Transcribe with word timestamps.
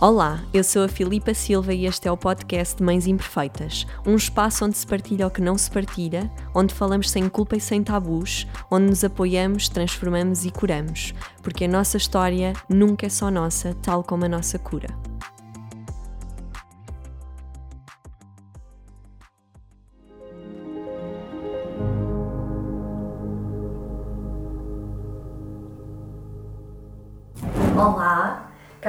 Olá, 0.00 0.40
eu 0.54 0.64
sou 0.64 0.82
a 0.82 0.88
Filipa 0.88 1.34
Silva 1.34 1.74
e 1.74 1.84
este 1.84 2.08
é 2.08 2.10
o 2.10 2.16
podcast 2.16 2.74
de 2.74 2.82
Mães 2.82 3.06
Imperfeitas, 3.06 3.86
um 4.06 4.16
espaço 4.16 4.64
onde 4.64 4.78
se 4.78 4.86
partilha 4.86 5.26
o 5.26 5.30
que 5.30 5.42
não 5.42 5.58
se 5.58 5.70
partilha, 5.70 6.32
onde 6.54 6.72
falamos 6.72 7.10
sem 7.10 7.28
culpa 7.28 7.54
e 7.56 7.60
sem 7.60 7.82
tabus, 7.82 8.46
onde 8.70 8.86
nos 8.86 9.04
apoiamos, 9.04 9.68
transformamos 9.68 10.46
e 10.46 10.50
curamos, 10.50 11.12
porque 11.42 11.66
a 11.66 11.68
nossa 11.68 11.98
história 11.98 12.54
nunca 12.66 13.04
é 13.04 13.10
só 13.10 13.30
nossa, 13.30 13.76
tal 13.82 14.02
como 14.02 14.24
a 14.24 14.28
nossa 14.28 14.58
cura. 14.58 14.88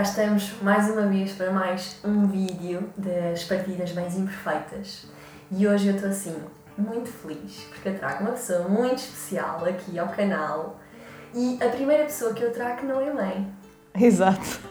Cá 0.02 0.08
estamos 0.08 0.60
mais 0.64 0.90
uma 0.90 1.04
vez 1.04 1.34
para 1.34 1.52
mais 1.52 2.00
um 2.04 2.26
vídeo 2.26 2.90
das 2.98 3.44
partidas 3.44 3.92
bem 3.92 4.08
imperfeitas 4.08 5.06
e 5.52 5.68
hoje 5.68 5.90
eu 5.90 5.94
estou 5.94 6.10
assim 6.10 6.36
muito 6.76 7.08
feliz 7.08 7.68
porque 7.70 7.90
eu 7.90 8.00
trago 8.00 8.24
uma 8.24 8.32
pessoa 8.32 8.68
muito 8.68 8.98
especial 8.98 9.64
aqui 9.64 10.00
ao 10.00 10.08
canal 10.08 10.80
e 11.36 11.60
a 11.64 11.70
primeira 11.70 12.06
pessoa 12.06 12.34
que 12.34 12.42
eu 12.42 12.52
trago 12.52 12.84
não 12.84 13.00
é 13.00 13.14
mãe. 13.14 13.54
Exato. 13.94 14.62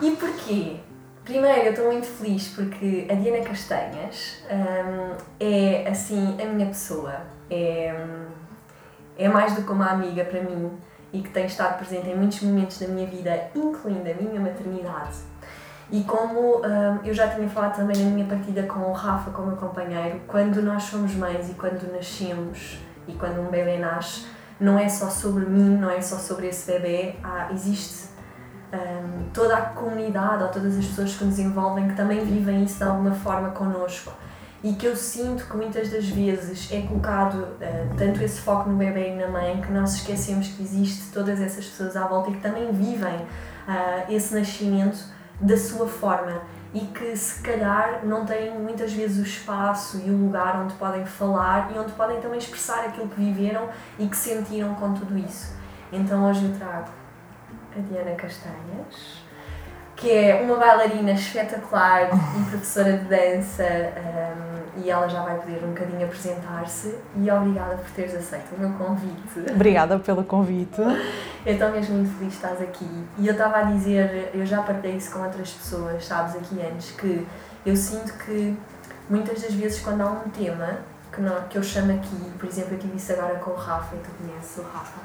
E 0.00 0.12
porquê? 0.12 0.80
Primeiro, 1.22 1.66
eu 1.66 1.72
estou 1.72 1.84
muito 1.92 2.06
feliz 2.06 2.48
porque 2.48 3.06
a 3.10 3.14
Diana 3.14 3.44
Castanhas 3.44 4.42
hum, 4.50 5.16
é 5.38 5.86
assim 5.86 6.38
a 6.40 6.46
minha 6.46 6.68
pessoa. 6.68 7.20
É, 7.50 7.94
hum, 7.94 8.26
é 9.18 9.28
mais 9.28 9.54
do 9.54 9.64
que 9.64 9.70
uma 9.70 9.90
amiga 9.90 10.24
para 10.24 10.40
mim 10.40 10.72
e 11.16 11.22
que 11.22 11.30
tem 11.30 11.46
estado 11.46 11.78
presente 11.78 12.10
em 12.10 12.14
muitos 12.14 12.42
momentos 12.42 12.78
da 12.78 12.86
minha 12.86 13.06
vida, 13.06 13.48
incluindo 13.54 14.10
a 14.10 14.14
minha 14.14 14.38
maternidade. 14.38 15.16
E 15.90 16.02
como 16.02 16.58
hum, 16.58 16.98
eu 17.04 17.14
já 17.14 17.28
tinha 17.28 17.48
falado 17.48 17.76
também 17.76 17.96
na 18.04 18.10
minha 18.10 18.26
partida 18.26 18.64
com 18.64 18.80
o 18.80 18.92
Rafa, 18.92 19.30
como 19.30 19.56
companheiro, 19.56 20.20
quando 20.26 20.60
nós 20.60 20.82
somos 20.82 21.14
mães 21.14 21.48
e 21.48 21.54
quando 21.54 21.90
nascemos 21.90 22.78
e 23.08 23.14
quando 23.14 23.40
um 23.40 23.50
bebê 23.50 23.78
nasce, 23.78 24.26
não 24.60 24.78
é 24.78 24.88
só 24.88 25.08
sobre 25.08 25.46
mim, 25.46 25.78
não 25.78 25.90
é 25.90 26.00
só 26.02 26.16
sobre 26.16 26.48
esse 26.48 26.70
bebê, 26.70 27.14
há, 27.22 27.50
existe 27.50 28.08
hum, 28.74 29.28
toda 29.32 29.56
a 29.56 29.62
comunidade 29.62 30.42
ou 30.42 30.50
todas 30.50 30.76
as 30.76 30.84
pessoas 30.84 31.16
que 31.16 31.24
nos 31.24 31.38
envolvem 31.38 31.88
que 31.88 31.94
também 31.94 32.22
vivem 32.24 32.64
isso 32.64 32.76
de 32.76 32.84
alguma 32.84 33.12
forma 33.12 33.50
connosco 33.50 34.12
e 34.66 34.74
que 34.74 34.84
eu 34.84 34.96
sinto 34.96 35.44
que 35.44 35.56
muitas 35.56 35.90
das 35.90 36.08
vezes 36.08 36.72
é 36.72 36.82
colocado 36.82 37.34
uh, 37.34 37.96
tanto 37.96 38.20
esse 38.20 38.40
foco 38.40 38.68
no 38.68 38.76
bebê 38.76 39.12
e 39.12 39.14
na 39.14 39.28
mãe 39.28 39.60
que 39.60 39.70
nós 39.70 39.94
esquecemos 39.94 40.48
que 40.48 40.60
existe 40.60 41.12
todas 41.12 41.40
essas 41.40 41.66
pessoas 41.66 41.96
à 41.96 42.04
volta 42.08 42.30
e 42.30 42.34
que 42.34 42.40
também 42.40 42.72
vivem 42.72 43.14
uh, 43.14 44.10
esse 44.12 44.34
nascimento 44.34 44.98
da 45.40 45.56
sua 45.56 45.86
forma 45.86 46.42
e 46.74 46.80
que 46.80 47.16
se 47.16 47.40
calhar 47.42 48.04
não 48.04 48.26
têm 48.26 48.58
muitas 48.58 48.92
vezes 48.92 49.18
o 49.18 49.22
espaço 49.22 50.02
e 50.04 50.10
o 50.10 50.16
lugar 50.16 50.60
onde 50.60 50.74
podem 50.74 51.06
falar 51.06 51.70
e 51.72 51.78
onde 51.78 51.92
podem 51.92 52.20
também 52.20 52.38
expressar 52.38 52.86
aquilo 52.86 53.08
que 53.08 53.20
viveram 53.20 53.68
e 54.00 54.08
que 54.08 54.16
sentiram 54.16 54.74
com 54.74 54.92
tudo 54.94 55.16
isso. 55.16 55.54
Então 55.92 56.28
hoje 56.28 56.44
eu 56.44 56.58
trago 56.58 56.88
a 57.72 57.80
Diana 57.80 58.16
Castanhas 58.16 59.26
que 59.96 60.10
é 60.12 60.42
uma 60.42 60.56
bailarina 60.56 61.12
espetacular 61.12 62.10
e 62.12 62.50
professora 62.50 62.98
de 62.98 63.04
dança 63.04 63.64
um, 63.64 64.55
e 64.76 64.90
ela 64.90 65.08
já 65.08 65.22
vai 65.22 65.38
poder 65.38 65.64
um 65.64 65.68
bocadinho 65.68 66.04
apresentar-se 66.04 66.94
e 67.16 67.30
obrigada 67.30 67.76
por 67.76 67.90
teres 67.90 68.14
aceito 68.14 68.54
o 68.54 68.60
meu 68.60 68.70
convite. 68.70 69.50
Obrigada 69.50 69.98
pelo 69.98 70.24
convite. 70.24 70.80
Eu 71.44 71.52
estou 71.52 71.70
mesmo 71.70 71.96
muito 71.96 72.18
feliz 72.18 72.32
de 72.32 72.36
estás 72.36 72.60
aqui 72.60 72.88
e 73.18 73.26
eu 73.26 73.32
estava 73.32 73.58
a 73.58 73.62
dizer, 73.62 74.30
eu 74.34 74.44
já 74.44 74.62
partilhei 74.62 74.96
isso 74.96 75.12
com 75.12 75.20
outras 75.22 75.50
pessoas, 75.50 76.04
sabes, 76.04 76.36
aqui 76.36 76.60
antes, 76.60 76.90
que 76.92 77.26
eu 77.64 77.76
sinto 77.76 78.12
que 78.24 78.56
muitas 79.08 79.42
das 79.42 79.54
vezes 79.54 79.80
quando 79.80 80.00
há 80.02 80.10
um 80.10 80.28
tema 80.30 80.78
que, 81.12 81.20
não, 81.20 81.42
que 81.48 81.56
eu 81.56 81.62
chamo 81.62 81.92
aqui, 81.92 82.30
por 82.38 82.48
exemplo, 82.48 82.74
eu 82.74 82.78
tive 82.78 82.96
isso 82.96 83.12
agora 83.12 83.36
com 83.36 83.52
o 83.52 83.54
Rafa, 83.54 83.96
e 83.96 83.98
tu 83.98 84.10
conheces 84.18 84.58
o 84.58 84.62
Rafa, 84.62 85.00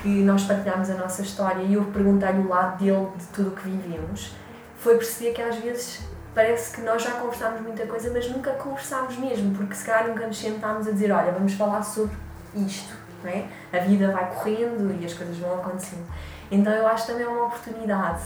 que 0.00 0.22
nós 0.22 0.44
partilhámos 0.44 0.90
a 0.90 0.94
nossa 0.94 1.22
história 1.22 1.62
e 1.62 1.74
eu 1.74 1.84
perguntei-lhe 1.86 2.38
o 2.38 2.48
lado 2.48 2.78
dele 2.78 3.08
de 3.16 3.26
tudo 3.26 3.48
o 3.48 3.52
que 3.52 3.68
vivemos, 3.68 4.34
foi 4.78 4.96
perceber 4.96 5.32
que 5.32 5.42
às 5.42 5.56
vezes 5.56 6.00
parece 6.34 6.74
que 6.74 6.82
nós 6.82 7.02
já 7.02 7.12
conversámos 7.12 7.60
muita 7.60 7.86
coisa, 7.86 8.10
mas 8.12 8.28
nunca 8.28 8.50
conversámos 8.52 9.16
mesmo, 9.16 9.54
porque 9.54 9.74
se 9.74 9.84
calhar 9.84 10.08
nunca 10.08 10.26
nos 10.26 10.38
sentámos 10.38 10.86
a 10.88 10.90
dizer, 10.90 11.12
olha, 11.12 11.32
vamos 11.32 11.54
falar 11.54 11.82
sobre 11.82 12.16
isto, 12.54 12.94
não 13.22 13.30
é? 13.30 13.46
A 13.72 13.78
vida 13.78 14.10
vai 14.10 14.34
correndo 14.34 15.00
e 15.00 15.04
as 15.04 15.14
coisas 15.14 15.36
vão 15.38 15.54
acontecendo. 15.54 16.04
Então 16.50 16.72
eu 16.72 16.86
acho 16.86 17.06
também 17.06 17.26
uma 17.26 17.46
oportunidade 17.46 18.22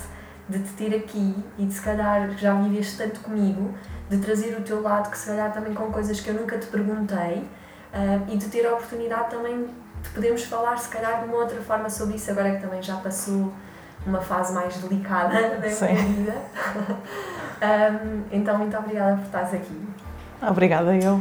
de 0.48 0.58
te 0.60 0.72
ter 0.72 0.96
aqui 0.96 1.34
e 1.58 1.66
de 1.66 1.74
se 1.74 1.82
calhar 1.82 2.30
já 2.38 2.54
viveste 2.54 2.96
tanto 2.96 3.20
comigo, 3.20 3.74
de 4.08 4.16
trazer 4.18 4.56
o 4.56 4.62
teu 4.62 4.80
lado, 4.80 5.10
que 5.10 5.18
se 5.18 5.26
calhar 5.26 5.52
também 5.52 5.74
com 5.74 5.92
coisas 5.92 6.18
que 6.20 6.28
eu 6.30 6.34
nunca 6.34 6.56
te 6.58 6.66
perguntei, 6.68 7.46
uh, 7.92 8.32
e 8.32 8.36
de 8.38 8.46
ter 8.46 8.66
a 8.66 8.72
oportunidade 8.72 9.30
também 9.30 9.68
podemos 10.14 10.44
falar 10.44 10.76
se 10.78 10.88
calhar 10.88 11.20
de 11.20 11.28
uma 11.28 11.38
outra 11.38 11.60
forma 11.60 11.90
sobre 11.90 12.16
isso, 12.16 12.30
agora 12.30 12.56
que 12.56 12.62
também 12.62 12.82
já 12.82 12.96
passou 12.96 13.52
uma 14.06 14.20
fase 14.20 14.54
mais 14.54 14.76
delicada 14.76 15.34
da 15.34 15.58
minha 15.58 16.04
vida. 16.04 16.34
um, 17.62 18.22
então, 18.30 18.58
muito 18.58 18.76
obrigada 18.76 19.16
por 19.16 19.24
estares 19.24 19.54
aqui. 19.54 19.88
Obrigada 20.42 20.94
eu. 20.96 21.16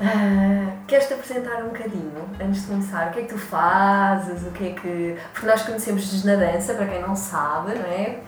Uh, 0.00 0.72
Queres-te 0.86 1.14
apresentar 1.14 1.62
um 1.62 1.68
bocadinho, 1.68 2.28
antes 2.40 2.62
de 2.62 2.68
começar, 2.68 3.08
o 3.08 3.10
que 3.12 3.20
é 3.20 3.22
que 3.22 3.28
tu 3.28 3.38
fazes, 3.38 4.46
o 4.46 4.50
que 4.50 4.68
é 4.68 4.72
que... 4.72 5.16
Porque 5.32 5.46
nós 5.46 5.62
conhecemos-nos 5.62 6.24
na 6.24 6.36
dança, 6.36 6.74
para 6.74 6.86
quem 6.86 7.00
não 7.00 7.14
sabe, 7.14 7.74
não 7.74 7.86
é? 7.86 8.18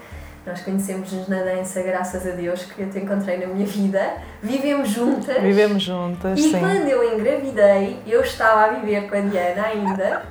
Nós 0.47 0.61
conhecemos-nos 0.61 1.27
na 1.27 1.39
dança, 1.39 1.83
graças 1.83 2.27
a 2.27 2.31
Deus, 2.31 2.65
que 2.65 2.83
eu 2.83 2.91
te 2.91 2.99
encontrei 2.99 3.39
na 3.39 3.47
minha 3.47 3.67
vida. 3.67 4.13
Vivemos 4.43 4.91
juntas. 4.91 5.43
Vivemos 5.43 5.83
juntas, 5.83 6.39
e 6.39 6.43
sim. 6.43 6.57
E 6.57 6.61
quando 6.61 6.87
eu 6.87 7.15
engravidei, 7.15 8.03
eu 8.07 8.21
estava 8.21 8.65
a 8.65 8.69
viver 8.69 9.09
com 9.09 9.17
a 9.17 9.21
Diana 9.21 9.67
ainda. 9.67 10.23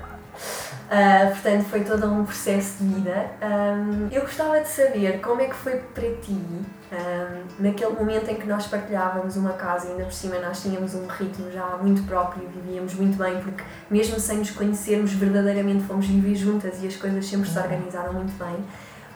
Uh, 0.84 1.32
portanto, 1.32 1.64
foi 1.66 1.84
todo 1.84 2.06
um 2.08 2.24
processo 2.24 2.84
de 2.84 2.94
vida. 2.94 3.32
Um, 3.42 4.10
eu 4.12 4.22
gostava 4.22 4.60
de 4.60 4.68
saber 4.68 5.20
como 5.22 5.42
é 5.42 5.46
que 5.46 5.56
foi 5.56 5.78
para 5.78 6.10
ti, 6.22 6.34
um, 6.34 7.44
naquele 7.60 7.94
momento 7.94 8.30
em 8.30 8.36
que 8.36 8.46
nós 8.46 8.68
partilhávamos 8.68 9.36
uma 9.36 9.54
casa, 9.54 9.88
e 9.88 9.92
ainda 9.92 10.04
por 10.04 10.14
cima 10.14 10.38
nós 10.40 10.62
tínhamos 10.62 10.94
um 10.94 11.08
ritmo 11.08 11.52
já 11.52 11.78
muito 11.82 12.04
próprio, 12.04 12.48
vivíamos 12.48 12.94
muito 12.96 13.18
bem, 13.18 13.42
porque 13.42 13.64
mesmo 13.90 14.20
sem 14.20 14.38
nos 14.38 14.52
conhecermos, 14.52 15.14
verdadeiramente 15.14 15.84
fomos 15.86 16.06
viver 16.06 16.36
juntas 16.36 16.84
e 16.84 16.88
as 16.88 16.96
coisas 16.96 17.26
sempre 17.26 17.50
se 17.50 17.58
organizaram 17.58 18.14
muito 18.14 18.38
bem. 18.38 18.64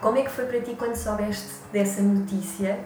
Como 0.01 0.17
é 0.17 0.21
que 0.21 0.31
foi 0.31 0.45
para 0.45 0.61
ti 0.61 0.75
quando 0.77 0.95
soubeste 0.95 1.47
dessa 1.71 2.01
notícia 2.01 2.79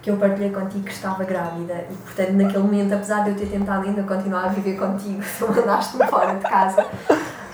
que 0.00 0.10
eu 0.10 0.16
partilhei 0.16 0.50
contigo 0.50 0.84
que 0.84 0.92
estava 0.92 1.24
grávida 1.24 1.84
e, 1.90 1.94
portanto, 1.94 2.32
naquele 2.32 2.62
momento, 2.62 2.94
apesar 2.94 3.24
de 3.24 3.30
eu 3.30 3.36
ter 3.36 3.46
tentado 3.46 3.86
ainda 3.86 4.02
continuar 4.04 4.44
a 4.44 4.48
viver 4.48 4.78
contigo, 4.78 5.22
tu 5.38 5.48
mandaste-me 5.48 6.06
fora 6.06 6.34
de 6.34 6.42
casa, 6.42 6.86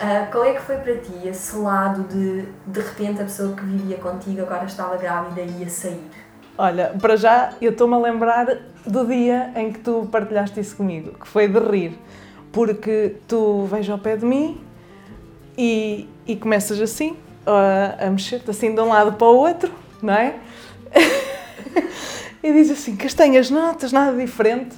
uh, 0.05 0.31
qual 0.31 0.45
é 0.45 0.53
que 0.53 0.61
foi 0.61 0.77
para 0.77 0.97
ti 0.97 1.27
esse 1.27 1.57
lado 1.57 2.05
de, 2.05 2.43
de 2.67 2.81
repente, 2.81 3.23
a 3.23 3.25
pessoa 3.25 3.55
que 3.57 3.65
vivia 3.65 3.97
contigo 3.97 4.43
agora 4.43 4.65
estava 4.67 4.97
grávida 4.97 5.41
e 5.41 5.61
ia 5.61 5.71
sair? 5.71 6.01
Olha, 6.57 6.95
para 7.01 7.17
já, 7.17 7.53
eu 7.61 7.73
estou-me 7.73 7.95
a 7.95 7.99
lembrar 7.99 8.47
do 8.87 9.07
dia 9.07 9.51
em 9.57 9.73
que 9.73 9.81
tu 9.81 10.09
partilhaste 10.13 10.61
isso 10.61 10.77
comigo, 10.77 11.19
que 11.19 11.27
foi 11.27 11.49
de 11.49 11.59
rir, 11.59 11.99
porque 12.53 13.17
tu 13.27 13.65
vais 13.65 13.89
ao 13.91 13.99
pé 13.99 14.17
de 14.17 14.25
mim 14.25 14.61
e, 15.59 16.09
e 16.27 16.37
começas 16.37 16.81
assim, 16.81 17.17
a, 17.45 18.07
a 18.07 18.11
mexer-te 18.11 18.49
assim 18.51 18.73
de 18.73 18.81
um 18.81 18.89
lado 18.89 19.15
para 19.15 19.27
o 19.27 19.37
outro, 19.37 19.73
não 20.01 20.15
é? 20.15 20.37
e 22.43 22.53
diz 22.53 22.71
assim: 22.71 22.95
castanhas, 22.95 23.51
não 23.51 23.73
estás 23.73 23.91
nada 23.91 24.17
diferente. 24.17 24.77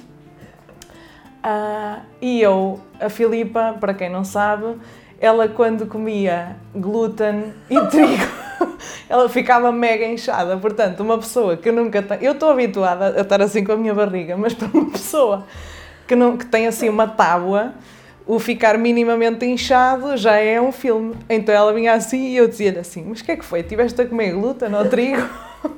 Uh, 1.45 2.01
e 2.19 2.41
eu, 2.41 2.81
a 2.99 3.09
Filipa, 3.09 3.77
para 3.79 3.93
quem 3.93 4.09
não 4.09 4.23
sabe, 4.23 4.75
ela 5.19 5.47
quando 5.47 5.87
comia 5.87 6.55
glúten 6.75 7.53
e 7.69 7.79
trigo, 7.87 8.27
ela 9.09 9.27
ficava 9.29 9.71
mega 9.71 10.05
inchada. 10.05 10.57
Portanto, 10.57 11.01
uma 11.01 11.17
pessoa 11.17 11.57
que 11.57 11.71
nunca 11.71 12.01
tem. 12.01 12.19
Eu 12.21 12.33
estou 12.33 12.49
habituada 12.49 13.17
a 13.17 13.21
estar 13.21 13.41
assim 13.41 13.63
com 13.63 13.71
a 13.71 13.77
minha 13.77 13.93
barriga, 13.93 14.37
mas 14.37 14.53
para 14.53 14.67
uma 14.67 14.91
pessoa 14.91 15.45
que, 16.07 16.15
não, 16.15 16.37
que 16.37 16.45
tem 16.45 16.67
assim 16.67 16.89
uma 16.89 17.07
tábua 17.07 17.73
o 18.27 18.39
ficar 18.39 18.77
minimamente 18.77 19.45
inchado 19.45 20.17
já 20.17 20.35
é 20.35 20.59
um 20.59 20.71
filme. 20.71 21.15
Então 21.29 21.55
ela 21.55 21.73
vinha 21.73 21.93
assim 21.93 22.27
e 22.27 22.37
eu 22.37 22.47
dizia-lhe 22.47 22.79
assim: 22.79 23.05
Mas 23.07 23.21
o 23.21 23.23
que 23.23 23.31
é 23.31 23.37
que 23.37 23.45
foi? 23.45 23.63
Tiveste 23.63 24.01
a 24.01 24.05
comer 24.05 24.33
glúten 24.33 24.73
ou 24.75 24.87
trigo? 24.89 25.27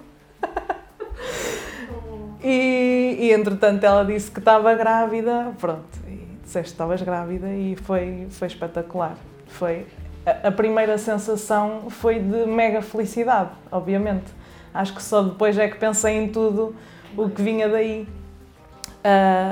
e, 2.44 3.18
e 3.20 3.32
entretanto 3.32 3.84
ela 3.84 4.04
disse 4.04 4.32
que 4.32 4.40
estava 4.40 4.74
grávida, 4.74 5.54
pronto, 5.60 5.88
e 6.08 6.28
disseste 6.44 6.72
que 6.72 6.74
estavas 6.74 7.02
grávida 7.02 7.50
e 7.50 7.76
foi, 7.76 8.28
foi 8.32 8.48
espetacular. 8.48 9.16
Foi, 9.50 9.86
a, 10.26 10.52
primeira 10.52 10.98
sensação 10.98 11.90
foi 11.90 12.20
de 12.20 12.46
mega 12.46 12.82
felicidade, 12.82 13.50
obviamente. 13.72 14.32
Acho 14.74 14.94
que 14.94 15.02
só 15.02 15.22
depois 15.22 15.58
é 15.58 15.68
que 15.68 15.78
pensei 15.78 16.18
em 16.18 16.30
tudo 16.30 16.76
o 17.18 17.30
que 17.30 17.42
vinha 17.42 17.68
daí 17.68 18.08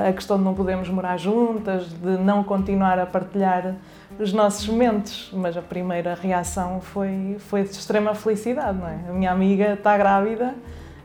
a 0.08 0.12
questão 0.12 0.36
de 0.36 0.44
não 0.44 0.54
podermos 0.54 0.88
morar 0.88 1.16
juntas, 1.16 1.88
de 1.88 2.18
não 2.18 2.44
continuar 2.44 2.98
a 2.98 3.06
partilhar 3.06 3.76
os 4.18 4.32
nossos 4.32 4.66
momentos, 4.68 5.30
mas 5.32 5.56
a 5.56 5.62
primeira 5.62 6.14
reação 6.14 6.80
foi, 6.80 7.36
foi 7.38 7.62
de 7.62 7.70
extrema 7.70 8.14
felicidade, 8.14 8.78
não 8.78 8.86
é? 8.86 8.98
A 9.08 9.12
minha 9.12 9.32
amiga 9.32 9.72
está 9.72 9.96
grávida 9.96 10.54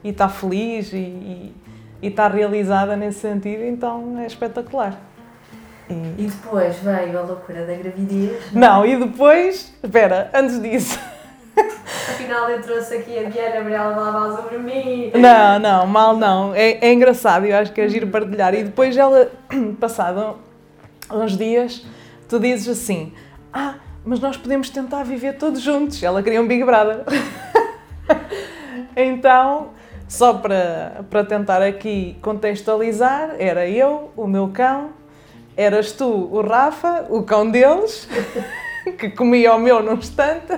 e 0.03 0.09
está 0.09 0.27
feliz 0.27 0.91
e, 0.91 1.53
e 2.01 2.07
está 2.07 2.27
realizada 2.27 2.95
nesse 2.95 3.19
sentido, 3.19 3.63
então 3.63 4.19
é 4.19 4.25
espetacular. 4.25 4.99
E... 5.93 6.23
e 6.23 6.27
depois 6.27 6.75
veio 6.77 7.19
a 7.19 7.21
loucura 7.21 7.65
da 7.65 7.73
gravidez. 7.73 8.51
Não, 8.51 8.79
não 8.79 8.85
e 8.85 8.97
depois, 8.97 9.73
espera, 9.83 10.29
antes 10.33 10.61
disso. 10.61 10.99
Afinal, 12.09 12.49
eu 12.49 12.61
trouxe 12.61 12.95
aqui 12.95 13.17
a 13.17 13.29
Diana 13.29 13.55
Gabriela 13.55 13.95
Malval 13.95 14.35
sobre 14.35 14.57
mim. 14.57 15.11
Não, 15.13 15.59
não, 15.59 15.85
mal 15.87 16.15
não. 16.15 16.55
É, 16.55 16.85
é 16.85 16.93
engraçado, 16.93 17.45
eu 17.45 17.55
acho 17.55 17.71
que 17.71 17.81
é 17.81 17.87
giro 17.87 18.07
partilhar. 18.07 18.53
E 18.53 18.63
depois 18.63 18.97
ela, 18.97 19.31
passado 19.79 20.37
uns 21.11 21.37
dias, 21.37 21.85
tu 22.27 22.39
dizes 22.39 22.67
assim: 22.67 23.13
Ah, 23.51 23.75
mas 24.03 24.19
nós 24.19 24.35
podemos 24.35 24.69
tentar 24.69 25.03
viver 25.03 25.37
todos 25.37 25.61
juntos. 25.61 26.01
Ela 26.01 26.23
queria 26.23 26.41
um 26.41 26.47
Big 26.47 26.63
Brother. 26.63 27.03
então, 28.95 29.69
só 30.07 30.33
para, 30.33 31.05
para 31.09 31.23
tentar 31.23 31.61
aqui 31.61 32.17
contextualizar, 32.21 33.35
era 33.39 33.67
eu, 33.67 34.11
o 34.15 34.27
meu 34.27 34.49
cão, 34.49 34.91
eras 35.55 35.91
tu, 35.91 36.05
o 36.05 36.41
Rafa, 36.41 37.05
o 37.09 37.23
cão 37.23 37.49
deles, 37.49 38.07
que 38.97 39.09
comia 39.09 39.53
o 39.55 39.59
meu 39.59 39.81
num 39.81 39.93
instante, 39.93 40.53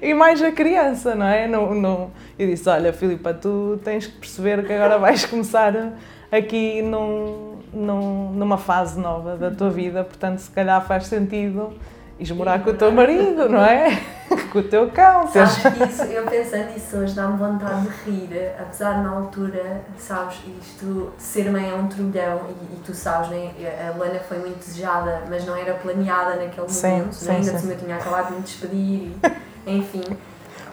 e 0.00 0.12
mais 0.14 0.42
a 0.42 0.52
criança, 0.52 1.14
não 1.14 1.26
é? 1.26 1.46
No... 1.46 2.10
Eu 2.38 2.46
disse: 2.46 2.68
Olha, 2.68 2.92
Filipa, 2.92 3.32
tu 3.32 3.80
tens 3.82 4.06
que 4.06 4.18
perceber 4.18 4.66
que 4.66 4.72
agora 4.72 4.98
vais 4.98 5.24
começar 5.24 5.92
aqui 6.30 6.82
num, 6.82 7.58
num, 7.72 8.32
numa 8.32 8.58
fase 8.58 8.98
nova 8.98 9.36
da 9.36 9.50
tua 9.50 9.70
vida, 9.70 10.04
portanto, 10.04 10.38
se 10.38 10.50
calhar 10.50 10.84
faz 10.86 11.06
sentido 11.06 11.72
ires 12.18 12.36
morar 12.36 12.62
com 12.62 12.70
o 12.70 12.74
teu 12.74 12.90
marido, 12.90 13.48
não 13.48 13.64
é? 13.64 14.00
com 14.52 14.58
o 14.58 14.62
teu 14.62 14.90
cão. 14.90 15.26
Sabes 15.28 15.56
que 15.56 15.84
isso, 15.84 16.02
eu 16.04 16.24
pensando 16.24 16.72
nisso 16.72 16.96
hoje 16.96 17.14
dá-me 17.14 17.36
vontade 17.36 17.82
de 17.82 18.10
rir, 18.10 18.52
apesar 18.58 18.94
de 18.94 19.02
na 19.02 19.10
altura, 19.10 19.82
sabes, 19.98 20.38
isto, 20.60 21.12
ser 21.18 21.50
mãe 21.50 21.70
é 21.70 21.74
um 21.74 21.86
turbilhão 21.86 22.40
e, 22.48 22.74
e, 22.74 22.80
tu 22.84 22.94
sabes, 22.94 23.28
né? 23.30 23.50
a 23.86 23.96
Luana 23.96 24.18
foi 24.20 24.38
muito 24.38 24.58
desejada, 24.58 25.22
mas 25.28 25.44
não 25.44 25.56
era 25.56 25.74
planeada 25.74 26.36
naquele 26.36 26.66
momento, 26.66 27.12
sim, 27.14 27.26
né? 27.26 27.36
ainda 27.36 27.58
sim. 27.58 27.70
eu 27.70 27.78
tinha 27.78 27.96
acabado 27.96 28.28
de 28.28 28.34
me 28.34 28.40
despedir, 28.42 29.12
e, 29.12 29.20
enfim. 29.66 30.02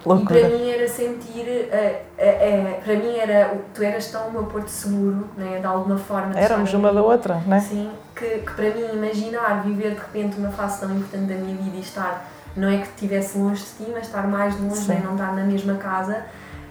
Loucura. 0.05 0.39
E 0.39 0.43
para 0.43 0.57
mim 0.57 0.69
era 0.69 0.87
sentir, 0.87 1.45
uh, 1.47 1.85
uh, 2.17 2.77
uh, 2.77 2.81
para 2.83 2.95
mim 2.95 3.17
era, 3.17 3.57
tu 3.73 3.83
eras 3.83 4.07
tão 4.07 4.27
o 4.27 4.31
meu 4.31 4.43
porto 4.45 4.67
seguro, 4.67 5.29
né, 5.37 5.59
de 5.59 5.65
alguma 5.65 5.97
forma. 5.97 6.37
Éramos 6.37 6.73
uma 6.73 6.93
da 6.93 7.01
outra, 7.01 7.35
né? 7.47 7.59
Sim, 7.59 7.89
que, 8.15 8.25
que 8.25 8.51
para 8.51 8.69
mim 8.71 8.85
imaginar 8.93 9.63
viver 9.63 9.91
de 9.91 9.99
repente 9.99 10.37
uma 10.37 10.51
fase 10.51 10.81
tão 10.81 10.91
importante 10.91 11.25
da 11.25 11.35
minha 11.35 11.55
vida 11.55 11.77
e 11.77 11.81
estar, 11.81 12.29
não 12.55 12.67
é 12.67 12.77
que 12.77 12.87
estivesse 12.87 13.37
longe 13.37 13.63
de 13.63 13.85
ti, 13.85 13.91
mas 13.93 14.07
estar 14.07 14.27
mais 14.27 14.59
longe, 14.59 14.87
né, 14.89 15.01
não 15.03 15.13
estar 15.13 15.33
na 15.33 15.43
mesma 15.43 15.75
casa, 15.75 16.25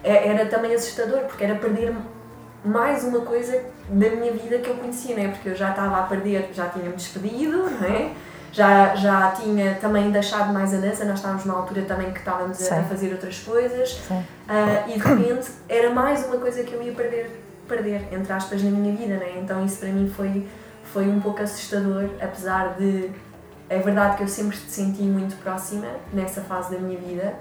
é, 0.04 0.28
era 0.28 0.46
também 0.46 0.74
assustador, 0.74 1.20
porque 1.20 1.44
era 1.44 1.54
perder 1.54 1.94
mais 2.64 3.04
uma 3.04 3.20
coisa 3.20 3.60
da 3.88 4.10
minha 4.10 4.32
vida 4.32 4.58
que 4.58 4.70
eu 4.70 4.76
conhecia, 4.76 5.16
né? 5.16 5.28
porque 5.28 5.48
eu 5.48 5.54
já 5.54 5.70
estava 5.70 5.98
a 5.98 6.02
perder, 6.02 6.50
já 6.52 6.68
tinha-me 6.68 6.94
despedido, 6.94 7.70
não 7.70 7.84
é? 7.84 8.12
Já, 8.52 8.94
já 8.94 9.30
tinha 9.30 9.74
também 9.76 10.10
deixado 10.10 10.52
mais 10.52 10.74
a 10.74 10.76
dança, 10.76 11.04
nós 11.06 11.16
estávamos 11.16 11.44
numa 11.46 11.58
altura 11.58 11.82
também 11.82 12.12
que 12.12 12.18
estávamos 12.18 12.70
a, 12.70 12.80
a 12.80 12.82
fazer 12.84 13.10
outras 13.12 13.38
coisas 13.38 13.98
uh, 14.10 14.22
e 14.86 14.92
de 14.92 14.98
repente 14.98 15.50
era 15.68 15.90
mais 15.90 16.26
uma 16.26 16.36
coisa 16.36 16.62
que 16.62 16.74
eu 16.74 16.82
ia 16.82 16.92
perder, 16.92 17.42
perder 17.66 18.08
entre 18.12 18.30
aspas, 18.30 18.62
na 18.62 18.70
minha 18.70 18.94
vida, 18.94 19.16
né? 19.16 19.38
então 19.42 19.64
isso 19.64 19.78
para 19.78 19.88
mim 19.88 20.06
foi, 20.14 20.46
foi 20.92 21.08
um 21.08 21.18
pouco 21.18 21.42
assustador, 21.42 22.10
apesar 22.20 22.76
de. 22.76 23.10
É 23.70 23.78
verdade 23.78 24.18
que 24.18 24.22
eu 24.22 24.28
sempre 24.28 24.58
te 24.58 24.70
senti 24.70 25.00
muito 25.00 25.34
próxima 25.42 25.86
nessa 26.12 26.42
fase 26.42 26.74
da 26.74 26.78
minha 26.78 26.98
vida 26.98 27.34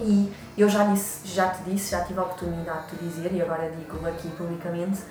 e 0.00 0.32
eu 0.58 0.68
já 0.68 0.84
disse, 0.84 1.28
já 1.28 1.48
te 1.50 1.62
disse, 1.62 1.92
já 1.92 2.00
tive 2.00 2.18
a 2.18 2.22
oportunidade 2.22 2.90
de 2.90 2.96
te 2.96 3.04
dizer 3.04 3.32
e 3.32 3.40
agora 3.40 3.70
digo 3.70 4.04
aqui 4.04 4.28
publicamente 4.30 5.02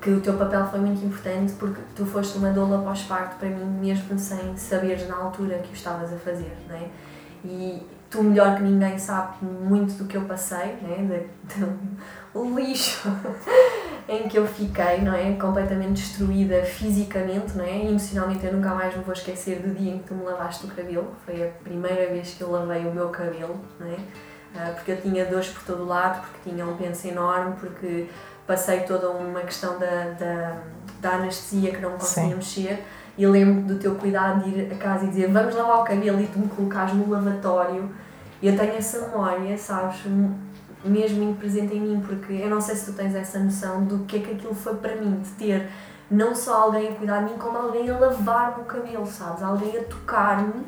que 0.00 0.10
o 0.10 0.20
teu 0.20 0.34
papel 0.34 0.66
foi 0.66 0.80
muito 0.80 1.04
importante 1.04 1.52
porque 1.54 1.80
tu 1.94 2.04
foste 2.04 2.38
uma 2.38 2.50
doula 2.50 2.82
pós-parto 2.82 3.36
para 3.36 3.48
mim, 3.48 3.64
mesmo 3.80 4.18
sem 4.18 4.56
saberes 4.56 5.08
na 5.08 5.16
altura 5.16 5.58
que 5.58 5.70
o 5.70 5.74
estavas 5.74 6.12
a 6.12 6.16
fazer, 6.16 6.56
não 6.68 6.76
é? 6.76 6.88
E 7.44 7.86
tu, 8.10 8.22
melhor 8.22 8.56
que 8.56 8.62
ninguém, 8.62 8.98
sabe 8.98 9.44
muito 9.44 9.94
do 9.94 10.04
que 10.06 10.16
eu 10.16 10.22
passei, 10.22 10.76
não 10.82 10.92
é? 10.92 11.24
De, 11.44 11.66
lixo 12.54 13.08
em 14.08 14.28
que 14.28 14.38
eu 14.38 14.46
fiquei, 14.46 15.00
não 15.00 15.14
é? 15.14 15.32
Completamente 15.34 16.02
destruída 16.02 16.62
fisicamente, 16.62 17.56
não 17.56 17.64
é? 17.64 17.84
E 17.84 17.88
emocionalmente 17.88 18.44
eu 18.44 18.52
nunca 18.52 18.74
mais 18.74 18.94
me 18.94 19.02
vou 19.02 19.12
esquecer 19.12 19.60
do 19.60 19.74
dia 19.74 19.94
em 19.94 19.98
que 19.98 20.04
tu 20.04 20.14
me 20.14 20.24
lavaste 20.24 20.66
o 20.66 20.68
cabelo. 20.68 21.14
Foi 21.24 21.48
a 21.48 21.50
primeira 21.64 22.12
vez 22.12 22.34
que 22.34 22.42
eu 22.42 22.50
lavei 22.50 22.86
o 22.86 22.92
meu 22.92 23.08
cabelo, 23.08 23.58
não 23.80 23.86
é? 23.86 23.96
Ah, 24.54 24.72
porque 24.74 24.92
eu 24.92 25.00
tinha 25.00 25.24
dores 25.26 25.48
por 25.48 25.62
todo 25.64 25.82
o 25.82 25.86
lado, 25.86 26.22
porque 26.22 26.50
tinha 26.50 26.64
um 26.64 26.76
penso 26.76 27.06
enorme, 27.06 27.56
porque 27.60 28.08
passei 28.46 28.80
toda 28.80 29.10
uma 29.10 29.40
questão 29.40 29.78
da, 29.78 30.10
da, 30.18 30.56
da 31.00 31.10
anestesia 31.16 31.72
que 31.72 31.80
não 31.80 31.92
conseguia 31.92 32.30
Sim. 32.30 32.36
mexer 32.36 32.84
e 33.18 33.26
lembro 33.26 33.62
do 33.62 33.78
teu 33.78 33.94
cuidado 33.94 34.44
de 34.44 34.50
ir 34.50 34.72
a 34.72 34.76
casa 34.76 35.04
e 35.04 35.08
dizer 35.08 35.30
vamos 35.32 35.54
lavar 35.54 35.80
o 35.80 35.84
cabelo 35.84 36.20
e 36.20 36.26
tu 36.26 36.38
me 36.38 36.48
colocares 36.48 36.94
no 36.94 37.10
lavatório 37.10 37.90
eu 38.42 38.56
tenho 38.56 38.74
essa 38.74 39.00
memória, 39.08 39.56
sabes, 39.56 40.02
mesmo 40.84 41.34
presente 41.36 41.74
em 41.74 41.80
mim 41.80 42.02
porque 42.06 42.34
eu 42.34 42.50
não 42.50 42.60
sei 42.60 42.76
se 42.76 42.86
tu 42.86 42.92
tens 42.92 43.14
essa 43.14 43.38
noção 43.38 43.84
do 43.84 44.00
que 44.00 44.16
é 44.16 44.20
que 44.20 44.32
aquilo 44.32 44.54
foi 44.54 44.74
para 44.76 44.94
mim, 44.96 45.20
de 45.20 45.30
ter 45.30 45.68
não 46.10 46.34
só 46.34 46.62
alguém 46.62 46.88
a 46.88 46.94
cuidar 46.94 47.24
de 47.24 47.32
mim 47.32 47.38
como 47.38 47.58
alguém 47.58 47.88
a 47.90 47.98
lavar-me 47.98 48.62
o 48.62 48.64
cabelo, 48.66 49.06
sabes, 49.06 49.42
alguém 49.42 49.76
a 49.76 49.82
tocar-me 49.84 50.64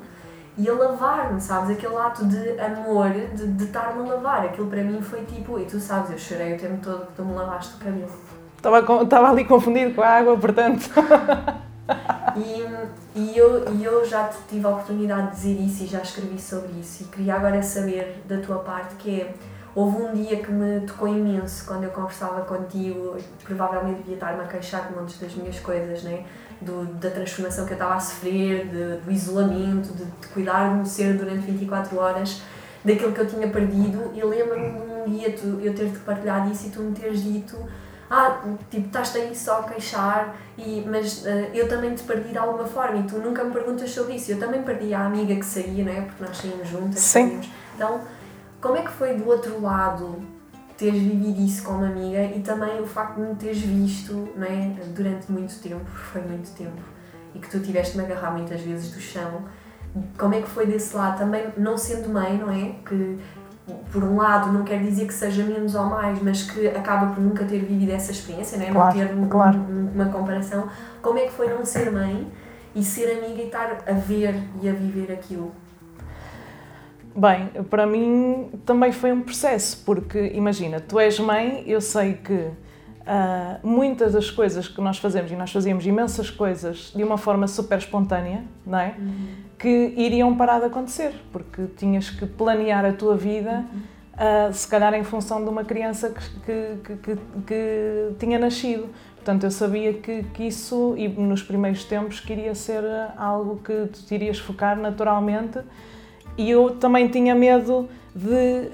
e 0.58 0.68
a 0.68 0.74
lavar-me, 0.74 1.40
sabes? 1.40 1.70
Aquele 1.70 1.96
ato 1.96 2.26
de 2.26 2.58
amor, 2.60 3.10
de, 3.10 3.46
de 3.46 3.64
estar-me 3.64 4.02
a 4.02 4.14
lavar. 4.14 4.44
Aquilo 4.44 4.66
para 4.66 4.82
mim 4.82 5.00
foi 5.00 5.20
tipo, 5.24 5.58
e 5.58 5.64
tu 5.64 5.78
sabes, 5.78 6.10
eu 6.10 6.18
chorei 6.18 6.56
o 6.56 6.58
tempo 6.58 6.78
todo 6.82 7.06
que 7.06 7.12
tu 7.12 7.24
me 7.24 7.32
lavaste 7.32 7.76
o 7.76 7.78
cabelo. 7.78 8.10
Estava, 8.56 9.02
estava 9.04 9.30
ali 9.30 9.44
confundido 9.44 9.94
com 9.94 10.02
a 10.02 10.08
água, 10.08 10.36
portanto. 10.36 10.90
e, 12.36 13.18
e, 13.20 13.38
eu, 13.38 13.72
e 13.72 13.84
eu 13.84 14.04
já 14.04 14.28
tive 14.48 14.66
a 14.66 14.70
oportunidade 14.70 15.30
de 15.30 15.36
dizer 15.36 15.60
isso 15.60 15.84
e 15.84 15.86
já 15.86 16.00
escrevi 16.00 16.40
sobre 16.40 16.72
isso. 16.80 17.04
E 17.04 17.06
queria 17.06 17.36
agora 17.36 17.62
saber 17.62 18.20
da 18.26 18.38
tua 18.38 18.58
parte 18.58 18.96
que 18.96 19.20
é. 19.20 19.34
Houve 19.76 20.02
um 20.02 20.12
dia 20.12 20.42
que 20.42 20.50
me 20.50 20.80
tocou 20.80 21.06
imenso 21.06 21.64
quando 21.64 21.84
eu 21.84 21.90
conversava 21.90 22.40
contigo, 22.40 23.16
provavelmente 23.44 23.98
devia 23.98 24.14
estar-me 24.14 24.40
a 24.40 24.46
queixar 24.46 24.88
de 24.88 24.94
montes 24.94 25.20
das 25.20 25.32
minhas 25.34 25.60
coisas, 25.60 26.02
né? 26.02 26.24
Do, 26.60 26.84
da 26.94 27.10
transformação 27.10 27.64
que 27.64 27.72
eu 27.72 27.76
estava 27.76 27.94
a 27.94 28.00
sofrer, 28.00 28.66
de, 28.66 28.96
do 29.04 29.10
isolamento, 29.10 29.92
de, 29.94 30.04
de 30.04 30.26
cuidar 30.28 30.74
de 30.74 30.80
um 30.80 30.84
ser 30.84 31.16
durante 31.16 31.50
24 31.50 31.96
horas, 31.98 32.42
daquilo 32.84 33.12
que 33.12 33.20
eu 33.20 33.26
tinha 33.26 33.48
perdido. 33.48 34.12
E 34.14 34.22
lembro-me 34.22 34.70
de 34.70 34.78
um 34.78 35.16
dia 35.16 35.32
tu, 35.32 35.60
eu 35.60 35.74
ter-te 35.74 35.98
partilhado 36.00 36.50
isso 36.50 36.66
e 36.66 36.70
tu 36.70 36.80
me 36.80 36.94
teres 36.94 37.22
dito: 37.22 37.56
Ah, 38.10 38.40
tipo, 38.70 38.86
estás 38.86 39.14
aí 39.16 39.34
só 39.34 39.60
a 39.60 39.62
queixar, 39.64 40.36
e, 40.56 40.84
mas 40.88 41.24
uh, 41.24 41.28
eu 41.54 41.68
também 41.68 41.94
te 41.94 42.02
perdi 42.02 42.30
de 42.30 42.38
alguma 42.38 42.66
forma 42.66 42.98
e 42.98 43.02
tu 43.04 43.18
nunca 43.18 43.44
me 43.44 43.52
perguntas 43.52 43.90
sobre 43.90 44.14
isso. 44.14 44.32
Eu 44.32 44.38
também 44.38 44.62
perdi 44.62 44.92
a 44.94 45.06
amiga 45.06 45.34
que 45.34 45.44
saía, 45.44 45.84
não 45.84 45.92
é? 45.92 46.00
Porque 46.02 46.24
nós 46.24 46.36
saímos 46.36 46.68
juntas. 46.68 47.00
Sim. 47.00 47.28
Saímos. 47.28 47.48
Então, 47.76 48.00
como 48.60 48.76
é 48.76 48.82
que 48.82 48.90
foi 48.90 49.14
do 49.14 49.28
outro 49.28 49.60
lado 49.62 50.37
teres 50.78 51.02
vivido 51.02 51.40
isso 51.40 51.64
com 51.64 51.72
uma 51.72 51.88
amiga 51.88 52.22
e 52.22 52.40
também 52.40 52.80
o 52.80 52.86
facto 52.86 53.16
de 53.16 53.22
me 53.22 53.34
teres 53.34 53.58
visto 53.58 54.28
não 54.36 54.46
é, 54.46 54.72
durante 54.94 55.30
muito 55.30 55.60
tempo, 55.60 55.84
foi 55.84 56.22
muito 56.22 56.50
tempo, 56.56 56.80
e 57.34 57.40
que 57.40 57.50
tu 57.50 57.58
tiveste-me 57.58 58.04
agarrar 58.04 58.30
muitas 58.30 58.60
vezes 58.60 58.92
do 58.92 59.00
chão. 59.00 59.42
Como 60.16 60.34
é 60.34 60.40
que 60.40 60.48
foi 60.48 60.66
desse 60.66 60.96
lado? 60.96 61.18
Também 61.18 61.48
não 61.56 61.76
sendo 61.76 62.08
mãe, 62.08 62.38
não 62.38 62.50
é? 62.50 62.76
Que 62.86 63.18
por 63.90 64.04
um 64.04 64.16
lado 64.16 64.52
não 64.52 64.64
quer 64.64 64.80
dizer 64.80 65.06
que 65.06 65.12
seja 65.12 65.42
menos 65.42 65.74
ou 65.74 65.84
mais, 65.84 66.22
mas 66.22 66.48
que 66.48 66.68
acaba 66.68 67.12
por 67.12 67.20
nunca 67.20 67.44
ter 67.44 67.58
vivido 67.58 67.90
essa 67.90 68.12
experiência, 68.12 68.56
não, 68.56 68.66
é? 68.66 68.70
claro, 68.70 68.98
não 68.98 69.06
ter 69.06 69.14
um, 69.14 69.28
claro. 69.28 69.58
um, 69.58 69.90
uma 69.94 70.06
comparação. 70.06 70.68
Como 71.02 71.18
é 71.18 71.22
que 71.22 71.32
foi 71.32 71.48
não 71.48 71.64
ser 71.64 71.90
mãe 71.90 72.30
e 72.74 72.84
ser 72.84 73.18
amiga 73.18 73.42
e 73.42 73.46
estar 73.46 73.82
a 73.84 73.92
ver 73.92 74.40
e 74.62 74.68
a 74.68 74.72
viver 74.72 75.12
aquilo? 75.12 75.52
Bem, 77.18 77.48
para 77.64 77.84
mim 77.84 78.48
também 78.64 78.92
foi 78.92 79.10
um 79.10 79.20
processo, 79.22 79.82
porque 79.84 80.30
imagina, 80.34 80.78
tu 80.78 81.00
és 81.00 81.18
mãe, 81.18 81.64
eu 81.66 81.80
sei 81.80 82.14
que 82.14 82.32
uh, 82.32 83.66
muitas 83.66 84.12
das 84.12 84.30
coisas 84.30 84.68
que 84.68 84.80
nós 84.80 84.98
fazemos, 84.98 85.32
e 85.32 85.34
nós 85.34 85.50
fazíamos 85.50 85.84
imensas 85.84 86.30
coisas 86.30 86.92
de 86.94 87.02
uma 87.02 87.18
forma 87.18 87.48
super 87.48 87.76
espontânea, 87.76 88.44
não 88.64 88.78
é? 88.78 88.94
Uhum. 88.96 89.28
Que 89.58 89.94
iriam 89.96 90.36
parar 90.36 90.60
de 90.60 90.66
acontecer, 90.66 91.12
porque 91.32 91.64
tinhas 91.76 92.08
que 92.08 92.24
planear 92.24 92.84
a 92.84 92.92
tua 92.92 93.16
vida, 93.16 93.64
uhum. 93.72 94.50
uh, 94.50 94.52
se 94.52 94.68
calhar 94.68 94.94
em 94.94 95.02
função 95.02 95.42
de 95.42 95.50
uma 95.50 95.64
criança 95.64 96.10
que, 96.10 96.76
que, 96.84 96.96
que, 96.98 97.18
que 97.44 98.14
tinha 98.20 98.38
nascido. 98.38 98.88
Portanto, 99.16 99.42
eu 99.42 99.50
sabia 99.50 99.92
que, 99.92 100.22
que, 100.22 100.44
isso, 100.44 100.94
e 100.96 101.08
nos 101.08 101.42
primeiros 101.42 101.82
tempos, 101.82 102.20
que 102.20 102.32
iria 102.32 102.54
ser 102.54 102.84
algo 103.16 103.56
que 103.56 103.88
tu 103.88 104.14
irias 104.14 104.38
focar 104.38 104.78
naturalmente 104.78 105.58
e 106.38 106.50
eu 106.50 106.76
também 106.76 107.08
tinha 107.08 107.34
medo 107.34 107.88
de, 108.14 108.30
uh, 108.30 108.70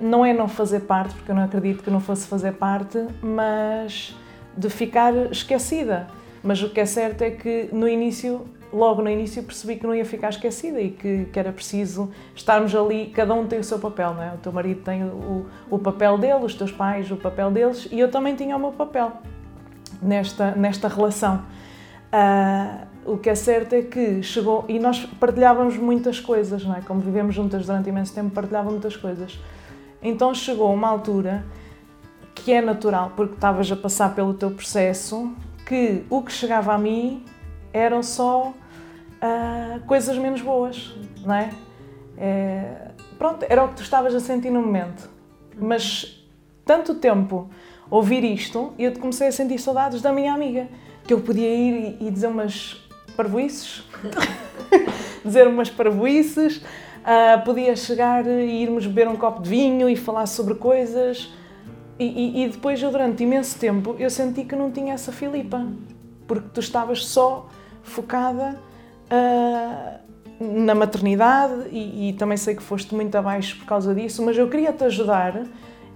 não 0.00 0.24
é 0.24 0.32
não 0.32 0.48
fazer 0.48 0.80
parte, 0.80 1.14
porque 1.14 1.30
eu 1.30 1.34
não 1.34 1.44
acredito 1.44 1.84
que 1.84 1.90
não 1.90 2.00
fosse 2.00 2.26
fazer 2.26 2.54
parte, 2.54 2.98
mas 3.22 4.16
de 4.56 4.68
ficar 4.68 5.14
esquecida. 5.30 6.08
Mas 6.42 6.60
o 6.62 6.70
que 6.70 6.80
é 6.80 6.86
certo 6.86 7.22
é 7.22 7.30
que 7.30 7.68
no 7.72 7.86
início 7.86 8.44
logo 8.72 9.02
no 9.02 9.10
início 9.10 9.42
percebi 9.42 9.76
que 9.76 9.86
não 9.86 9.94
ia 9.94 10.04
ficar 10.04 10.30
esquecida 10.30 10.80
e 10.80 10.90
que, 10.90 11.26
que 11.26 11.38
era 11.38 11.52
preciso 11.52 12.10
estarmos 12.34 12.74
ali, 12.74 13.12
cada 13.14 13.34
um 13.34 13.46
tem 13.46 13.58
o 13.58 13.64
seu 13.64 13.78
papel, 13.78 14.14
não 14.14 14.22
é? 14.22 14.32
O 14.32 14.38
teu 14.38 14.50
marido 14.50 14.80
tem 14.82 15.04
o, 15.04 15.46
o 15.70 15.78
papel 15.78 16.16
dele, 16.16 16.44
os 16.44 16.54
teus 16.54 16.72
pais 16.72 17.10
o 17.10 17.16
papel 17.16 17.50
deles 17.50 17.86
e 17.92 18.00
eu 18.00 18.10
também 18.10 18.34
tinha 18.34 18.56
o 18.56 18.58
meu 18.58 18.72
papel 18.72 19.12
nesta, 20.00 20.52
nesta 20.52 20.88
relação. 20.88 21.42
Uh, 22.12 22.91
o 23.04 23.16
que 23.16 23.28
é 23.28 23.34
certo 23.34 23.74
é 23.74 23.82
que 23.82 24.22
chegou, 24.22 24.64
e 24.68 24.78
nós 24.78 25.04
partilhávamos 25.18 25.76
muitas 25.76 26.20
coisas, 26.20 26.64
não 26.64 26.76
é? 26.76 26.80
Como 26.80 27.00
vivemos 27.00 27.34
juntas 27.34 27.66
durante 27.66 27.88
imenso 27.88 28.14
tempo, 28.14 28.30
partilhávamos 28.30 28.72
muitas 28.72 28.96
coisas. 28.96 29.38
Então 30.02 30.34
chegou 30.34 30.72
uma 30.72 30.88
altura 30.88 31.44
que 32.34 32.52
é 32.52 32.60
natural, 32.60 33.12
porque 33.14 33.34
estavas 33.34 33.70
a 33.70 33.76
passar 33.76 34.14
pelo 34.14 34.34
teu 34.34 34.50
processo, 34.50 35.32
que 35.66 36.04
o 36.10 36.22
que 36.22 36.32
chegava 36.32 36.72
a 36.72 36.78
mim 36.78 37.24
eram 37.72 38.02
só 38.02 38.48
uh, 38.48 39.86
coisas 39.86 40.16
menos 40.18 40.40
boas, 40.40 40.94
não 41.24 41.34
é? 41.34 41.50
é? 42.16 42.90
Pronto, 43.18 43.46
era 43.48 43.64
o 43.64 43.68
que 43.68 43.76
tu 43.76 43.82
estavas 43.82 44.14
a 44.14 44.20
sentir 44.20 44.50
no 44.50 44.60
momento. 44.60 45.08
Mas 45.56 46.26
tanto 46.64 46.94
tempo 46.94 47.48
ouvir 47.88 48.24
isto, 48.24 48.72
eu 48.78 48.92
comecei 48.98 49.28
a 49.28 49.32
sentir 49.32 49.58
saudades 49.58 50.02
da 50.02 50.12
minha 50.12 50.32
amiga, 50.32 50.66
que 51.06 51.12
eu 51.12 51.20
podia 51.20 51.48
ir 51.48 51.96
e 52.00 52.10
dizer 52.10 52.28
umas 52.28 52.81
parvoices, 53.16 53.84
dizer 55.24 55.46
umas 55.46 55.70
parvoices, 55.70 56.56
uh, 56.56 57.44
podia 57.44 57.76
chegar 57.76 58.26
e 58.26 58.62
irmos 58.62 58.86
beber 58.86 59.08
um 59.08 59.16
copo 59.16 59.42
de 59.42 59.48
vinho 59.48 59.88
e 59.88 59.96
falar 59.96 60.26
sobre 60.26 60.54
coisas. 60.54 61.32
E, 61.98 62.04
e, 62.04 62.44
e, 62.44 62.48
depois 62.48 62.82
eu, 62.82 62.90
durante 62.90 63.22
imenso 63.22 63.58
tempo, 63.58 63.94
eu 63.98 64.10
senti 64.10 64.44
que 64.44 64.56
não 64.56 64.70
tinha 64.70 64.94
essa 64.94 65.12
Filipa, 65.12 65.66
porque 66.26 66.48
tu 66.52 66.60
estavas 66.60 67.06
só 67.06 67.48
focada 67.82 68.58
uh, 69.10 70.02
na 70.40 70.74
maternidade 70.74 71.68
e, 71.70 72.08
e, 72.08 72.12
também 72.14 72.36
sei 72.36 72.54
que 72.54 72.62
foste 72.62 72.94
muito 72.94 73.14
abaixo 73.16 73.56
por 73.58 73.66
causa 73.66 73.94
disso, 73.94 74.24
mas 74.24 74.36
eu 74.36 74.48
queria 74.48 74.72
te 74.72 74.84
ajudar 74.84 75.44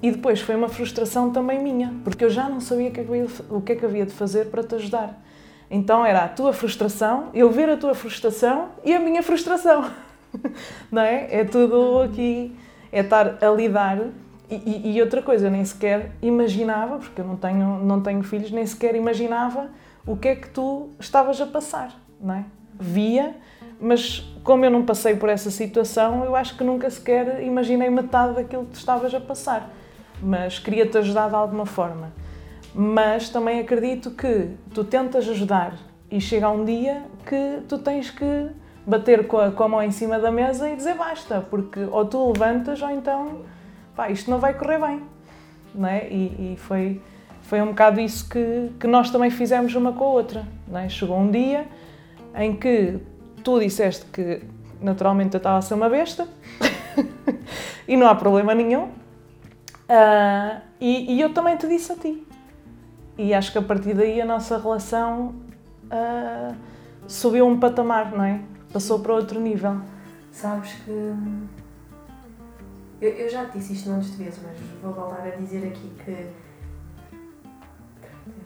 e 0.02 0.10
depois 0.10 0.40
foi 0.40 0.54
uma 0.54 0.68
frustração 0.68 1.30
também 1.30 1.62
minha, 1.62 1.94
porque 2.04 2.24
eu 2.24 2.30
já 2.30 2.48
não 2.48 2.60
sabia 2.60 2.88
o 2.88 3.60
que 3.60 3.72
é 3.72 3.74
que 3.74 3.84
é 3.84 3.88
havia 3.88 4.06
de 4.06 4.12
fazer 4.12 4.46
para 4.46 4.62
te 4.62 4.74
ajudar. 4.76 5.25
Então 5.70 6.04
era 6.04 6.24
a 6.24 6.28
tua 6.28 6.52
frustração, 6.52 7.28
eu 7.34 7.50
ver 7.50 7.68
a 7.68 7.76
tua 7.76 7.94
frustração 7.94 8.68
e 8.84 8.94
a 8.94 9.00
minha 9.00 9.22
frustração. 9.22 9.90
Não 10.90 11.02
é? 11.02 11.28
É 11.30 11.44
tudo 11.44 12.02
aqui, 12.02 12.54
é 12.92 13.00
estar 13.00 13.42
a 13.42 13.50
lidar. 13.50 13.98
E, 14.48 14.94
e, 14.94 15.02
outra 15.02 15.20
coisa, 15.20 15.48
eu 15.48 15.50
nem 15.50 15.64
sequer 15.64 16.12
imaginava, 16.22 16.98
porque 16.98 17.20
eu 17.20 17.24
não 17.24 17.34
tenho, 17.34 17.80
não 17.84 18.00
tenho 18.00 18.22
filhos, 18.22 18.52
nem 18.52 18.64
sequer 18.64 18.94
imaginava 18.94 19.70
o 20.06 20.16
que 20.16 20.28
é 20.28 20.36
que 20.36 20.48
tu 20.48 20.90
estavas 21.00 21.40
a 21.40 21.46
passar, 21.46 22.00
não 22.20 22.32
é? 22.32 22.44
Via, 22.78 23.34
mas 23.80 24.20
como 24.44 24.64
eu 24.64 24.70
não 24.70 24.84
passei 24.84 25.16
por 25.16 25.28
essa 25.28 25.50
situação, 25.50 26.24
eu 26.24 26.36
acho 26.36 26.56
que 26.56 26.62
nunca 26.62 26.88
sequer 26.88 27.42
imaginei 27.42 27.90
metade 27.90 28.36
daquilo 28.36 28.66
que 28.66 28.74
tu 28.74 28.78
estavas 28.78 29.12
a 29.12 29.18
passar. 29.18 29.68
Mas 30.22 30.60
queria-te 30.60 30.96
ajudar 30.96 31.28
de 31.28 31.34
alguma 31.34 31.66
forma 31.66 32.12
mas 32.78 33.30
também 33.30 33.58
acredito 33.58 34.10
que 34.10 34.50
tu 34.74 34.84
tentas 34.84 35.26
ajudar 35.26 35.78
e 36.10 36.20
chega 36.20 36.50
um 36.50 36.62
dia 36.62 37.04
que 37.24 37.62
tu 37.66 37.78
tens 37.78 38.10
que 38.10 38.48
bater 38.86 39.26
com 39.26 39.38
a, 39.38 39.50
com 39.50 39.64
a 39.64 39.68
mão 39.68 39.82
em 39.82 39.90
cima 39.90 40.18
da 40.18 40.30
mesa 40.30 40.68
e 40.68 40.76
dizer 40.76 40.94
basta, 40.94 41.40
porque 41.40 41.80
ou 41.80 42.04
tu 42.04 42.32
levantas 42.32 42.82
ou 42.82 42.90
então 42.90 43.40
pá, 43.96 44.10
isto 44.10 44.30
não 44.30 44.38
vai 44.38 44.52
correr 44.52 44.78
bem. 44.78 45.02
Não 45.74 45.88
é? 45.88 46.06
e, 46.06 46.52
e 46.52 46.56
foi, 46.58 47.00
foi 47.40 47.62
um 47.62 47.68
bocado 47.68 47.98
isso 47.98 48.28
que, 48.28 48.70
que 48.78 48.86
nós 48.86 49.10
também 49.10 49.30
fizemos 49.30 49.74
uma 49.74 49.92
com 49.94 50.04
a 50.04 50.08
outra. 50.08 50.46
Não 50.68 50.78
é? 50.78 50.88
Chegou 50.90 51.18
um 51.18 51.30
dia 51.30 51.66
em 52.34 52.54
que 52.54 52.98
tu 53.42 53.58
disseste 53.58 54.04
que 54.12 54.42
naturalmente 54.82 55.32
eu 55.34 55.38
estava 55.38 55.56
a 55.56 55.62
ser 55.62 55.72
uma 55.72 55.88
besta 55.88 56.28
e 57.88 57.96
não 57.96 58.06
há 58.06 58.14
problema 58.14 58.54
nenhum. 58.54 58.90
Uh, 59.88 60.60
e, 60.78 61.14
e 61.14 61.20
eu 61.22 61.32
também 61.32 61.56
te 61.56 61.66
disse 61.66 61.92
a 61.92 61.96
ti 61.96 62.25
e 63.18 63.32
acho 63.32 63.52
que 63.52 63.58
a 63.58 63.62
partir 63.62 63.94
daí 63.94 64.20
a 64.20 64.26
nossa 64.26 64.58
relação 64.58 65.34
uh, 65.86 66.54
subiu 67.08 67.46
um 67.46 67.58
patamar, 67.58 68.12
não 68.12 68.24
é? 68.24 68.42
Passou 68.72 69.00
para 69.00 69.14
outro 69.14 69.40
nível. 69.40 69.80
Sabes 70.30 70.72
que. 70.84 70.90
Eu, 73.00 73.10
eu 73.10 73.28
já 73.28 73.46
te 73.46 73.58
disse 73.58 73.74
isto 73.74 73.90
montes 73.90 74.10
de 74.10 74.24
vezes, 74.24 74.40
mas 74.42 74.58
vou 74.82 74.92
voltar 74.92 75.26
a 75.26 75.30
dizer 75.30 75.66
aqui 75.66 75.90
que. 76.04 76.10
Eu 76.10 76.32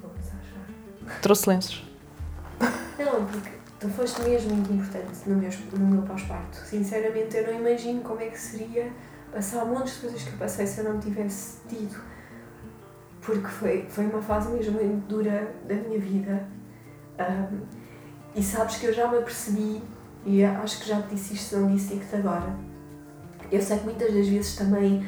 vou 0.03 0.11
começar 0.11 0.37
a 0.37 0.43
chorar. 0.43 1.21
Trouxe 1.21 1.49
lenços. 1.49 1.85
Não, 2.99 3.25
porque 3.27 3.50
tu 3.81 3.89
foste 3.89 4.23
mesmo 4.23 4.55
muito 4.55 4.73
importante 4.73 5.29
no 5.29 5.37
meu, 5.37 5.50
no 5.73 5.87
meu 5.87 6.03
pós-parto. 6.03 6.59
Sinceramente, 6.59 7.37
eu 7.37 7.47
não 7.47 7.61
imagino 7.61 8.03
como 8.03 8.21
é 8.21 8.27
que 8.27 8.39
seria 8.39 8.93
passar 9.33 9.65
montes 9.65 9.95
de 9.95 10.00
coisas 10.00 10.23
que 10.23 10.31
eu 10.31 10.39
passei 10.39 10.67
se 10.67 10.81
eu 10.81 10.93
não 10.93 11.00
tivesse 11.00 11.59
tido 11.69 12.00
porque 13.23 13.49
foi, 13.49 13.87
foi 13.89 14.07
uma 14.07 14.23
fase 14.23 14.50
mesmo 14.50 14.73
muito 14.73 15.07
dura 15.07 15.55
da 15.67 15.75
minha 15.75 15.99
vida. 15.99 16.47
Um, 17.19 17.61
e 18.35 18.43
sabes 18.43 18.77
que 18.77 18.87
eu 18.87 18.93
já 18.93 19.09
me 19.09 19.19
apercebi, 19.19 19.83
e 20.25 20.45
acho 20.45 20.81
que 20.81 20.89
já 20.89 21.00
te 21.03 21.15
disse 21.15 21.35
isto, 21.35 21.49
se 21.49 21.57
não 21.57 21.75
disse, 21.75 21.95
digo-te 21.95 22.17
agora. 22.17 22.55
Eu 23.50 23.61
sei 23.61 23.79
que 23.79 23.85
muitas 23.85 24.12
das 24.15 24.29
vezes 24.29 24.55
também 24.55 25.05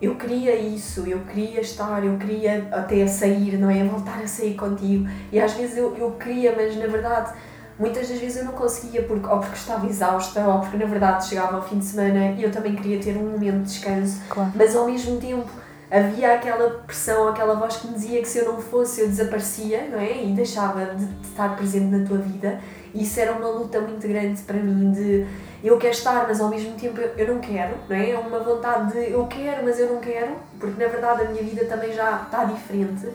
eu 0.00 0.16
queria 0.16 0.54
isso, 0.54 1.06
eu 1.06 1.20
queria 1.20 1.60
estar, 1.60 2.04
eu 2.04 2.18
queria 2.18 2.68
até 2.70 3.06
sair, 3.06 3.56
não 3.56 3.70
é? 3.70 3.82
Voltar 3.84 4.20
a 4.22 4.26
sair 4.26 4.54
contigo. 4.54 5.08
E 5.32 5.40
às 5.40 5.54
vezes 5.54 5.76
eu, 5.76 5.96
eu 5.96 6.12
queria, 6.12 6.54
mas 6.54 6.76
na 6.76 6.86
verdade 6.86 7.32
muitas 7.78 8.08
das 8.08 8.18
vezes 8.18 8.38
eu 8.38 8.44
não 8.44 8.52
conseguia, 8.52 9.02
porque, 9.02 9.26
ou 9.26 9.38
porque 9.38 9.56
estava 9.56 9.86
exausta, 9.86 10.46
ou 10.46 10.60
porque 10.60 10.76
na 10.76 10.86
verdade 10.86 11.26
chegava 11.26 11.56
ao 11.56 11.62
fim 11.62 11.78
de 11.78 11.84
semana 11.84 12.32
e 12.32 12.42
eu 12.42 12.50
também 12.50 12.74
queria 12.74 12.98
ter 12.98 13.16
um 13.16 13.30
momento 13.30 13.62
de 13.64 13.72
descanso. 13.72 14.20
Claro. 14.28 14.52
Mas 14.54 14.74
ao 14.74 14.86
mesmo 14.86 15.18
tempo 15.18 15.48
havia 15.90 16.34
aquela 16.34 16.70
pressão, 16.80 17.28
aquela 17.28 17.54
voz 17.54 17.76
que 17.76 17.86
me 17.88 17.94
dizia 17.94 18.20
que 18.20 18.28
se 18.28 18.38
eu 18.38 18.52
não 18.52 18.60
fosse 18.60 19.00
eu 19.00 19.08
desaparecia, 19.08 19.88
não 19.88 19.98
é? 19.98 20.24
E 20.24 20.32
deixava 20.32 20.94
de, 20.94 21.08
estar 21.26 21.56
presente 21.56 21.86
na 21.86 22.06
tua 22.06 22.18
vida. 22.18 22.60
E 22.92 23.02
isso 23.02 23.20
era 23.20 23.32
uma 23.32 23.48
luta 23.48 23.80
muito 23.80 24.06
grande 24.06 24.42
para 24.42 24.56
mim 24.56 24.90
de 24.90 25.26
eu 25.62 25.78
quero 25.78 25.92
estar, 25.92 26.26
mas 26.26 26.40
ao 26.40 26.48
mesmo 26.48 26.74
tempo 26.74 27.00
eu 27.00 27.34
não 27.34 27.40
quero, 27.40 27.76
não 27.88 27.96
é? 27.96 28.10
É 28.10 28.18
uma 28.18 28.40
vontade 28.40 28.92
de 28.92 29.12
eu 29.12 29.26
quero, 29.26 29.64
mas 29.64 29.78
eu 29.78 29.92
não 29.92 30.00
quero, 30.00 30.34
porque 30.58 30.82
na 30.82 30.88
verdade 30.88 31.22
a 31.22 31.24
minha 31.30 31.42
vida 31.42 31.64
também 31.66 31.92
já 31.92 32.22
está 32.22 32.44
diferente. 32.44 33.06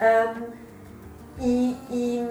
Um, 0.00 0.68
e, 1.40 1.76
e, 1.90 2.28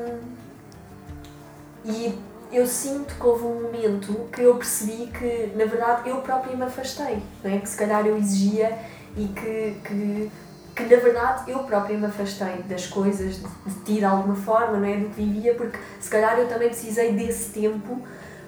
e 1.85 2.19
eu 2.51 2.65
sinto 2.65 3.15
que 3.15 3.25
houve 3.25 3.45
um 3.45 3.63
momento 3.63 4.27
que 4.31 4.41
eu 4.41 4.55
percebi 4.55 5.07
que, 5.07 5.51
na 5.55 5.65
verdade, 5.65 6.09
eu 6.09 6.17
própria 6.21 6.55
me 6.55 6.63
afastei, 6.63 7.21
não 7.43 7.51
é? 7.51 7.59
Que 7.59 7.67
se 7.67 7.77
calhar 7.77 8.05
eu 8.05 8.17
exigia 8.17 8.77
e 9.17 9.27
que, 9.27 9.75
que, 9.83 10.31
que 10.75 10.83
na 10.83 11.01
verdade 11.01 11.51
eu 11.51 11.59
própria 11.59 11.97
me 11.97 12.05
afastei 12.05 12.63
das 12.67 12.85
coisas, 12.87 13.37
de, 13.37 13.47
de 13.65 13.79
ti 13.83 13.93
de 13.95 14.05
alguma 14.05 14.35
forma, 14.35 14.77
não 14.77 14.85
é? 14.85 14.97
Do 14.97 15.09
que 15.09 15.21
vivia, 15.21 15.55
porque 15.55 15.77
se 15.99 16.09
calhar 16.09 16.37
eu 16.37 16.47
também 16.47 16.69
precisei 16.69 17.13
desse 17.13 17.49
tempo 17.49 18.01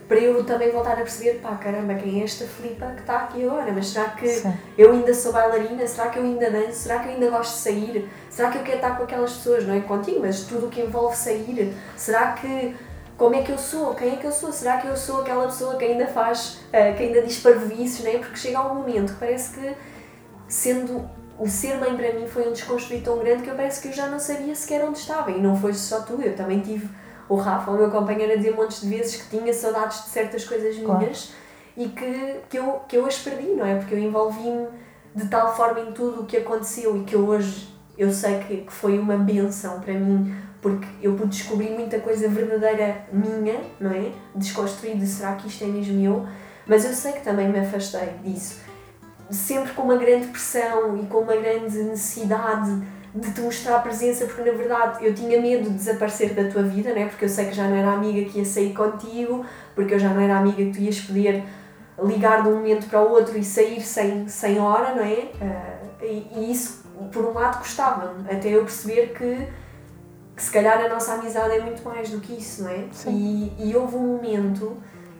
para 0.08 0.18
eu 0.18 0.44
também 0.44 0.72
voltar 0.72 0.94
a 0.94 0.98
perceber, 0.98 1.36
pá, 1.36 1.56
caramba, 1.56 1.94
quem 1.94 2.20
é 2.20 2.24
esta 2.24 2.44
Filipa 2.46 2.88
que 2.96 3.02
está 3.02 3.18
aqui 3.18 3.44
agora? 3.44 3.72
Mas 3.72 3.90
será 3.90 4.10
que 4.10 4.28
Sim. 4.28 4.52
eu 4.76 4.92
ainda 4.92 5.14
sou 5.14 5.32
bailarina? 5.32 5.86
Será 5.86 6.10
que 6.10 6.18
eu 6.18 6.24
ainda 6.24 6.50
danço? 6.50 6.80
Será 6.80 6.98
que 6.98 7.10
eu 7.10 7.14
ainda 7.14 7.30
gosto 7.30 7.54
de 7.54 7.60
sair? 7.60 8.10
Será 8.28 8.50
que 8.50 8.58
eu 8.58 8.64
quero 8.64 8.78
estar 8.78 8.98
com 8.98 9.04
aquelas 9.04 9.34
pessoas, 9.34 9.68
não 9.68 9.76
é 9.76 9.82
contigo, 9.82 10.22
mas 10.22 10.46
tudo 10.46 10.66
o 10.66 10.70
que 10.70 10.82
envolve 10.82 11.16
sair? 11.16 11.76
Será 11.96 12.32
que 12.32 12.76
como 13.16 13.36
é 13.36 13.44
que 13.44 13.52
eu 13.52 13.58
sou? 13.58 13.94
Quem 13.94 14.14
é 14.14 14.16
que 14.16 14.26
eu 14.26 14.32
sou? 14.32 14.52
Será 14.52 14.78
que 14.78 14.88
eu 14.88 14.98
sou 14.98 15.22
aquela 15.22 15.46
pessoa 15.46 15.76
que 15.76 15.86
ainda 15.86 16.08
faz, 16.08 16.62
uh, 16.70 16.98
que 16.98 17.04
ainda 17.04 17.22
diz 17.22 17.40
parvoíces, 17.40 18.04
não 18.04 18.12
é? 18.12 18.18
Porque 18.18 18.38
chega 18.38 18.62
um 18.62 18.76
momento 18.76 19.14
que 19.14 19.20
parece 19.20 19.60
que 19.60 19.76
sendo 20.50 21.08
o 21.38 21.48
ser 21.48 21.78
mãe 21.78 21.96
para 21.96 22.14
mim 22.14 22.28
foi 22.28 22.50
um 22.50 22.52
desconstruir 22.52 23.02
tão 23.02 23.20
grande 23.20 23.44
que 23.44 23.50
eu 23.50 23.56
parece 23.56 23.82
que 23.82 23.88
eu 23.88 23.94
já 23.94 24.08
não 24.08 24.20
sabia 24.20 24.54
sequer 24.54 24.84
onde 24.84 24.98
estava. 24.98 25.32
E 25.32 25.40
não 25.40 25.56
foi 25.56 25.74
só 25.74 26.02
tu, 26.02 26.22
eu 26.22 26.36
também 26.36 26.60
tive 26.60 26.90
o 27.30 27.36
Rafa, 27.36 27.72
o 27.72 27.78
meu 27.78 27.90
companheiro, 27.90 28.34
a 28.34 28.36
dizer 28.36 28.56
montes 28.56 28.82
de 28.82 28.90
vezes 28.90 29.22
que 29.22 29.38
tinha 29.38 29.54
saudades 29.54 30.04
de 30.04 30.10
certas 30.10 30.44
coisas 30.44 30.76
minhas 30.76 30.86
claro. 30.88 31.12
e 31.78 31.88
que, 31.88 32.40
que, 32.50 32.58
eu, 32.58 32.82
que 32.88 32.98
eu 32.98 33.06
as 33.06 33.20
perdi, 33.20 33.52
não 33.52 33.66
é? 33.66 33.76
Porque 33.76 33.94
eu 33.94 34.00
envolvi-me 34.00 34.68
de 35.16 35.28
tal 35.28 35.56
forma 35.56 35.80
em 35.80 35.92
tudo 35.94 36.24
o 36.24 36.26
que 36.26 36.38
aconteceu 36.38 36.98
e 36.98 37.04
que 37.04 37.16
hoje 37.16 37.74
eu 37.98 38.12
sei 38.12 38.40
que, 38.40 38.58
que 38.58 38.74
foi 38.74 38.98
uma 38.98 39.16
benção 39.16 39.80
para 39.80 39.94
mim 39.94 40.36
porque 40.62 40.88
eu 41.02 41.14
pude 41.14 41.30
descobrir 41.30 41.70
muita 41.70 42.00
coisa 42.00 42.28
verdadeira 42.28 43.06
minha, 43.14 43.62
não 43.80 43.92
é? 43.92 44.12
Desconstruir 44.36 44.98
de 44.98 45.08
será 45.08 45.36
que 45.36 45.48
isto 45.48 45.64
é 45.64 45.68
mesmo 45.68 46.04
eu, 46.04 46.28
mas 46.66 46.84
eu 46.84 46.94
sei 46.94 47.14
que 47.14 47.22
também 47.22 47.48
me 47.48 47.60
afastei 47.60 48.10
disso 48.24 48.69
sempre 49.30 49.74
com 49.74 49.84
uma 49.84 49.98
grande 49.98 50.28
pressão 50.28 50.98
e 50.98 51.06
com 51.06 51.20
uma 51.20 51.36
grande 51.36 51.78
necessidade 51.84 52.82
de 53.14 53.32
te 53.32 53.42
mostrar 53.42 53.78
a 53.78 53.80
presença, 53.80 54.26
porque 54.26 54.50
na 54.50 54.56
verdade 54.56 55.06
eu 55.06 55.14
tinha 55.14 55.42
medo 55.42 55.64
de 55.64 55.76
desaparecer 55.76 56.34
da 56.34 56.50
tua 56.50 56.64
vida, 56.64 56.94
né? 56.94 57.08
porque 57.08 57.26
eu 57.26 57.30
sei 57.30 57.46
que 57.46 57.54
já 57.54 57.68
não 57.68 57.76
era 57.76 57.90
a 57.90 57.94
amiga 57.94 58.30
que 58.30 58.40
ia 58.40 58.46
sair 58.46 58.74
contigo, 58.74 59.46
porque 59.74 59.96
eu 59.96 60.00
já 60.00 60.10
não 60.10 60.22
era 60.22 60.38
amiga 60.38 60.58
que 60.58 60.72
tu 60.72 60.80
ias 60.80 61.00
poder 61.00 61.44
ligar 62.04 62.44
de 62.44 62.50
um 62.50 62.56
momento 62.56 62.88
para 62.88 63.02
o 63.02 63.10
outro 63.10 63.38
e 63.38 63.44
sair 63.44 63.82
sem, 63.82 64.28
sem 64.28 64.60
hora, 64.60 64.96
não 64.96 65.04
é? 65.04 65.32
Uh, 65.42 66.06
e, 66.06 66.28
e, 66.36 66.52
isso, 66.52 66.84
por 67.12 67.26
um 67.26 67.34
lado, 67.34 67.60
custava-me, 67.60 68.30
até 68.30 68.50
eu 68.50 68.62
perceber 68.62 69.14
que, 69.14 69.48
que 70.36 70.42
se 70.42 70.52
calhar 70.52 70.80
a 70.80 70.88
nossa 70.88 71.14
amizade 71.14 71.56
é 71.56 71.60
muito 71.60 71.84
mais 71.84 72.10
do 72.10 72.20
que 72.20 72.34
isso, 72.34 72.64
não 72.64 72.70
é? 72.70 72.86
E, 73.08 73.54
e 73.60 73.76
houve 73.76 73.96
um 73.96 74.16
momento 74.16 74.78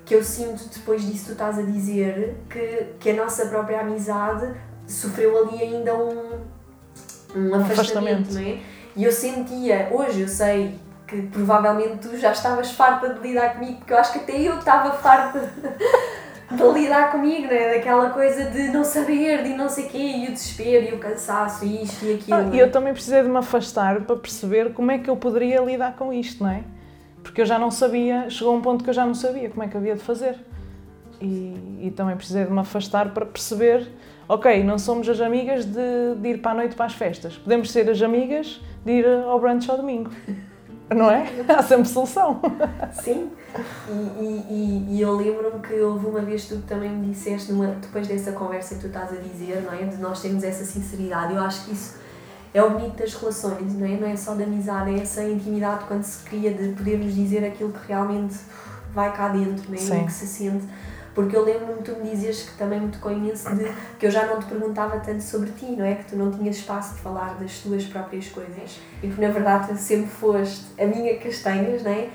que 0.10 0.16
eu 0.16 0.24
sinto 0.24 0.68
depois 0.74 1.04
disso 1.04 1.28
tu 1.28 1.32
estás 1.34 1.60
a 1.60 1.62
dizer 1.62 2.36
que, 2.50 2.96
que 3.00 3.12
a 3.12 3.14
nossa 3.14 3.46
própria 3.46 3.82
amizade 3.82 4.52
sofreu 4.88 5.38
ali 5.38 5.62
ainda 5.62 5.96
um, 5.96 6.40
um 7.36 7.54
afastamento, 7.54 8.32
afastamento. 8.32 8.34
não 8.34 8.42
é? 8.42 8.58
E 8.96 9.04
eu 9.04 9.12
sentia, 9.12 9.90
hoje 9.92 10.22
eu 10.22 10.28
sei 10.28 10.80
que 11.06 11.22
provavelmente 11.22 12.10
tu 12.10 12.18
já 12.18 12.32
estavas 12.32 12.72
farta 12.72 13.14
de 13.14 13.20
lidar 13.20 13.54
comigo, 13.54 13.78
porque 13.78 13.94
eu 13.94 13.98
acho 14.00 14.14
que 14.14 14.18
até 14.18 14.42
eu 14.42 14.58
estava 14.58 14.94
farta 14.94 15.54
de 16.50 16.64
lidar 16.74 17.12
comigo, 17.12 17.48
né? 17.48 17.76
Daquela 17.76 18.10
coisa 18.10 18.46
de 18.46 18.70
não 18.70 18.84
saber, 18.84 19.44
de 19.44 19.50
não 19.50 19.70
sei 19.70 19.86
o 19.86 19.90
quê, 19.90 19.98
e 20.00 20.28
o 20.28 20.32
desespero, 20.32 20.86
e 20.86 20.94
o 20.94 20.98
cansaço, 20.98 21.64
e 21.64 21.84
isto 21.84 22.04
e 22.04 22.16
aquilo. 22.16 22.36
Ah, 22.36 22.50
e 22.52 22.58
eu 22.58 22.72
também 22.72 22.94
precisei 22.94 23.22
de 23.22 23.30
me 23.30 23.38
afastar 23.38 24.02
para 24.02 24.16
perceber 24.16 24.74
como 24.74 24.90
é 24.90 24.98
que 24.98 25.08
eu 25.08 25.16
poderia 25.16 25.62
lidar 25.62 25.96
com 25.96 26.12
isto, 26.12 26.44
não 26.44 26.50
é? 26.50 26.64
Porque 27.24 27.42
eu 27.42 27.46
já 27.46 27.60
não 27.60 27.72
sabia, 27.72 28.30
chegou 28.30 28.56
um 28.56 28.62
ponto 28.62 28.84
que 28.84 28.90
eu 28.90 28.94
já 28.94 29.06
não 29.06 29.14
sabia 29.14 29.50
como 29.50 29.64
é 29.64 29.68
que 29.68 29.78
havia 29.78 29.96
de 29.96 30.02
fazer. 30.02 30.36
E, 31.22 31.80
e 31.82 31.94
também 31.96 32.16
precisei 32.16 32.46
de 32.46 32.52
me 32.52 32.60
afastar 32.60 33.14
para 33.14 33.26
perceber, 33.26 33.90
ok, 34.28 34.64
não 34.64 34.80
somos 34.80 35.08
as 35.10 35.20
amigas 35.20 35.66
de, 35.66 36.16
de 36.18 36.30
ir 36.30 36.42
para 36.42 36.52
a 36.52 36.54
noite 36.56 36.76
para 36.76 36.86
as 36.86 36.94
festas, 36.94 37.36
podemos 37.36 37.72
ser 37.72 37.90
as 37.90 38.02
amigas 38.02 38.62
de 38.86 38.92
ir 38.92 39.06
ao 39.06 39.40
brunch 39.40 39.70
ao 39.70 39.78
domingo. 39.78 40.12
Não 40.96 41.12
é? 41.12 41.28
Há 41.48 41.62
sempre 41.62 41.88
solução. 41.88 42.40
Sim, 42.94 43.30
e, 43.88 44.24
e, 44.50 44.86
e 44.96 45.02
eu 45.02 45.16
lembro-me 45.16 45.60
que 45.62 45.74
houve 45.80 46.08
uma 46.08 46.22
vez 46.22 46.48
tu 46.48 46.58
também 46.62 46.90
me 46.90 47.12
disseste, 47.12 47.52
numa, 47.52 47.68
depois 47.68 48.08
dessa 48.08 48.32
conversa 48.32 48.76
que 48.76 48.82
tu 48.82 48.88
estás 48.88 49.14
a 49.14 49.18
dizer, 49.18 49.62
não 49.62 49.74
é? 49.74 49.84
De 49.84 49.98
nós 49.98 50.22
termos 50.22 50.44
essa 50.44 50.64
sinceridade. 50.64 51.36
Eu 51.36 51.42
acho 51.42 51.66
que 51.66 51.74
isso 51.74 52.00
é 52.54 52.64
o 52.64 52.72
bonito 52.72 52.98
das 52.98 53.14
relações, 53.14 53.74
não 53.74 53.86
é? 53.86 53.98
Não 53.98 54.08
é 54.08 54.16
só 54.16 54.34
da 54.34 54.44
amizade, 54.44 54.92
é 54.92 55.02
essa 55.02 55.24
intimidade 55.24 55.86
quando 55.86 56.04
se 56.04 56.24
cria 56.24 56.52
de 56.52 56.70
podermos 56.70 57.14
dizer 57.14 57.46
aquilo 57.46 57.72
que 57.72 57.88
realmente 57.88 58.36
vai 58.94 59.16
cá 59.16 59.30
dentro, 59.30 59.64
não 59.68 59.76
é? 59.76 59.78
Sim. 59.78 60.06
Que 60.06 60.12
se 60.12 60.28
sente. 60.28 60.66
Porque 61.14 61.36
eu 61.36 61.44
lembro-me, 61.44 61.82
tu 61.82 61.96
me 61.96 62.10
dizias 62.10 62.44
que 62.44 62.58
também 62.58 62.80
me 62.80 62.90
tocou 62.90 63.12
imenso 63.12 63.54
de 63.56 63.70
que 64.00 64.06
eu 64.06 64.12
já 64.12 64.26
não 64.26 64.40
te 64.40 64.46
perguntava 64.46 65.00
tanto 65.00 65.22
sobre 65.22 65.52
ti, 65.52 65.66
não 65.66 65.84
é? 65.84 65.96
Que 65.96 66.06
tu 66.06 66.16
não 66.16 66.32
tinhas 66.32 66.58
espaço 66.58 66.96
de 66.96 67.02
falar 67.02 67.36
das 67.36 67.60
tuas 67.60 67.84
próprias 67.86 68.28
coisas. 68.30 68.80
E 69.04 69.08
que 69.08 69.20
na 69.20 69.30
verdade 69.30 69.68
tu 69.68 69.78
sempre 69.78 70.08
foste 70.08 70.66
a 70.82 70.86
minha 70.86 71.18
castanhas, 71.18 71.84
não 71.84 71.92
é? 71.92 72.10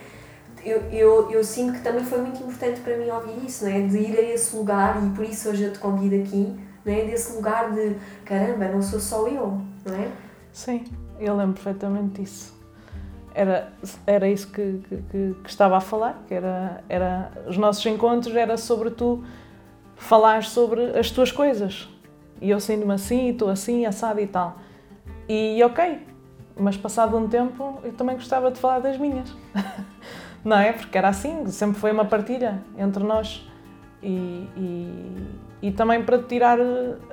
Eu, 0.65 0.81
eu, 0.91 1.31
eu 1.31 1.45
sinto 1.45 1.75
que 1.75 1.81
também 1.81 2.03
foi 2.03 2.23
muito 2.23 2.43
importante 2.43 2.81
para 2.81 2.97
mim 2.97 3.11
ouvir 3.11 3.45
isso, 3.45 3.65
não 3.67 3.73
é? 3.73 3.81
De 3.83 3.99
ir 3.99 4.19
a 4.19 4.23
esse 4.23 4.57
lugar 4.57 4.99
e 5.05 5.11
por 5.11 5.25
isso 5.25 5.51
hoje 5.51 5.65
eu 5.65 5.73
te 5.73 5.79
convido 5.79 6.17
aqui, 6.17 6.59
não 6.85 6.95
é? 6.95 7.05
Desse 7.05 7.35
lugar 7.35 7.73
de 7.73 7.97
caramba, 8.25 8.69
não 8.69 8.81
sou 8.81 8.99
só 8.99 9.29
eu, 9.29 9.61
não 9.85 9.95
é? 9.95 10.11
Sim, 10.53 10.85
eu 11.19 11.37
lembro 11.37 11.55
perfeitamente 11.55 12.23
disso. 12.23 12.55
Era, 13.35 13.73
era 14.07 14.29
isso 14.29 14.51
que, 14.53 14.81
que, 14.89 15.35
que, 15.43 15.51
estava 15.51 15.77
a 15.77 15.81
falar, 15.81 16.23
que 16.29 16.35
era, 16.35 16.85
era 16.89 17.33
os 17.49 17.57
nossos 17.57 17.85
encontros 17.85 18.35
era 18.37 18.57
sobre 18.57 18.91
tu 18.91 19.25
falar 19.97 20.45
sobre 20.45 20.97
as 20.97 21.11
tuas 21.11 21.33
coisas. 21.33 21.89
E 22.41 22.51
eu 22.51 22.61
sinto-me 22.61 22.95
assim, 22.95 23.31
estou 23.31 23.49
assim, 23.49 23.85
assado 23.87 24.21
e 24.21 24.27
tal. 24.27 24.59
E 25.29 25.61
ok, 25.65 26.07
mas 26.57 26.77
passado 26.77 27.17
um 27.17 27.29
tempo 27.29 27.81
eu 27.83 27.93
também 27.93 28.15
gostava 28.15 28.51
de 28.51 28.61
falar 28.61 28.79
das 28.79 28.99
minhas. 28.99 29.35
Não 30.45 30.59
é? 30.59 30.73
Porque 30.73 30.97
era 30.97 31.09
assim, 31.09 31.47
sempre 31.47 31.81
foi 31.81 31.91
uma 31.91 32.05
partilha 32.05 32.63
entre 32.79 33.03
nós. 33.03 33.49
E, 34.03 34.49
e, 34.57 35.27
e 35.63 35.73
também 35.73 36.05
para 36.05 36.19
tirar, 36.19 36.59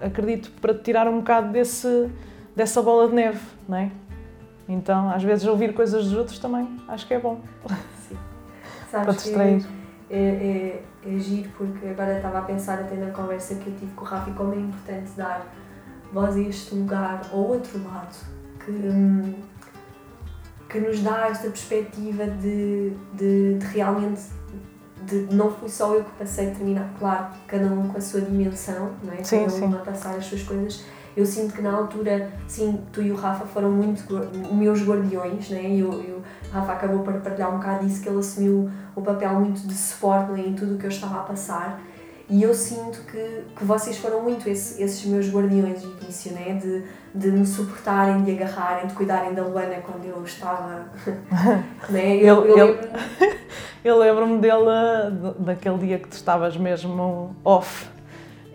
acredito, 0.01 0.51
para 0.59 0.73
tirar 0.73 1.07
um 1.07 1.19
bocado 1.19 1.51
desse 1.51 2.11
dessa 2.55 2.81
bola 2.81 3.08
de 3.08 3.15
neve, 3.15 3.41
não 3.67 3.77
é? 3.77 3.91
Então, 4.67 5.10
às 5.10 5.24
vezes, 5.24 5.46
ouvir 5.46 5.74
coisas 5.74 6.05
dos 6.05 6.13
outros 6.13 6.39
também 6.39 6.67
acho 6.88 7.08
que 7.08 7.13
é 7.13 7.20
bom. 7.20 7.41
Sim. 8.08 8.17
Sabes 8.89 9.05
Para 9.05 9.13
distrair. 9.13 9.65
É, 10.10 10.17
é, 10.17 10.84
é, 11.05 11.20
giro, 11.20 11.50
porque 11.58 11.88
agora 11.88 12.17
estava 12.17 12.39
a 12.39 12.41
pensar 12.41 12.79
até 12.79 12.96
na 12.96 13.12
conversa 13.12 13.55
que 13.55 13.67
eu 13.67 13.75
tive 13.75 13.91
com 13.93 14.03
o 14.03 14.08
Rafa 14.08 14.31
como 14.31 14.53
é 14.53 14.58
importante 14.58 15.12
dar 15.15 15.46
voz 16.12 16.36
a 16.36 16.39
este 16.41 16.75
lugar 16.75 17.22
ou 17.31 17.51
outro 17.51 17.81
lado 17.81 18.13
que, 18.60 18.72
hum, 18.72 19.33
que 20.68 20.79
nos 20.79 21.01
dá 21.01 21.29
esta 21.29 21.48
perspectiva 21.48 22.25
de, 22.25 22.92
de, 23.14 23.57
de 23.57 23.66
realmente 23.68 24.22
de, 25.05 25.33
não 25.33 25.51
fui 25.51 25.70
só 25.70 25.94
eu 25.96 26.03
que 26.03 26.11
passei 26.11 26.51
a 26.51 26.51
terminar, 26.53 26.94
claro, 27.00 27.27
cada 27.48 27.66
um 27.66 27.87
com 27.87 27.98
a 27.98 28.01
sua 28.01 28.22
dimensão, 28.22 28.92
não 29.03 29.14
é? 29.14 29.24
Sim, 29.24 29.46
cada 29.46 29.55
um 29.55 29.72
sim. 29.72 29.75
a 29.75 29.79
passar 29.79 30.16
as 30.16 30.25
suas 30.25 30.44
coisas, 30.44 30.83
eu 31.15 31.25
sinto 31.25 31.53
que 31.53 31.61
na 31.61 31.74
altura, 31.74 32.31
sim, 32.47 32.81
tu 32.91 33.01
e 33.01 33.11
o 33.11 33.15
Rafa 33.15 33.45
foram 33.45 33.69
muito 33.69 34.03
meus 34.53 34.81
guardiões, 34.81 35.50
né? 35.50 35.63
E, 35.63 35.79
eu, 35.79 35.91
eu, 35.91 36.21
o 36.50 36.53
Rafa 36.53 36.74
acabou 36.74 37.00
por 37.00 37.13
partilhar 37.15 37.53
um 37.53 37.57
bocado 37.57 37.85
disso, 37.85 38.01
que 38.01 38.09
ele 38.09 38.19
assumiu 38.19 38.69
o 38.95 39.01
papel 39.01 39.33
muito 39.33 39.67
de 39.67 39.74
suporte 39.74 40.31
né, 40.31 40.41
em 40.47 40.53
tudo 40.53 40.75
o 40.75 40.77
que 40.77 40.85
eu 40.85 40.89
estava 40.89 41.17
a 41.17 41.24
passar. 41.24 41.81
E 42.29 42.43
eu 42.43 42.53
sinto 42.53 43.01
que, 43.01 43.43
que 43.57 43.65
vocês 43.65 43.97
foram 43.97 44.24
muito 44.24 44.50
esse, 44.50 44.81
esses 44.81 45.05
meus 45.05 45.29
guardiões 45.29 45.81
de 45.81 45.87
início, 45.87 46.31
né? 46.31 46.53
De, 46.53 46.83
de 47.13 47.29
me 47.29 47.45
suportarem, 47.45 48.24
de 48.24 48.31
agarrarem, 48.31 48.87
de 48.87 48.93
cuidarem 48.93 49.33
da 49.33 49.43
Luana 49.43 49.75
quando 49.85 50.05
eu 50.05 50.24
estava. 50.24 50.85
né? 51.89 52.15
Eu, 52.15 52.45
eu, 52.45 52.57
eu, 52.57 52.79
eu 53.83 53.97
lembro-me 53.97 54.39
dele, 54.39 55.35
daquele 55.39 55.77
dia 55.79 56.00
que 56.00 56.07
tu 56.07 56.13
estavas 56.13 56.55
mesmo 56.55 57.35
off 57.43 57.89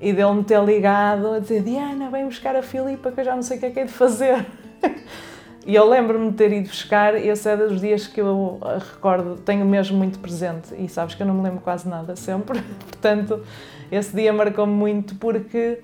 e 0.01 0.13
dele 0.13 0.33
me 0.35 0.45
ter 0.45 0.63
ligado 0.63 1.35
a 1.35 1.39
dizer 1.39 1.63
Diana, 1.63 2.11
vem 2.11 2.27
buscar 2.27 2.55
a 2.55 2.63
Filipa 2.63 3.11
que 3.11 3.21
eu 3.21 3.25
já 3.25 3.35
não 3.35 3.43
sei 3.43 3.57
o 3.57 3.61
que 3.61 3.67
é 3.67 3.71
que 3.71 3.81
é 3.81 3.85
de 3.85 3.93
fazer. 3.93 4.45
e 5.65 5.75
eu 5.75 5.89
lembro-me 5.89 6.31
de 6.31 6.37
ter 6.37 6.53
ido 6.53 6.69
buscar, 6.69 7.19
e 7.19 7.29
esse 7.29 7.49
é 7.49 7.57
dos 7.57 7.81
dias 7.81 8.07
que 8.07 8.21
eu 8.21 8.61
recordo, 8.93 9.37
tenho 9.37 9.65
mesmo 9.65 9.97
muito 9.97 10.19
presente. 10.19 10.75
E 10.79 10.89
sabes 10.89 11.15
que 11.15 11.23
eu 11.23 11.27
não 11.27 11.35
me 11.35 11.43
lembro 11.43 11.61
quase 11.61 11.89
nada 11.89 12.15
sempre. 12.15 12.61
Portanto, 12.91 13.43
esse 13.91 14.15
dia 14.15 14.33
marcou-me 14.33 14.73
muito 14.73 15.15
porque 15.17 15.81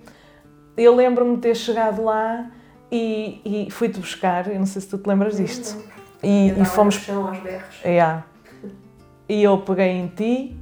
eu 0.76 0.94
lembro-me 0.94 1.36
de 1.36 1.42
ter 1.42 1.54
chegado 1.54 2.04
lá 2.04 2.50
e, 2.90 3.40
e 3.66 3.70
fui-te 3.70 3.98
buscar. 3.98 4.48
Eu 4.48 4.58
não 4.58 4.66
sei 4.66 4.82
se 4.82 4.88
tu 4.88 4.98
te 4.98 5.06
lembras 5.08 5.38
disto. 5.38 5.82
E, 6.22 6.50
e 6.50 6.64
fomos. 6.64 6.96
Chão, 6.96 7.26
aos 7.26 7.38
berros. 7.38 7.80
Yeah. 7.82 8.24
E 9.28 9.42
eu 9.42 9.58
peguei 9.58 9.88
em 9.88 10.08
ti 10.08 10.61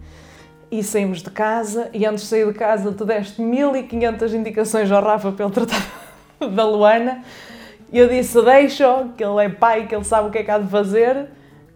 e 0.70 0.82
saímos 0.82 1.22
de 1.22 1.30
casa 1.30 1.90
e 1.92 2.06
antes 2.06 2.24
de 2.24 2.30
sair 2.30 2.46
de 2.46 2.58
casa 2.58 2.92
tu 2.92 3.04
deste 3.04 3.42
1500 3.42 4.34
indicações 4.34 4.90
ao 4.90 5.02
Rafa 5.02 5.32
para 5.32 5.44
ele 5.44 5.54
tratar 5.54 5.82
da 6.54 6.64
Luana. 6.64 7.24
E 7.92 7.98
eu 7.98 8.08
disse 8.08 8.40
deixa 8.42 9.08
que 9.16 9.24
ele 9.24 9.44
é 9.44 9.48
pai, 9.48 9.86
que 9.86 9.94
ele 9.94 10.04
sabe 10.04 10.28
o 10.28 10.30
que 10.30 10.38
é 10.38 10.44
que 10.44 10.50
há 10.50 10.58
de 10.58 10.68
fazer. 10.68 11.28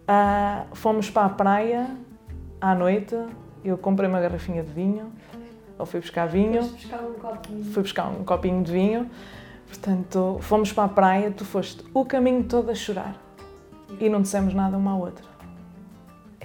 Uh, 0.07 0.75
fomos 0.75 1.09
para 1.09 1.25
a 1.25 1.29
praia 1.29 1.89
à 2.61 2.75
noite 2.75 3.15
eu 3.63 3.77
comprei 3.77 4.07
uma 4.07 4.21
garrafinha 4.21 4.61
de 4.61 4.71
vinho 4.71 5.11
ou 5.77 5.85
fui 5.85 5.99
buscar 5.99 6.27
vinho. 6.27 6.61
Buscar 6.61 7.01
um 7.01 7.63
fui 7.71 7.81
buscar 7.81 8.07
um 8.07 8.23
copinho 8.23 8.63
de 8.63 8.71
vinho. 8.71 9.09
Portanto 9.67 10.37
fomos 10.41 10.71
para 10.71 10.83
a 10.85 10.87
praia 10.89 11.31
tu 11.31 11.43
foste 11.43 11.83
o 11.93 12.05
caminho 12.05 12.43
todo 12.43 12.69
a 12.69 12.75
chorar. 12.75 13.15
E 13.99 14.07
não 14.07 14.21
dissemos 14.21 14.53
nada 14.53 14.77
uma 14.77 14.91
à 14.91 14.95
outra 14.95 15.34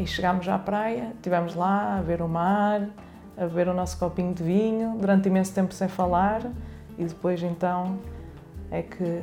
e 0.01 0.07
chegámos 0.07 0.49
à 0.49 0.59
praia, 0.59 1.13
estivemos 1.15 1.55
lá 1.55 1.99
a 1.99 2.01
ver 2.01 2.23
o 2.23 2.29
mar, 2.29 2.89
a 3.37 3.47
beber 3.47 3.69
o 3.69 3.75
nosso 3.75 3.99
copinho 3.99 4.33
de 4.33 4.43
vinho, 4.43 4.97
durante 4.99 5.29
imenso 5.29 5.53
tempo 5.53 5.75
sem 5.75 5.89
falar, 5.89 6.41
e 6.99 7.05
depois 7.05 7.43
então 7.43 7.99
é 8.71 8.81
que 8.83 9.23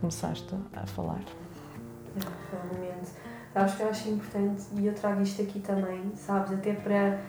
começaste 0.00 0.54
a 0.74 0.86
falar. 0.86 1.20
Momento. 2.74 3.10
Sabes 3.54 3.74
que 3.74 3.82
eu 3.82 3.88
acho 3.88 4.08
importante, 4.10 4.62
e 4.76 4.86
eu 4.86 4.94
trago 4.94 5.22
isto 5.22 5.40
aqui 5.40 5.60
também, 5.60 6.12
sabes, 6.14 6.52
até 6.52 6.74
para, 6.74 7.20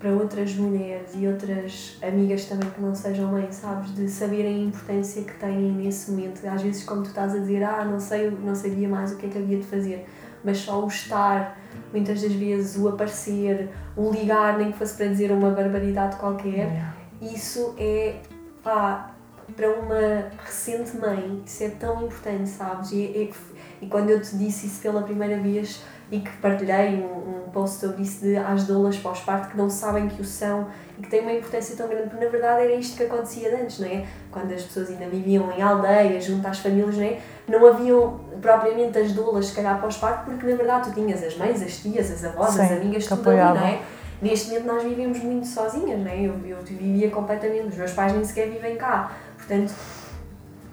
para 0.00 0.10
outras 0.10 0.54
mulheres 0.56 1.10
e 1.14 1.28
outras 1.28 1.96
amigas 2.02 2.46
também 2.46 2.68
que 2.70 2.80
não 2.80 2.94
sejam 2.94 3.30
mães, 3.30 3.54
sabes, 3.54 3.94
de 3.94 4.08
saberem 4.08 4.64
a 4.64 4.64
importância 4.66 5.22
que 5.22 5.34
têm 5.34 5.72
nesse 5.72 6.10
momento. 6.10 6.44
Às 6.44 6.62
vezes, 6.62 6.82
como 6.82 7.02
tu 7.02 7.08
estás 7.08 7.34
a 7.34 7.38
dizer, 7.38 7.62
ah, 7.62 7.84
não 7.84 8.00
sei, 8.00 8.30
não 8.30 8.54
sabia 8.54 8.88
mais 8.88 9.12
o 9.12 9.16
que 9.16 9.26
é 9.26 9.28
que 9.28 9.38
havia 9.38 9.58
de 9.58 9.66
fazer 9.66 10.06
mas 10.44 10.58
só 10.58 10.84
o 10.84 10.88
estar, 10.88 11.58
muitas 11.92 12.22
das 12.22 12.32
vezes 12.32 12.76
o 12.76 12.88
aparecer, 12.88 13.70
o 13.96 14.10
ligar, 14.10 14.58
nem 14.58 14.72
que 14.72 14.78
fosse 14.78 14.94
para 14.94 15.06
dizer 15.06 15.30
uma 15.32 15.50
barbaridade 15.50 16.16
qualquer, 16.16 16.92
isso 17.20 17.74
é, 17.78 18.20
pá, 18.62 19.14
para 19.54 19.70
uma 19.70 20.30
recente 20.44 20.96
mãe, 20.96 21.42
isso 21.46 21.62
é 21.62 21.68
tão 21.70 22.04
importante, 22.04 22.48
sabes? 22.48 22.92
E, 22.92 22.96
e, 22.96 23.34
e 23.82 23.86
quando 23.86 24.10
eu 24.10 24.20
te 24.20 24.36
disse 24.36 24.66
isso 24.66 24.80
pela 24.80 25.02
primeira 25.02 25.40
vez 25.40 25.82
e 26.10 26.20
que 26.20 26.30
partilhei 26.36 26.96
um, 26.96 27.46
um 27.46 27.50
post 27.50 27.80
sobre 27.80 28.02
isso 28.02 28.24
de 28.24 28.36
as 28.36 28.64
doulas 28.64 28.96
pós-parto 28.96 29.50
que 29.50 29.56
não 29.56 29.68
sabem 29.68 30.08
que 30.08 30.20
o 30.20 30.24
são 30.24 30.68
e 30.98 31.02
que 31.02 31.08
têm 31.08 31.20
uma 31.20 31.32
importância 31.32 31.74
tão 31.76 31.88
grande, 31.88 32.10
porque 32.10 32.24
na 32.24 32.30
verdade 32.30 32.62
era 32.62 32.74
isto 32.74 32.96
que 32.96 33.02
acontecia 33.02 33.60
antes, 33.60 33.80
não 33.80 33.88
é? 33.88 34.06
Quando 34.30 34.52
as 34.52 34.62
pessoas 34.62 34.90
ainda 34.90 35.06
viviam 35.06 35.50
em 35.50 35.60
aldeias, 35.60 36.24
junto 36.24 36.46
às 36.46 36.58
famílias, 36.60 36.96
não 36.96 37.04
é? 37.04 37.18
Não 37.48 37.66
haviam 37.66 38.20
propriamente 38.40 38.96
as 38.98 39.12
doulas, 39.12 39.46
se 39.46 39.54
calhar, 39.54 39.80
pós-parto, 39.80 40.30
porque 40.30 40.46
na 40.46 40.56
verdade 40.56 40.90
tu 40.90 40.94
tinhas 40.94 41.22
as 41.22 41.36
mães, 41.36 41.60
as 41.62 41.78
tias, 41.78 42.10
as 42.10 42.24
avós, 42.24 42.50
Sim, 42.54 42.62
as 42.62 42.70
amigas, 42.72 43.06
tudo 43.06 43.30
ali, 43.30 43.58
não 43.58 43.66
é? 43.66 43.82
Neste 44.22 44.48
momento 44.48 44.66
nós 44.66 44.82
vivemos 44.82 45.18
muito 45.18 45.46
sozinhas, 45.46 45.98
não 45.98 46.10
é? 46.10 46.20
Eu, 46.20 46.34
eu 46.46 46.58
vivia 46.62 47.10
completamente, 47.10 47.68
os 47.68 47.76
meus 47.76 47.92
pais 47.92 48.12
nem 48.12 48.24
sequer 48.24 48.48
vivem 48.48 48.76
cá, 48.76 49.12
portanto, 49.36 49.74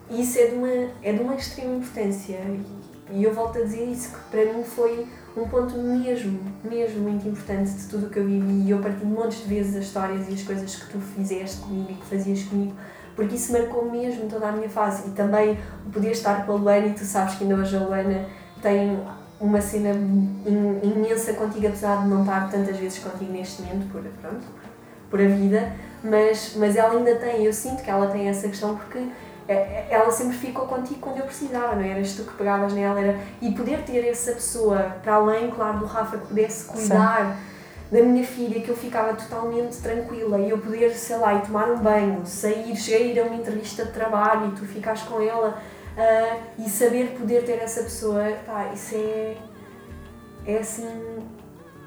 isso 0.10 0.38
é 0.38 0.48
de 0.48 0.56
uma, 0.56 0.89
é 1.02 1.12
de 1.12 1.22
uma 1.22 1.36
extrema 1.36 1.76
importância 1.76 2.36
e, 2.36 3.17
e 3.17 3.24
eu 3.24 3.34
volto 3.34 3.58
a 3.58 3.63
dizer 3.63 3.86
isso, 3.86 4.12
que 4.12 4.19
para 4.30 4.54
mim 4.54 4.63
foi 4.63 5.08
um 5.36 5.48
ponto 5.48 5.78
mesmo, 5.78 6.39
mesmo 6.63 7.02
muito 7.02 7.28
importante 7.28 7.72
de 7.72 7.88
tudo 7.88 8.08
o 8.08 8.10
que 8.10 8.19
eu 8.19 8.26
vivi. 8.26 8.67
E 8.67 8.69
eu 8.69 8.80
partilho 8.80 9.08
montes 9.08 9.39
de 9.39 9.54
vezes 9.54 9.76
as 9.76 9.86
histórias 9.86 10.30
e 10.30 10.34
as 10.34 10.43
coisas 10.43 10.76
que 10.76 10.91
tu 10.91 11.00
fizeste 11.00 11.62
comigo 11.62 11.91
e 11.91 11.96
que 11.96 12.06
fazias 12.06 12.43
comigo 12.43 12.74
porque 13.15 13.36
isso 13.36 13.52
marcou 13.52 13.89
mesmo 13.89 14.28
toda 14.28 14.48
a 14.48 14.52
minha 14.52 14.69
fase. 14.69 15.08
E 15.08 15.12
também 15.12 15.58
poder 15.91 16.12
estar 16.12 16.46
com 16.46 16.54
a 16.54 16.56
Luana 16.56 16.88
e 16.88 16.93
tu 16.93 17.06
sabes 17.06 17.36
que 17.36 17.43
ainda 17.43 17.56
hoje 17.56 17.76
a 17.76 17.80
Luana 17.80 18.26
tem 18.62 19.00
uma 19.39 19.62
cena 19.62 19.89
imensa 20.84 21.34
contigo 21.34 21.67
apesar 21.67 22.04
de 22.04 22.08
não 22.08 22.22
estar 22.22 22.50
tantas 22.50 22.78
vezes 22.78 23.00
contigo 23.00 23.32
neste 23.32 23.62
momento 23.62 23.91
por, 23.91 24.02
pronto, 24.22 24.46
por 25.10 25.22
a 25.22 25.28
vida. 25.28 25.74
Mas, 26.04 26.56
mas 26.58 26.76
ela 26.76 26.93
ainda 26.93 27.15
tem, 27.15 27.46
eu 27.46 27.54
sinto 27.54 27.82
que 27.84 27.89
ela 27.89 28.08
tem 28.08 28.28
essa 28.28 28.48
questão 28.48 28.76
porque 28.76 29.06
ela 29.47 30.12
sempre 30.12 30.38
ficou 30.38 30.65
contigo 30.65 30.99
quando 31.01 31.17
eu 31.17 31.25
precisava, 31.25 31.75
não 31.75 31.84
é? 31.84 31.89
Eras 31.89 32.13
tu 32.13 32.23
que 32.23 32.34
pegavas 32.34 32.73
nela, 32.73 32.99
era... 32.99 33.19
e 33.41 33.51
poder 33.51 33.84
ter 33.84 34.08
essa 34.08 34.32
pessoa, 34.32 34.95
para 35.01 35.15
além, 35.15 35.49
claro, 35.51 35.79
do 35.79 35.86
Rafa, 35.86 36.17
que 36.17 36.27
pudesse 36.27 36.65
cuidar 36.65 37.38
Sim. 37.89 37.97
da 37.97 38.03
minha 38.03 38.23
filha, 38.25 38.62
que 38.62 38.69
eu 38.69 38.75
ficava 38.75 39.13
totalmente 39.15 39.77
tranquila, 39.77 40.39
e 40.39 40.49
eu 40.49 40.58
poder, 40.60 40.91
sei 40.91 41.17
lá, 41.17 41.34
ir 41.34 41.41
tomar 41.41 41.69
um 41.69 41.77
banho, 41.77 42.25
sair, 42.25 42.75
chegar 42.75 43.23
a 43.23 43.25
uma 43.27 43.36
entrevista 43.36 43.86
de 43.86 43.91
trabalho, 43.91 44.49
e 44.49 44.51
tu 44.51 44.65
ficares 44.65 45.01
com 45.01 45.21
ela, 45.21 45.62
uh, 45.97 46.39
e 46.58 46.69
saber 46.69 47.15
poder 47.17 47.43
ter 47.43 47.62
essa 47.62 47.84
pessoa, 47.84 48.23
pá, 48.45 48.71
isso 48.73 48.95
é, 48.95 49.38
é 50.45 50.58
assim, 50.58 50.88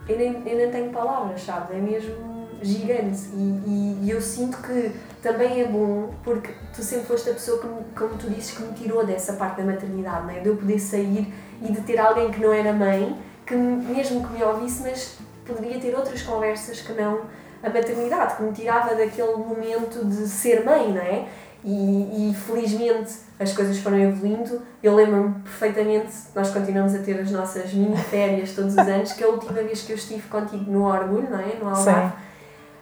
eu 0.07 0.19
nem, 0.19 0.43
eu 0.47 0.57
nem 0.57 0.71
tenho 0.71 0.91
palavras, 0.93 1.43
sabes? 1.43 1.71
É 1.71 1.81
mesmo 1.81 2.37
gigante, 2.63 3.29
e, 3.35 3.63
e, 3.67 3.99
e 4.05 4.11
eu 4.11 4.21
sinto 4.21 4.59
que 4.59 4.93
também 5.27 5.61
é 5.61 5.67
bom 5.67 6.11
porque 6.23 6.53
tu 6.73 6.83
sempre 6.83 7.07
foste 7.07 7.31
a 7.31 7.33
pessoa 7.33 7.59
que, 7.61 7.67
como 7.99 8.17
tu 8.17 8.31
dizes, 8.31 8.53
que 8.53 8.63
me 8.63 8.73
tirou 8.75 9.05
dessa 9.05 9.33
parte 9.33 9.57
da 9.57 9.65
maternidade, 9.65 10.25
não 10.25 10.31
é? 10.31 10.39
de 10.39 10.49
eu 10.49 10.57
poder 10.57 10.79
sair 10.79 11.35
e 11.61 11.73
de 11.73 11.81
ter 11.81 11.99
alguém 11.99 12.31
que 12.31 12.41
não 12.41 12.53
era 12.53 12.73
mãe, 12.73 13.19
que 13.45 13.57
mesmo 13.57 14.25
que 14.25 14.35
me 14.35 14.45
ouvisse, 14.45 14.83
mas 14.83 15.19
poderia 15.45 15.81
ter 15.81 15.97
outras 15.97 16.23
conversas 16.23 16.81
que 16.81 16.93
não 16.93 17.23
a 17.61 17.69
maternidade, 17.69 18.37
que 18.37 18.43
me 18.45 18.53
tirava 18.53 18.95
daquele 18.95 19.35
momento 19.35 20.05
de 20.05 20.29
ser 20.29 20.65
mãe, 20.65 20.93
não 20.93 21.03
é? 21.03 21.27
E, 21.65 22.31
e 22.31 22.35
felizmente 22.35 23.13
as 23.41 23.53
coisas 23.53 23.79
foram 23.79 23.99
evoluindo. 23.99 24.63
Eu 24.81 24.95
lembro-me 24.95 25.41
perfeitamente, 25.41 26.13
nós 26.37 26.51
continuamos 26.51 26.95
a 26.95 26.99
ter 26.99 27.19
as 27.19 27.33
nossas 27.33 27.73
mini 27.73 27.97
férias 27.97 28.53
todos 28.53 28.75
os 28.75 28.79
anos, 28.79 29.13
que 29.13 29.25
a 29.25 29.29
última 29.29 29.55
vez 29.55 29.83
que 29.83 29.91
eu 29.91 29.97
estive 29.97 30.29
contigo 30.29 30.71
no 30.71 30.85
Orgulho, 30.85 31.29
não 31.29 31.41
é? 31.41 31.57
No 31.61 31.69
Algarve. 31.69 32.26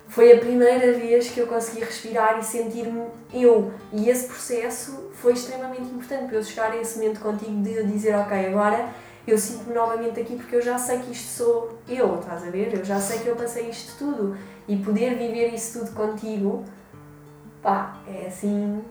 Foi 0.08 0.32
a 0.32 0.38
primeira 0.38 0.92
vez 0.92 1.30
que 1.30 1.40
eu 1.40 1.46
consegui 1.46 1.80
respirar 1.80 2.38
e 2.38 2.44
sentir-me 2.44 3.06
eu. 3.32 3.72
E 3.92 4.08
esse 4.08 4.26
processo 4.26 5.10
foi 5.14 5.32
extremamente 5.32 5.82
importante 5.82 6.26
para 6.26 6.36
eu 6.36 6.42
chegar 6.44 6.70
a 6.70 6.76
esse 6.76 6.98
momento 6.98 7.20
contigo 7.20 7.62
de 7.62 7.82
dizer: 7.84 8.14
Ok, 8.14 8.46
agora 8.46 8.90
eu 9.26 9.38
sinto-me 9.38 9.74
novamente 9.74 10.20
aqui 10.20 10.36
porque 10.36 10.56
eu 10.56 10.62
já 10.62 10.78
sei 10.78 10.98
que 10.98 11.12
isto 11.12 11.28
sou 11.28 11.78
eu, 11.88 12.20
estás 12.20 12.46
a 12.46 12.50
ver? 12.50 12.74
Eu 12.74 12.84
já 12.84 13.00
sei 13.00 13.20
que 13.20 13.26
eu 13.26 13.36
passei 13.36 13.68
isto 13.68 13.96
tudo. 13.98 14.36
E 14.68 14.76
poder 14.76 15.16
viver 15.16 15.52
isso 15.52 15.80
tudo 15.80 15.94
contigo, 15.94 16.64
pá, 17.62 17.98
é 18.06 18.26
assim. 18.26 18.82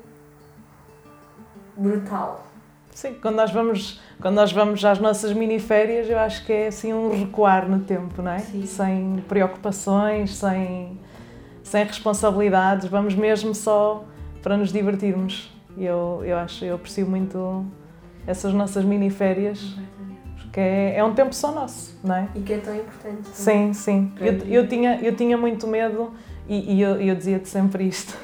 brutal. 1.78 2.52
Sim, 2.93 3.15
quando 3.21 3.36
nós 3.36 3.51
vamos, 3.51 3.99
quando 4.21 4.36
nós 4.36 4.51
vamos 4.51 4.84
às 4.86 4.99
nossas 4.99 5.34
mini 5.34 5.60
férias, 5.60 6.10
eu 6.10 6.17
acho 6.19 6.45
que 6.45 6.53
é 6.53 6.67
assim 6.67 6.93
um 6.93 7.12
recuar 7.17 7.67
no 7.67 7.79
tempo, 7.79 8.21
não 8.21 8.32
é? 8.32 8.39
Sim. 8.39 8.65
Sem 8.65 9.23
preocupações, 9.27 10.36
sem 10.36 10.99
sem 11.63 11.86
responsabilidades, 11.86 12.88
vamos 12.88 13.15
mesmo 13.15 13.56
só 13.56 14.03
para 14.41 14.58
nos 14.58 14.71
divertirmos. 14.71 15.51
Eu, 15.77 16.21
eu 16.23 16.38
acho, 16.38 16.63
eu 16.65 16.75
aprecio 16.75 17.08
muito 17.08 17.65
essas 18.27 18.53
nossas 18.53 18.86
mini 18.86 19.10
férias, 19.10 19.75
porque 20.38 20.60
é, 20.60 20.97
é 20.97 21.03
um 21.03 21.13
tempo 21.15 21.34
só 21.34 21.51
nosso, 21.51 21.97
não 22.03 22.15
é? 22.15 22.27
E 22.36 22.41
que 22.41 22.53
é 22.53 22.58
tão 22.58 22.75
importante. 22.75 23.27
Sim, 23.29 23.73
sim. 23.73 24.12
Eu, 24.19 24.34
eu, 24.45 24.67
tinha, 24.67 24.99
eu 25.01 25.15
tinha 25.15 25.38
muito 25.38 25.65
medo 25.65 26.12
e, 26.47 26.75
e 26.75 26.82
eu, 26.82 27.01
eu 27.01 27.15
dizia-te 27.15 27.49
sempre 27.49 27.86
isto. 27.86 28.15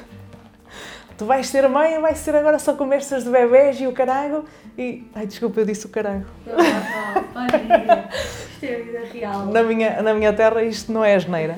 Tu 1.20 1.26
vais 1.26 1.46
ser 1.46 1.68
mãe, 1.68 2.00
vai 2.00 2.14
ser 2.14 2.34
agora 2.34 2.58
só 2.58 2.72
conversas 2.72 3.24
de 3.24 3.30
bebés 3.30 3.78
e 3.78 3.86
o 3.86 3.92
caralho. 3.92 4.46
E. 4.78 5.04
Ai, 5.14 5.26
desculpa, 5.26 5.60
eu 5.60 5.66
disse 5.66 5.84
o 5.84 5.90
caralho. 5.90 6.26
Não, 6.46 6.56
não. 6.56 8.08
Isto 8.52 8.64
é 8.64 8.74
a 8.74 8.78
vida 8.78 9.00
real. 9.12 9.44
Na 9.44 9.62
minha, 9.62 10.00
na 10.00 10.14
minha 10.14 10.32
terra 10.32 10.62
isto 10.62 10.90
não 10.90 11.04
é 11.04 11.16
asneira. 11.16 11.56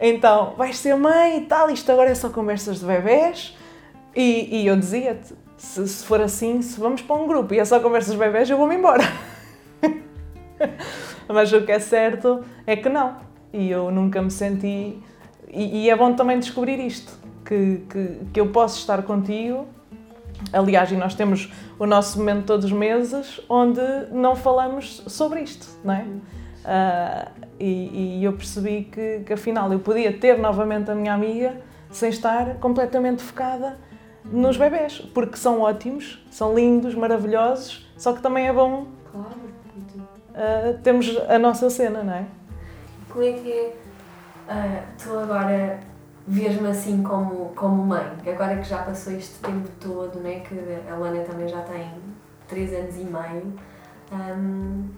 Então, 0.00 0.54
vais 0.56 0.76
ser 0.76 0.96
mãe 0.96 1.38
e 1.38 1.40
tal, 1.42 1.70
isto 1.70 1.92
agora 1.92 2.10
é 2.10 2.16
só 2.16 2.30
conversas 2.30 2.80
de 2.80 2.84
bebés. 2.84 3.56
E, 4.12 4.62
e 4.62 4.66
eu 4.66 4.76
dizia-te, 4.76 5.34
se, 5.56 5.86
se, 5.86 6.04
for 6.04 6.20
assim, 6.20 6.60
se 6.60 6.80
vamos 6.80 7.00
para 7.00 7.14
um 7.14 7.28
grupo 7.28 7.54
e 7.54 7.60
é 7.60 7.64
só 7.64 7.78
conversas 7.78 8.10
de 8.10 8.18
bebés, 8.18 8.50
eu 8.50 8.56
vou-me 8.56 8.74
embora. 8.74 9.04
Mas 11.28 11.52
o 11.52 11.62
que 11.62 11.70
é 11.70 11.78
certo 11.78 12.44
é 12.66 12.74
que 12.74 12.88
não. 12.88 13.18
E 13.52 13.70
eu 13.70 13.88
nunca 13.92 14.20
me 14.20 14.32
senti. 14.32 15.00
E, 15.48 15.84
e 15.84 15.90
é 15.90 15.94
bom 15.94 16.12
também 16.12 16.40
descobrir 16.40 16.80
isto: 16.80 17.12
que, 17.46 17.84
que, 17.88 18.20
que 18.32 18.40
eu 18.40 18.48
posso 18.48 18.78
estar 18.78 19.02
contigo. 19.02 19.66
Aliás, 20.52 20.90
e 20.92 20.96
nós 20.96 21.14
temos 21.14 21.50
o 21.78 21.86
nosso 21.86 22.18
momento 22.18 22.44
todos 22.44 22.66
os 22.66 22.72
meses 22.72 23.40
onde 23.48 23.80
não 24.10 24.36
falamos 24.36 25.02
sobre 25.06 25.40
isto, 25.40 25.66
não 25.82 25.94
é? 25.94 26.04
Uh, 26.66 27.46
e, 27.60 28.18
e, 28.18 28.24
eu 28.24 28.32
percebi 28.32 28.82
que, 28.82 29.20
que 29.24 29.32
afinal 29.32 29.72
eu 29.72 29.78
podia 29.78 30.12
ter 30.12 30.36
novamente 30.36 30.90
a 30.90 30.96
minha 30.96 31.14
amiga 31.14 31.60
sem 31.90 32.10
estar 32.10 32.56
completamente 32.56 33.22
focada 33.22 33.78
nos 34.24 34.56
bebés, 34.56 34.98
porque 35.14 35.36
são 35.36 35.60
ótimos, 35.60 36.26
são 36.28 36.54
lindos, 36.54 36.94
maravilhosos, 36.94 37.88
só 37.96 38.12
que 38.12 38.20
também 38.20 38.48
é 38.48 38.52
bom 38.52 38.88
claro. 39.12 39.28
uh, 40.34 40.78
termos 40.82 41.16
a 41.28 41.38
nossa 41.38 41.70
cena, 41.70 42.02
não 42.02 42.14
é? 42.14 42.24
Como 43.08 43.24
é 43.24 43.32
que 43.32 43.52
é 43.52 43.72
uh, 44.48 44.82
tu 45.00 45.16
agora 45.16 45.78
vês-me 46.26 46.68
assim 46.68 47.02
como, 47.02 47.52
como 47.54 47.84
mãe, 47.84 48.12
agora 48.26 48.56
que 48.56 48.68
já 48.68 48.82
passou 48.82 49.12
este 49.12 49.38
tempo 49.38 49.68
todo, 49.80 50.18
né, 50.20 50.40
que 50.40 50.58
a 50.90 50.96
Lana 50.96 51.22
também 51.22 51.46
já 51.48 51.62
tem 51.62 51.92
3 52.48 52.72
anos 52.72 52.96
e 52.96 53.04
meio, 53.04 53.52
um, 54.12 54.88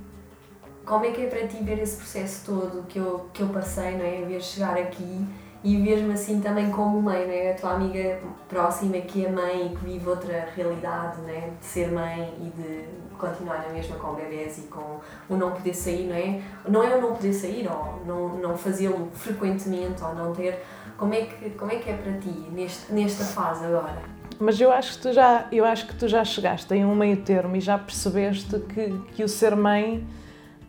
como 0.84 1.04
é 1.04 1.10
que 1.10 1.22
é 1.22 1.26
para 1.26 1.46
ti 1.46 1.62
ver 1.62 1.78
esse 1.80 1.96
processo 1.96 2.46
todo 2.46 2.86
que 2.86 2.98
eu, 2.98 3.28
que 3.34 3.42
eu 3.42 3.48
passei, 3.48 3.96
não 3.96 4.04
é? 4.04 4.24
Ver 4.24 4.40
chegar 4.40 4.76
aqui 4.76 5.26
e 5.62 5.76
ver-me 5.76 6.12
assim 6.12 6.40
também 6.40 6.70
como 6.70 7.02
mãe, 7.02 7.26
não 7.26 7.32
é? 7.32 7.52
A 7.52 7.54
tua 7.54 7.72
amiga 7.72 8.20
próxima 8.48 8.98
que 8.98 9.26
é 9.26 9.30
mãe 9.30 9.66
e 9.66 9.76
que 9.76 9.84
vive 9.84 10.08
outra 10.08 10.48
realidade, 10.54 11.20
não 11.20 11.28
é? 11.28 11.50
De 11.58 11.64
ser 11.64 11.90
mãe 11.90 12.32
e 12.40 12.50
de 12.50 12.84
continuar 13.18 13.66
na 13.66 13.72
mesma 13.72 13.96
com 13.96 14.14
bebés 14.14 14.58
e 14.58 14.62
com 14.62 15.00
o 15.28 15.36
não 15.36 15.50
poder 15.50 15.74
sair, 15.74 16.06
não 16.06 16.14
é? 16.14 16.40
Não 16.68 16.82
é 16.82 16.96
o 16.96 17.02
não 17.02 17.14
poder 17.14 17.32
sair 17.32 17.68
ou 17.68 18.02
não, 18.06 18.38
não 18.38 18.56
fazê-lo 18.56 19.08
frequentemente 19.12 20.02
ou 20.02 20.14
não 20.14 20.32
ter. 20.32 20.62
Como 20.96 21.12
é 21.12 21.22
que, 21.22 21.50
como 21.50 21.72
é, 21.72 21.76
que 21.76 21.90
é 21.90 21.94
para 21.94 22.12
ti 22.18 22.48
neste, 22.52 22.92
nesta 22.92 23.24
fase 23.24 23.64
agora? 23.64 23.98
Mas 24.38 24.60
eu 24.60 24.70
acho 24.70 24.96
que 24.96 25.02
tu 25.02 25.12
já, 25.12 25.48
eu 25.50 25.64
acho 25.64 25.86
que 25.88 25.96
tu 25.96 26.06
já 26.06 26.24
chegaste 26.24 26.72
em 26.72 26.84
um 26.84 26.94
meio 26.94 27.16
termo 27.18 27.56
e 27.56 27.60
já 27.60 27.76
percebeste 27.76 28.58
que, 28.60 28.96
que 29.14 29.24
o 29.24 29.28
ser 29.28 29.56
mãe 29.56 30.06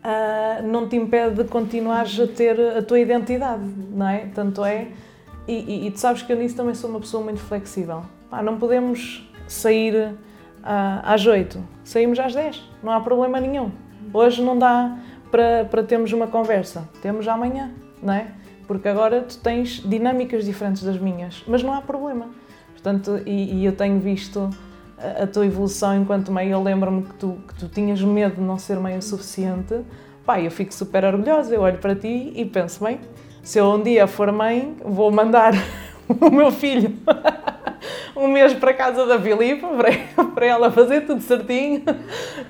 uh, 0.04 0.66
não 0.66 0.88
te 0.88 0.96
impede 0.96 1.42
de 1.42 1.44
continuares 1.44 2.18
a 2.18 2.26
ter 2.26 2.58
a 2.78 2.82
tua 2.82 3.00
identidade, 3.00 3.62
não 3.90 4.08
é? 4.08 4.26
Tanto 4.34 4.64
é. 4.64 4.88
E, 5.46 5.54
e, 5.54 5.86
e 5.86 5.90
tu 5.90 5.98
sabes 5.98 6.22
que 6.22 6.32
eu 6.32 6.36
nisso 6.36 6.56
também 6.56 6.74
sou 6.74 6.90
uma 6.90 7.00
pessoa 7.00 7.22
muito 7.22 7.40
flexível. 7.40 8.02
Pá, 8.30 8.42
não 8.42 8.58
podemos 8.58 9.28
sair 9.48 9.94
uh, 9.94 11.00
às 11.02 11.26
8, 11.26 11.62
saímos 11.84 12.18
às 12.18 12.34
10, 12.34 12.62
não 12.82 12.92
há 12.92 13.00
problema 13.00 13.40
nenhum. 13.40 13.70
Hoje 14.12 14.42
não 14.42 14.58
dá 14.58 14.96
para, 15.30 15.82
termos 15.82 16.12
uma 16.12 16.26
conversa, 16.26 16.88
temos 17.02 17.26
amanhã, 17.28 17.70
não 18.02 18.14
é? 18.14 18.28
Porque 18.66 18.88
agora 18.88 19.22
tu 19.22 19.38
tens 19.38 19.82
dinâmicas 19.84 20.44
diferentes 20.44 20.82
das 20.82 20.98
minhas, 20.98 21.42
mas 21.46 21.62
não 21.62 21.72
há 21.72 21.82
problema. 21.82 22.28
Portanto, 22.72 23.20
e, 23.26 23.56
e 23.56 23.64
eu 23.64 23.74
tenho 23.74 23.98
visto 23.98 24.48
a, 25.22 25.26
tua 25.26 25.46
evolução 25.46 26.00
enquanto 26.00 26.30
mãe. 26.32 26.50
Eu 26.50 26.62
lembro-me 26.62 27.02
que 27.02 27.14
tu, 27.14 27.38
que 27.48 27.54
tu 27.54 27.68
tinhas 27.68 28.00
medo 28.02 28.36
de 28.36 28.40
não 28.40 28.58
ser 28.58 28.78
mãe 28.78 28.96
o 28.96 29.02
suficiente. 29.02 29.80
Pai, 30.24 30.46
eu 30.46 30.50
fico 30.50 30.72
super 30.72 31.04
orgulhosa. 31.04 31.54
Eu 31.54 31.62
olho 31.62 31.78
para 31.78 31.94
ti 31.94 32.32
e 32.34 32.44
penso, 32.44 32.84
bem, 32.84 33.00
se 33.42 33.58
eu 33.58 33.66
um 33.66 33.82
dia 33.82 34.06
for 34.06 34.30
mãe, 34.32 34.76
vou 34.84 35.10
mandar 35.10 35.54
o 36.08 36.30
meu 36.30 36.50
filho 36.50 36.92
um 38.16 38.28
mês 38.28 38.52
para 38.52 38.70
a 38.70 38.74
casa 38.74 39.06
da 39.06 39.18
Filipe 39.18 39.64
para, 40.14 40.24
para 40.26 40.46
ela 40.46 40.70
fazer 40.70 41.06
tudo 41.06 41.22
certinho, 41.22 41.82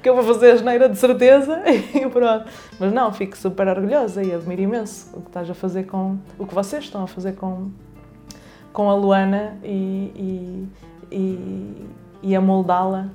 que 0.03 0.09
eu 0.09 0.15
vou 0.15 0.25
fazer 0.25 0.53
a 0.53 0.57
geneira 0.57 0.89
de 0.89 0.99
certeza 0.99 1.63
e 1.69 2.07
pronto. 2.09 2.47
Mas 2.79 2.93
não, 2.93 3.13
fico 3.13 3.37
super 3.37 3.69
orgulhosa 3.69 4.23
e 4.23 4.35
admiro 4.35 4.63
imenso 4.63 5.17
o 5.17 5.21
que 5.23 5.29
estás 5.29 5.49
a 5.49 5.55
fazer 5.55 5.85
com 5.85 6.19
o 6.39 6.47
que 6.47 6.55
vocês 6.55 6.85
estão 6.85 7.05
a 7.05 7.07
fazer 7.07 7.33
com, 7.33 7.71
com 8.73 8.91
a 8.91 8.95
Luana 8.95 9.59
e, 9.63 10.11
e, 10.17 10.69
e 11.11 11.60
e 12.23 12.37
a 12.37 12.41
moldá-la 12.41 13.09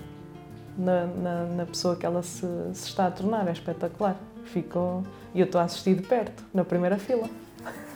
na, 0.77 1.05
na, 1.05 1.45
na, 1.45 1.65
pessoa 1.65 1.95
que 1.95 2.05
ela 2.05 2.21
se, 2.21 2.47
se, 2.73 2.87
está 2.87 3.07
a 3.07 3.11
tornar. 3.11 3.47
É 3.47 3.51
espetacular. 3.51 4.15
Ficou... 4.45 5.03
E 5.33 5.39
eu 5.39 5.45
estou 5.45 5.59
a 5.59 5.65
assistir 5.65 5.95
de 5.95 6.03
perto, 6.03 6.43
na 6.53 6.63
primeira 6.63 6.97
fila. 6.97 7.27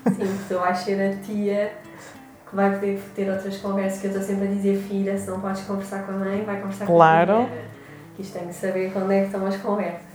Sim, 0.07 0.39
tu 0.47 0.55
vais 0.55 0.77
ser 0.79 1.01
a 1.01 1.15
tia 1.17 1.73
que 2.49 2.55
vai 2.55 2.73
poder 2.73 3.01
ter 3.15 3.29
outras 3.29 3.57
conversas 3.57 4.01
que 4.01 4.07
eu 4.07 4.11
estou 4.11 4.25
sempre 4.25 4.47
a 4.47 4.51
dizer, 4.51 4.81
filha, 4.81 5.17
se 5.17 5.29
não 5.29 5.39
podes 5.39 5.61
conversar 5.63 6.05
com 6.05 6.13
a 6.13 6.15
mãe, 6.15 6.43
vai 6.43 6.59
conversar 6.59 6.85
claro. 6.85 7.33
com 7.33 7.43
a 7.43 7.45
filha. 7.45 7.69
Isto 8.19 8.39
tem 8.39 8.47
que 8.47 8.53
saber 8.53 8.91
quando 8.91 9.11
é 9.11 9.19
que 9.21 9.25
estão 9.27 9.45
as 9.45 9.57
conversas. 9.57 10.09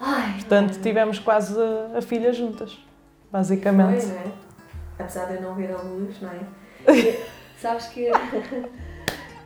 Ai, 0.00 0.34
Portanto, 0.34 0.80
tivemos 0.80 1.18
quase 1.18 1.54
a, 1.60 1.98
a 1.98 2.02
filha 2.02 2.32
juntas, 2.32 2.78
basicamente. 3.30 4.06
Foi, 4.06 4.14
não 4.14 4.20
é? 4.20 4.32
Apesar 4.98 5.26
de 5.26 5.34
eu 5.34 5.42
não 5.42 5.54
ver 5.54 5.72
a 5.72 5.82
luz, 5.82 6.20
não 6.22 6.30
é? 6.30 6.40
Sabes 7.60 7.86
que. 7.86 8.10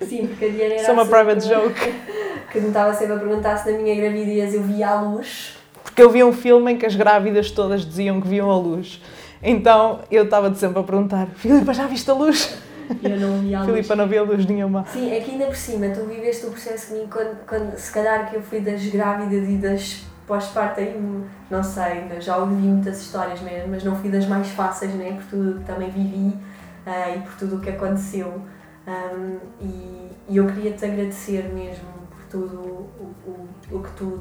Sim, 0.05 0.27
porque 0.27 0.45
a 0.45 0.49
Diana 0.49 0.75
era. 0.75 0.83
Isso 0.83 0.91
é 0.91 0.93
uma 0.93 1.07
private 1.07 1.49
joke. 1.49 1.95
Que 2.53 2.61
me 2.61 2.69
estava 2.69 2.93
sempre 2.93 3.15
a 3.15 3.19
perguntar 3.19 3.57
se 3.57 3.73
na 3.73 3.79
minha 3.79 3.97
gravidez 3.97 4.53
eu 4.53 4.63
via 4.63 4.91
a 4.91 5.01
luz. 5.01 5.57
Porque 5.83 6.03
eu 6.03 6.11
vi 6.11 6.23
um 6.23 6.35
filme 6.35 6.73
em 6.73 6.77
que 6.77 6.85
as 6.85 6.95
grávidas 6.95 7.51
todas 7.51 7.83
diziam 7.83 8.21
que 8.21 8.29
viam 8.29 8.51
a 8.51 8.59
luz. 8.59 9.01
Então 9.43 10.01
eu 10.11 10.25
estava 10.25 10.55
sempre 10.55 10.79
a 10.79 10.83
perguntar: 10.83 11.29
Filipa, 11.35 11.73
já 11.73 11.87
viste 11.87 12.11
a 12.11 12.15
luz? 12.15 12.59
Eu 13.03 13.19
não 13.19 13.39
vi 13.39 13.55
a 13.55 13.61
luz. 13.65 13.71
Filipa 13.71 13.97
não 13.97 14.07
via 14.07 14.23
luz 14.23 14.45
nenhuma. 14.45 14.85
Sim, 14.93 15.15
é 15.15 15.21
que 15.21 15.31
ainda 15.31 15.47
por 15.47 15.57
cima, 15.57 15.89
tu 15.89 16.05
viveste 16.05 16.45
o 16.45 16.51
processo 16.51 16.89
comigo 16.89 17.09
quando, 17.11 17.47
quando 17.47 17.79
se 17.79 17.91
calhar 17.91 18.29
que 18.29 18.37
eu 18.37 18.43
fui 18.43 18.61
das 18.61 18.85
grávidas 18.85 19.49
e 19.49 19.57
das 19.57 20.03
pós-parto 20.27 20.81
não 21.51 21.63
sei, 21.63 22.09
já 22.21 22.37
ouvi 22.39 22.55
muitas 22.55 23.01
histórias 23.01 23.41
mesmo, 23.41 23.69
mas 23.71 23.85
não 23.85 23.97
fui 23.97 24.11
das 24.11 24.27
mais 24.27 24.49
fáceis, 24.49 24.95
né? 24.95 25.13
Por 25.13 25.25
tudo 25.25 25.59
que 25.61 25.65
também 25.65 25.91
vivi 25.91 26.35
uh, 26.87 27.17
e 27.17 27.21
por 27.21 27.37
tudo 27.37 27.57
o 27.57 27.61
que 27.61 27.71
aconteceu. 27.71 28.41
Um, 28.87 29.39
e, 29.61 30.11
e, 30.29 30.37
eu 30.37 30.47
queria 30.47 30.73
te 30.73 30.85
agradecer 30.85 31.45
mesmo 31.53 31.89
por 32.11 32.25
tudo 32.29 32.57
o, 32.57 33.15
o, 33.27 33.49
o 33.77 33.83
que 33.83 33.93
tu 33.93 34.21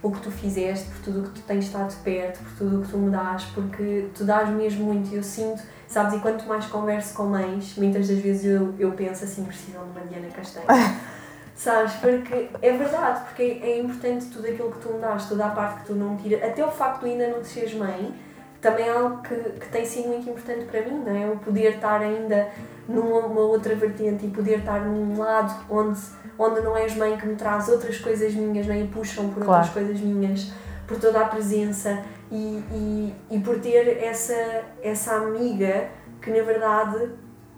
o 0.00 0.12
que 0.12 0.20
tu 0.20 0.30
fizeste, 0.30 0.88
por 0.90 1.00
tudo 1.02 1.20
o 1.20 1.22
que 1.24 1.40
tu 1.40 1.42
tens 1.42 1.64
estado 1.64 1.92
perto, 2.02 2.38
por 2.38 2.52
tudo 2.58 2.78
o 2.78 2.82
que 2.82 2.90
tu 2.90 2.98
me 2.98 3.10
dás, 3.10 3.44
porque 3.46 4.08
tu 4.14 4.24
dás 4.24 4.48
mesmo 4.48 4.84
muito 4.84 5.12
e 5.12 5.16
eu 5.16 5.22
sinto, 5.22 5.60
sabes, 5.88 6.14
e 6.14 6.20
quanto 6.20 6.46
mais 6.46 6.66
converso 6.66 7.14
com 7.14 7.24
mães, 7.24 7.74
muitas 7.76 8.06
das 8.06 8.18
vezes 8.18 8.44
eu, 8.44 8.74
eu 8.78 8.92
penso 8.92 9.24
assim, 9.24 9.44
precisam 9.44 9.84
de 9.84 9.90
uma 9.90 10.06
Diana 10.06 10.28
Castanha. 10.28 10.66
sabes, 11.54 11.94
porque 11.94 12.48
é 12.62 12.72
verdade, 12.72 13.24
porque 13.24 13.42
é, 13.42 13.80
importante 13.80 14.26
tudo 14.26 14.46
aquilo 14.46 14.70
que 14.70 14.78
tu 14.78 14.92
me 14.92 15.00
dás, 15.00 15.28
toda 15.28 15.46
a 15.46 15.50
parte 15.50 15.80
que 15.80 15.86
tu 15.86 15.94
não 15.94 16.16
tiras, 16.16 16.44
até 16.44 16.64
o 16.64 16.70
facto 16.70 17.02
de 17.02 17.10
ainda 17.10 17.28
não 17.28 17.42
seres 17.42 17.74
mãe, 17.74 18.14
também 18.60 18.86
é 18.86 18.90
algo 18.90 19.22
que, 19.22 19.34
que 19.34 19.68
tem 19.68 19.84
sido 19.84 20.08
muito 20.08 20.28
importante 20.28 20.64
para 20.64 20.82
mim, 20.82 21.02
não 21.04 21.16
é? 21.16 21.26
O 21.30 21.38
poder 21.38 21.74
estar 21.74 22.00
ainda 22.00 22.48
numa 22.88 23.40
outra 23.40 23.74
vertente 23.74 24.26
e 24.26 24.30
poder 24.30 24.60
estar 24.60 24.80
num 24.80 25.18
lado 25.18 25.54
onde, 25.70 26.00
onde 26.38 26.60
não 26.62 26.76
és 26.76 26.96
mãe 26.96 27.16
que 27.16 27.26
me 27.26 27.36
traz 27.36 27.68
outras 27.68 27.98
coisas 27.98 28.34
minhas 28.34 28.66
não 28.66 28.74
é? 28.74 28.80
e 28.80 28.88
puxam 28.88 29.28
por 29.28 29.44
claro. 29.44 29.62
outras 29.62 29.70
coisas 29.70 30.00
minhas, 30.00 30.52
por 30.86 30.98
toda 30.98 31.20
a 31.20 31.24
presença 31.26 32.02
e, 32.30 32.62
e, 32.72 33.14
e 33.30 33.40
por 33.40 33.60
ter 33.60 34.02
essa, 34.02 34.64
essa 34.82 35.16
amiga 35.16 35.88
que 36.20 36.30
na 36.30 36.42
verdade, 36.42 37.10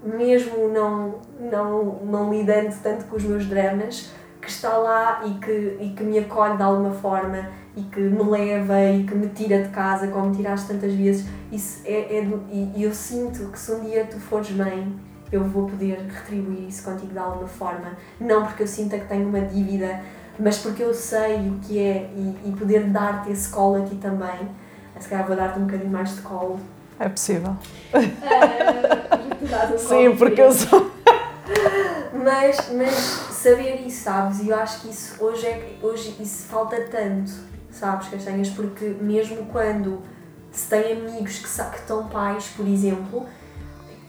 mesmo 0.02 0.68
não, 0.68 1.20
não, 1.38 1.84
não 2.04 2.30
lidando 2.30 2.74
tanto 2.82 3.04
com 3.06 3.16
os 3.16 3.22
meus 3.22 3.46
dramas, 3.46 4.10
que 4.40 4.48
está 4.48 4.76
lá 4.76 5.22
e 5.24 5.34
que, 5.34 5.78
e 5.80 5.94
que 5.96 6.02
me 6.02 6.18
acolhe 6.18 6.56
de 6.56 6.62
alguma 6.62 6.92
forma 6.92 7.48
e 7.76 7.82
que 7.82 8.00
me 8.00 8.22
leva 8.22 8.80
e 8.82 9.04
que 9.04 9.14
me 9.14 9.28
tira 9.28 9.62
de 9.62 9.68
casa 9.68 10.08
como 10.08 10.30
me 10.30 10.36
tiraste 10.36 10.68
tantas 10.68 10.92
vezes 10.92 11.26
isso 11.52 11.82
é, 11.84 12.18
é 12.18 12.28
e 12.74 12.82
eu 12.82 12.92
sinto 12.92 13.46
que 13.50 13.58
se 13.58 13.72
um 13.72 13.84
dia 13.84 14.04
tu 14.04 14.18
fores 14.18 14.50
mãe 14.50 14.92
eu 15.30 15.44
vou 15.44 15.68
poder 15.68 15.98
retribuir 16.08 16.68
isso 16.68 16.82
contigo 16.82 17.12
de 17.12 17.18
alguma 17.18 17.46
forma. 17.46 17.96
Não 18.18 18.44
porque 18.44 18.64
eu 18.64 18.66
sinta 18.66 18.98
que 18.98 19.06
tenho 19.06 19.28
uma 19.28 19.40
dívida 19.40 20.00
mas 20.38 20.58
porque 20.58 20.82
eu 20.82 20.92
sei 20.94 21.36
o 21.48 21.58
que 21.60 21.78
é 21.78 22.10
e, 22.16 22.36
e 22.46 22.52
poder 22.58 22.84
dar-te 22.84 23.30
esse 23.30 23.48
colo 23.50 23.84
aqui 23.84 23.96
também. 23.96 24.48
Se 24.98 25.08
calhar 25.08 25.26
vou 25.26 25.36
dar-te 25.36 25.58
um 25.58 25.66
bocadinho 25.66 25.90
mais 25.90 26.16
de 26.16 26.22
colo. 26.22 26.58
É 26.98 27.08
possível. 27.08 27.56
Uh, 27.94 29.78
sim 29.78 30.14
porque 30.16 30.42
eu 30.42 30.52
sou 30.52 30.90
mas, 32.22 32.70
mas 32.72 32.94
saber 32.94 33.86
isso, 33.86 34.04
sabes? 34.04 34.40
E 34.40 34.48
eu 34.48 34.56
acho 34.56 34.82
que 34.82 34.90
isso 34.90 35.16
hoje, 35.24 35.46
é, 35.46 35.76
hoje 35.82 36.14
isso 36.20 36.46
falta 36.48 36.76
tanto 36.90 37.32
sabes, 37.72 38.08
castanhas? 38.08 38.48
Porque 38.50 38.84
mesmo 39.00 39.46
quando 39.46 40.02
se 40.52 40.68
tem 40.68 40.92
amigos 40.92 41.38
que, 41.38 41.44
que 41.44 41.78
estão 41.78 42.08
pais, 42.08 42.52
por 42.56 42.66
exemplo, 42.66 43.26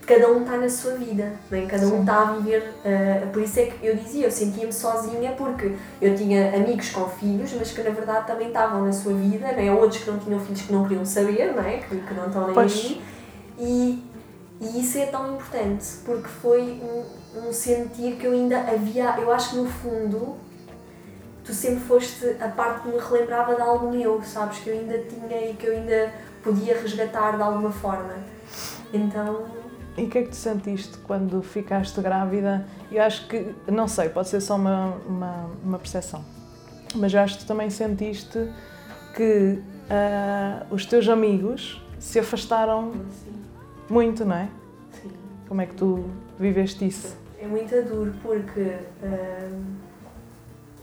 cada 0.06 0.30
um 0.32 0.42
está 0.42 0.58
na 0.58 0.70
sua 0.70 0.94
vida, 0.94 1.34
né? 1.50 1.66
cada 1.68 1.86
um 1.88 2.02
está 2.02 2.22
a 2.22 2.34
viver. 2.34 2.74
Uh, 2.84 3.28
por 3.32 3.42
isso 3.42 3.60
é 3.60 3.66
que 3.68 3.86
eu 3.86 3.96
dizia, 3.96 4.26
eu 4.26 4.32
sentia-me 4.32 4.74
sozinha 4.74 5.32
porque 5.34 5.76
eu 6.02 6.16
tinha 6.16 6.56
amigos 6.56 6.90
com 6.90 7.08
filhos, 7.08 7.54
mas 7.54 7.72
que 7.72 7.82
na 7.82 7.92
verdade 7.92 8.28
também 8.28 8.48
estavam 8.48 8.86
na 8.86 8.92
sua 8.92 9.14
vida, 9.14 9.52
né? 9.52 9.72
outros 9.72 10.04
que 10.04 10.10
não 10.10 10.20
tinham 10.20 10.40
filhos 10.40 10.62
que 10.62 10.74
não 10.74 10.84
queriam 10.84 11.06
saber, 11.06 11.54
né? 11.54 11.84
que, 11.88 11.96
que 11.96 12.14
não 12.14 12.28
estão 12.28 12.48
nem 12.48 12.58
aí. 12.58 13.02
E, 13.60 14.04
e 14.60 14.82
isso 14.82 14.98
é 14.98 15.06
tão 15.06 15.36
importante 15.36 15.86
porque 16.04 16.28
foi 16.28 16.82
um, 16.82 17.48
um 17.48 17.54
sentir 17.54 18.16
que 18.16 18.26
eu 18.26 18.32
ainda 18.32 18.60
havia, 18.60 19.16
eu 19.20 19.32
acho 19.32 19.52
que 19.52 19.56
no 19.58 19.70
fundo 19.70 20.36
tu 21.44 21.54
sempre 21.54 21.82
foste 21.82 22.36
a 22.40 22.48
parte 22.48 22.82
que 22.82 22.90
me 22.90 22.98
relembrava 22.98 23.56
de 23.56 23.62
algo 23.62 23.92
meu, 23.92 24.22
sabes? 24.24 24.60
Que 24.60 24.70
eu 24.70 24.80
ainda 24.80 24.98
tinha 25.00 25.50
e 25.50 25.54
que 25.54 25.66
eu 25.66 25.74
ainda 25.74 26.14
podia 26.44 26.80
resgatar 26.80 27.36
de 27.36 27.42
alguma 27.42 27.72
forma. 27.72 28.14
Então. 28.94 29.46
E 29.98 30.04
o 30.04 30.10
que 30.10 30.20
é 30.20 30.24
que 30.24 30.30
tu 30.30 30.36
sentiste 30.36 30.98
quando 31.00 31.42
ficaste 31.42 32.00
grávida? 32.02 32.66
Eu 32.92 33.04
acho 33.04 33.28
que, 33.28 33.54
não 33.68 33.88
sei, 33.88 34.10
pode 34.10 34.30
ser 34.30 34.42
só 34.42 34.56
uma, 34.56 34.96
uma, 35.08 35.50
uma 35.64 35.80
percepção, 35.80 36.24
mas 36.96 37.14
eu 37.14 37.20
acho 37.20 37.38
que 37.38 37.44
tu 37.44 37.48
também 37.48 37.70
sentiste 37.70 38.52
que 39.16 39.60
uh, 39.90 40.74
os 40.74 40.86
teus 40.86 41.10
amigos 41.10 41.86
se 42.00 42.20
afastaram 42.20 42.94
Sim. 42.94 43.34
muito, 43.90 44.24
não 44.24 44.36
é? 44.36 44.50
Sim. 45.02 45.12
Como 45.48 45.62
é 45.62 45.66
que 45.66 45.76
tu 45.76 46.06
viveste 46.40 46.88
isso? 46.88 47.18
É 47.40 47.48
muito 47.48 47.76
duro 47.84 48.14
porque. 48.24 48.78
Uh 49.04 49.91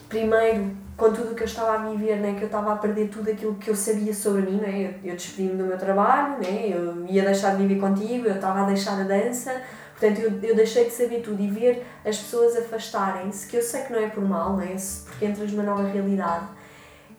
primeiro, 0.09 0.77
com 0.97 1.13
tudo 1.13 1.33
o 1.33 1.35
que 1.35 1.43
eu 1.43 1.47
estava 1.47 1.75
a 1.75 1.91
viver, 1.91 2.17
né, 2.17 2.35
que 2.35 2.43
eu 2.43 2.47
estava 2.47 2.73
a 2.73 2.77
perder 2.77 3.09
tudo 3.09 3.31
aquilo 3.31 3.55
que 3.57 3.71
eu 3.71 3.77
sabia 3.77 4.13
sobre 4.13 4.43
mim, 4.43 4.57
né, 4.57 4.99
eu, 5.05 5.11
eu 5.11 5.17
despedi-me 5.17 5.57
do 5.57 5.65
meu 5.65 5.79
trabalho, 5.79 6.39
né, 6.39 6.71
eu 6.73 7.07
ia 7.07 7.25
deixar 7.25 7.57
de 7.57 7.63
viver 7.67 7.81
contigo, 7.81 8.27
eu 8.27 8.35
estava 8.35 8.63
a 8.63 8.65
deixar 8.65 9.01
a 9.01 9.05
dança, 9.05 9.63
portanto 9.93 10.21
eu, 10.21 10.43
eu 10.43 10.57
deixei 10.57 10.87
de 10.87 10.91
saber 10.91 11.21
tudo 11.21 11.41
e 11.43 11.49
ver 11.49 11.87
as 12.05 12.17
pessoas 12.17 12.57
afastarem-se, 12.57 13.47
que 13.47 13.57
eu 13.57 13.63
sei 13.63 13.83
que 13.83 13.93
não 13.93 14.01
é 14.01 14.09
por 14.09 14.25
mal, 14.25 14.57
né, 14.57 14.75
porque 15.05 15.25
entras 15.25 15.53
numa 15.53 15.63
nova 15.63 15.85
realidade, 15.85 16.47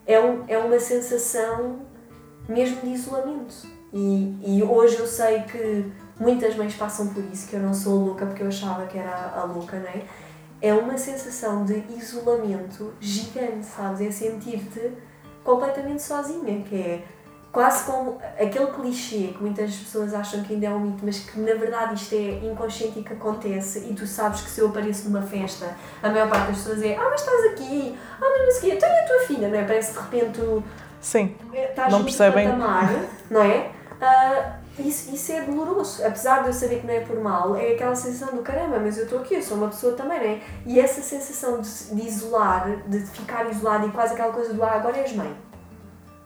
é, 0.06 0.20
um, 0.20 0.44
é 0.48 0.58
uma 0.58 0.78
sensação 0.78 1.80
mesmo 2.48 2.80
de 2.82 2.88
isolamento. 2.88 3.80
E, 3.92 4.36
e 4.42 4.62
hoje 4.62 4.98
eu 4.98 5.06
sei 5.06 5.42
que 5.42 5.90
muitas 6.18 6.54
mães 6.54 6.74
passam 6.74 7.08
por 7.08 7.24
isso, 7.24 7.48
que 7.48 7.54
eu 7.56 7.60
não 7.60 7.74
sou 7.74 8.04
louca 8.04 8.26
porque 8.26 8.42
eu 8.42 8.48
achava 8.48 8.86
que 8.86 8.98
era 8.98 9.32
a 9.34 9.44
louca, 9.44 9.78
né? 9.78 10.02
É 10.62 10.74
uma 10.74 10.96
sensação 10.98 11.64
de 11.64 11.82
isolamento 11.96 12.92
gigante, 13.00 13.66
sabes? 13.66 14.00
É 14.00 14.10
sentir-te 14.10 14.92
completamente 15.42 16.02
sozinha, 16.02 16.62
que 16.62 16.76
é 16.76 17.04
quase 17.50 17.84
como 17.84 18.20
aquele 18.38 18.66
clichê 18.68 19.28
que 19.28 19.38
muitas 19.40 19.74
pessoas 19.74 20.14
acham 20.14 20.42
que 20.42 20.54
ainda 20.54 20.66
é 20.66 20.70
um 20.70 20.80
mito, 20.80 21.04
mas 21.04 21.18
que 21.18 21.40
na 21.40 21.54
verdade 21.54 21.94
isto 21.94 22.14
é 22.14 22.46
inconsciente 22.46 23.00
e 23.00 23.02
que 23.02 23.12
acontece 23.12 23.80
e 23.90 23.94
tu 23.94 24.06
sabes 24.06 24.42
que 24.42 24.50
se 24.50 24.60
eu 24.60 24.68
apareço 24.68 25.08
numa 25.08 25.22
festa, 25.22 25.74
a 26.02 26.08
maior 26.08 26.28
parte 26.28 26.48
das 26.48 26.58
pessoas 26.58 26.82
é 26.82 26.96
ah, 26.96 27.08
mas 27.10 27.20
estás 27.20 27.44
aqui, 27.52 27.98
ah, 28.20 28.20
mas 28.20 28.42
não 28.42 28.50
sei 28.52 28.70
o 28.70 28.72
quê, 28.72 28.78
tenho 28.78 28.98
a 28.98 29.06
tua 29.06 29.20
filha, 29.26 29.48
não 29.48 29.58
é? 29.58 29.64
Parece 29.64 29.92
de 29.92 29.98
repente 29.98 30.40
tu 30.40 30.62
Sim, 31.00 31.34
estás 31.52 31.92
não 31.92 32.04
percebem. 32.04 32.46
Patamar, 32.46 33.04
não 33.30 33.42
é? 33.42 33.70
Uh, 34.00 34.59
isso, 34.78 35.14
isso 35.14 35.32
é 35.32 35.42
doloroso. 35.42 36.04
Apesar 36.04 36.42
de 36.42 36.48
eu 36.48 36.52
saber 36.52 36.80
que 36.80 36.86
não 36.86 36.94
é 36.94 37.00
por 37.00 37.18
mal, 37.20 37.56
é 37.56 37.72
aquela 37.72 37.94
sensação 37.94 38.36
do 38.36 38.42
caramba, 38.42 38.78
mas 38.78 38.96
eu 38.96 39.04
estou 39.04 39.18
aqui, 39.18 39.34
eu 39.34 39.42
sou 39.42 39.56
uma 39.56 39.68
pessoa 39.68 39.94
também, 39.94 40.18
não 40.18 40.26
é? 40.26 40.40
E 40.64 40.80
essa 40.80 41.02
sensação 41.02 41.60
de, 41.60 41.94
de 41.94 42.06
isolar, 42.06 42.82
de 42.86 43.00
ficar 43.00 43.50
isolado 43.50 43.88
e 43.88 43.90
quase 43.90 44.14
aquela 44.14 44.32
coisa 44.32 44.54
do 44.54 44.62
ah, 44.62 44.72
agora 44.72 44.96
és 44.98 45.12
mãe. 45.14 45.34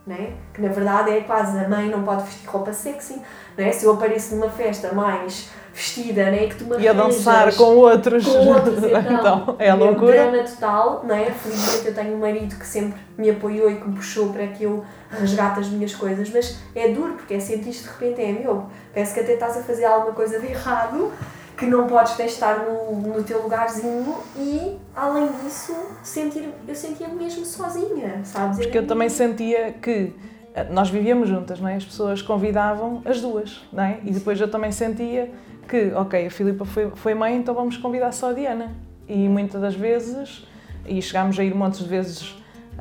Né? 0.06 0.34
Que 0.52 0.60
na 0.60 0.68
verdade 0.68 1.12
é 1.12 1.20
quase 1.22 1.58
a 1.58 1.66
mãe 1.66 1.88
não 1.88 2.04
pode 2.04 2.24
vestir 2.24 2.46
roupa 2.46 2.74
sexy, 2.74 3.22
né? 3.56 3.72
se 3.72 3.86
eu 3.86 3.92
apareço 3.92 4.34
numa 4.34 4.50
festa 4.50 4.92
mais 4.92 5.48
vestida, 5.72 6.30
né? 6.30 6.46
que 6.46 6.56
tu 6.56 6.66
me 6.66 6.78
E 6.78 6.86
a 6.86 6.92
dançar 6.92 7.54
com 7.56 7.76
outros. 7.76 8.26
Com 8.26 8.48
outros 8.48 8.78
então, 8.84 9.00
então 9.00 9.56
é 9.58 9.70
a 9.70 9.74
loucura. 9.74 10.14
É 10.14 10.30
drama 10.30 10.46
total, 10.46 11.04
né? 11.04 11.34
felizmente 11.42 11.86
eu 11.86 11.94
tenho 11.94 12.14
um 12.16 12.20
marido 12.20 12.54
que 12.56 12.66
sempre 12.66 13.00
me 13.16 13.30
apoiou 13.30 13.70
e 13.70 13.76
que 13.76 13.88
me 13.88 13.96
puxou 13.96 14.30
para 14.30 14.46
que 14.48 14.64
eu 14.64 14.84
resgate 15.14 15.60
as 15.60 15.68
minhas 15.68 15.94
coisas, 15.94 16.30
mas 16.30 16.58
é 16.74 16.88
duro 16.88 17.14
porque 17.14 17.34
é 17.34 17.40
sentir 17.40 17.70
de 17.70 17.86
repente 17.86 18.20
é 18.22 18.32
meu, 18.32 18.66
parece 18.92 19.14
que 19.14 19.20
até 19.20 19.34
estás 19.34 19.56
a 19.56 19.62
fazer 19.62 19.84
alguma 19.84 20.12
coisa 20.12 20.38
de 20.38 20.46
errado 20.46 21.12
que 21.56 21.66
não 21.66 21.86
podes 21.86 22.18
estar 22.18 22.64
no, 22.64 22.96
no 22.96 23.22
teu 23.22 23.42
lugarzinho 23.42 24.16
e, 24.36 24.76
além 24.94 25.28
disso, 25.42 25.74
sentir, 26.02 26.48
eu 26.66 26.74
sentia-me 26.74 27.14
mesmo 27.14 27.44
sozinha, 27.44 28.20
sabes? 28.24 28.58
Porque 28.58 28.78
eu 28.78 28.86
também 28.86 29.08
sentia 29.08 29.72
que 29.72 30.12
eh, 30.54 30.64
nós 30.70 30.90
vivíamos 30.90 31.28
juntas, 31.28 31.60
não 31.60 31.68
é? 31.68 31.76
As 31.76 31.84
pessoas 31.84 32.20
convidavam 32.20 33.02
as 33.04 33.20
duas, 33.20 33.62
não 33.72 33.84
é? 33.84 34.00
E 34.04 34.10
depois 34.10 34.40
eu 34.40 34.50
também 34.50 34.72
sentia 34.72 35.30
que, 35.68 35.92
ok, 35.94 36.26
a 36.26 36.30
Filipa 36.30 36.64
foi, 36.64 36.90
foi 36.94 37.14
mãe, 37.14 37.36
então 37.36 37.54
vamos 37.54 37.76
convidar 37.76 38.12
só 38.12 38.30
a 38.30 38.32
Diana. 38.32 38.72
E 39.08 39.28
muitas 39.28 39.60
das 39.60 39.74
vezes, 39.74 40.46
e 40.86 41.00
chegámos 41.00 41.38
a 41.38 41.44
ir 41.44 41.54
montes 41.54 41.80
de 41.80 41.88
vezes 41.88 42.34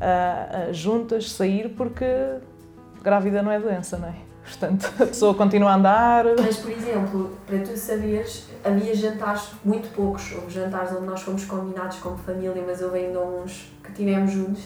uh, 0.04 0.72
juntas, 0.72 1.32
sair, 1.32 1.70
porque 1.70 2.06
grávida 3.02 3.42
não 3.42 3.50
é 3.50 3.58
doença, 3.58 3.96
não 3.96 4.08
é? 4.08 4.14
Portanto, 4.44 4.92
a 5.00 5.06
pessoa 5.06 5.34
continua 5.34 5.70
a 5.70 5.74
andar. 5.76 6.24
Mas, 6.38 6.58
por 6.58 6.70
exemplo, 6.70 7.38
para 7.46 7.58
tu 7.60 7.76
saberes, 7.76 8.46
havia 8.62 8.94
jantares, 8.94 9.48
muito 9.64 9.92
poucos, 9.94 10.32
houve 10.32 10.50
jantares 10.50 10.92
onde 10.92 11.06
nós 11.06 11.22
fomos 11.22 11.44
combinados 11.46 11.98
como 11.98 12.16
família, 12.18 12.62
mas 12.66 12.82
houve 12.82 12.98
ainda 12.98 13.20
uns 13.20 13.72
que 13.82 13.92
tivemos 13.92 14.30
juntos, 14.30 14.64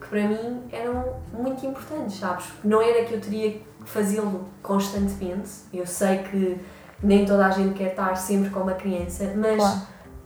que 0.00 0.08
para 0.08 0.26
mim 0.26 0.62
eram 0.72 1.14
muito 1.32 1.64
importantes, 1.64 2.18
sabes? 2.18 2.46
Não 2.64 2.82
era 2.82 3.04
que 3.04 3.14
eu 3.14 3.20
teria 3.20 3.52
que 3.52 3.64
fazê-lo 3.84 4.48
constantemente, 4.62 5.50
eu 5.72 5.86
sei 5.86 6.18
que 6.18 6.60
nem 7.02 7.24
toda 7.24 7.46
a 7.46 7.50
gente 7.50 7.74
quer 7.74 7.90
estar 7.90 8.14
sempre 8.16 8.50
com 8.50 8.60
uma 8.60 8.74
criança, 8.74 9.32
mas 9.36 9.56
Claro. 9.56 9.80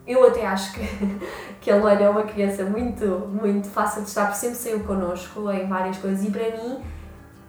Eu 0.07 0.27
até 0.27 0.47
acho 0.47 0.73
que, 0.75 0.81
que 1.61 1.71
a 1.71 1.77
Luana 1.77 2.03
é 2.03 2.09
uma 2.09 2.23
criança 2.23 2.65
muito, 2.65 3.07
muito 3.29 3.69
fácil 3.69 4.03
de 4.03 4.09
estar, 4.09 4.27
porque 4.27 4.39
sempre 4.39 4.57
saiu 4.57 4.81
connosco 4.81 5.51
em 5.51 5.67
várias 5.67 5.99
coisas 5.99 6.25
e 6.25 6.31
para 6.31 6.51
mim 6.51 6.83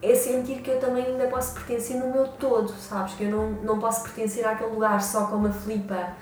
é 0.01 0.13
sentir 0.13 0.61
que 0.61 0.69
eu 0.69 0.79
também 0.79 1.05
ainda 1.05 1.25
posso 1.27 1.53
pertencer 1.53 1.97
no 1.97 2.11
meu 2.11 2.27
todo, 2.27 2.69
sabes? 2.69 3.13
Que 3.15 3.23
eu 3.23 3.31
não, 3.31 3.51
não 3.63 3.79
posso 3.79 4.03
pertencer 4.03 4.45
àquele 4.45 4.71
lugar 4.71 5.01
só 5.01 5.25
com 5.25 5.35
uma 5.37 5.51
flipa 5.51 6.13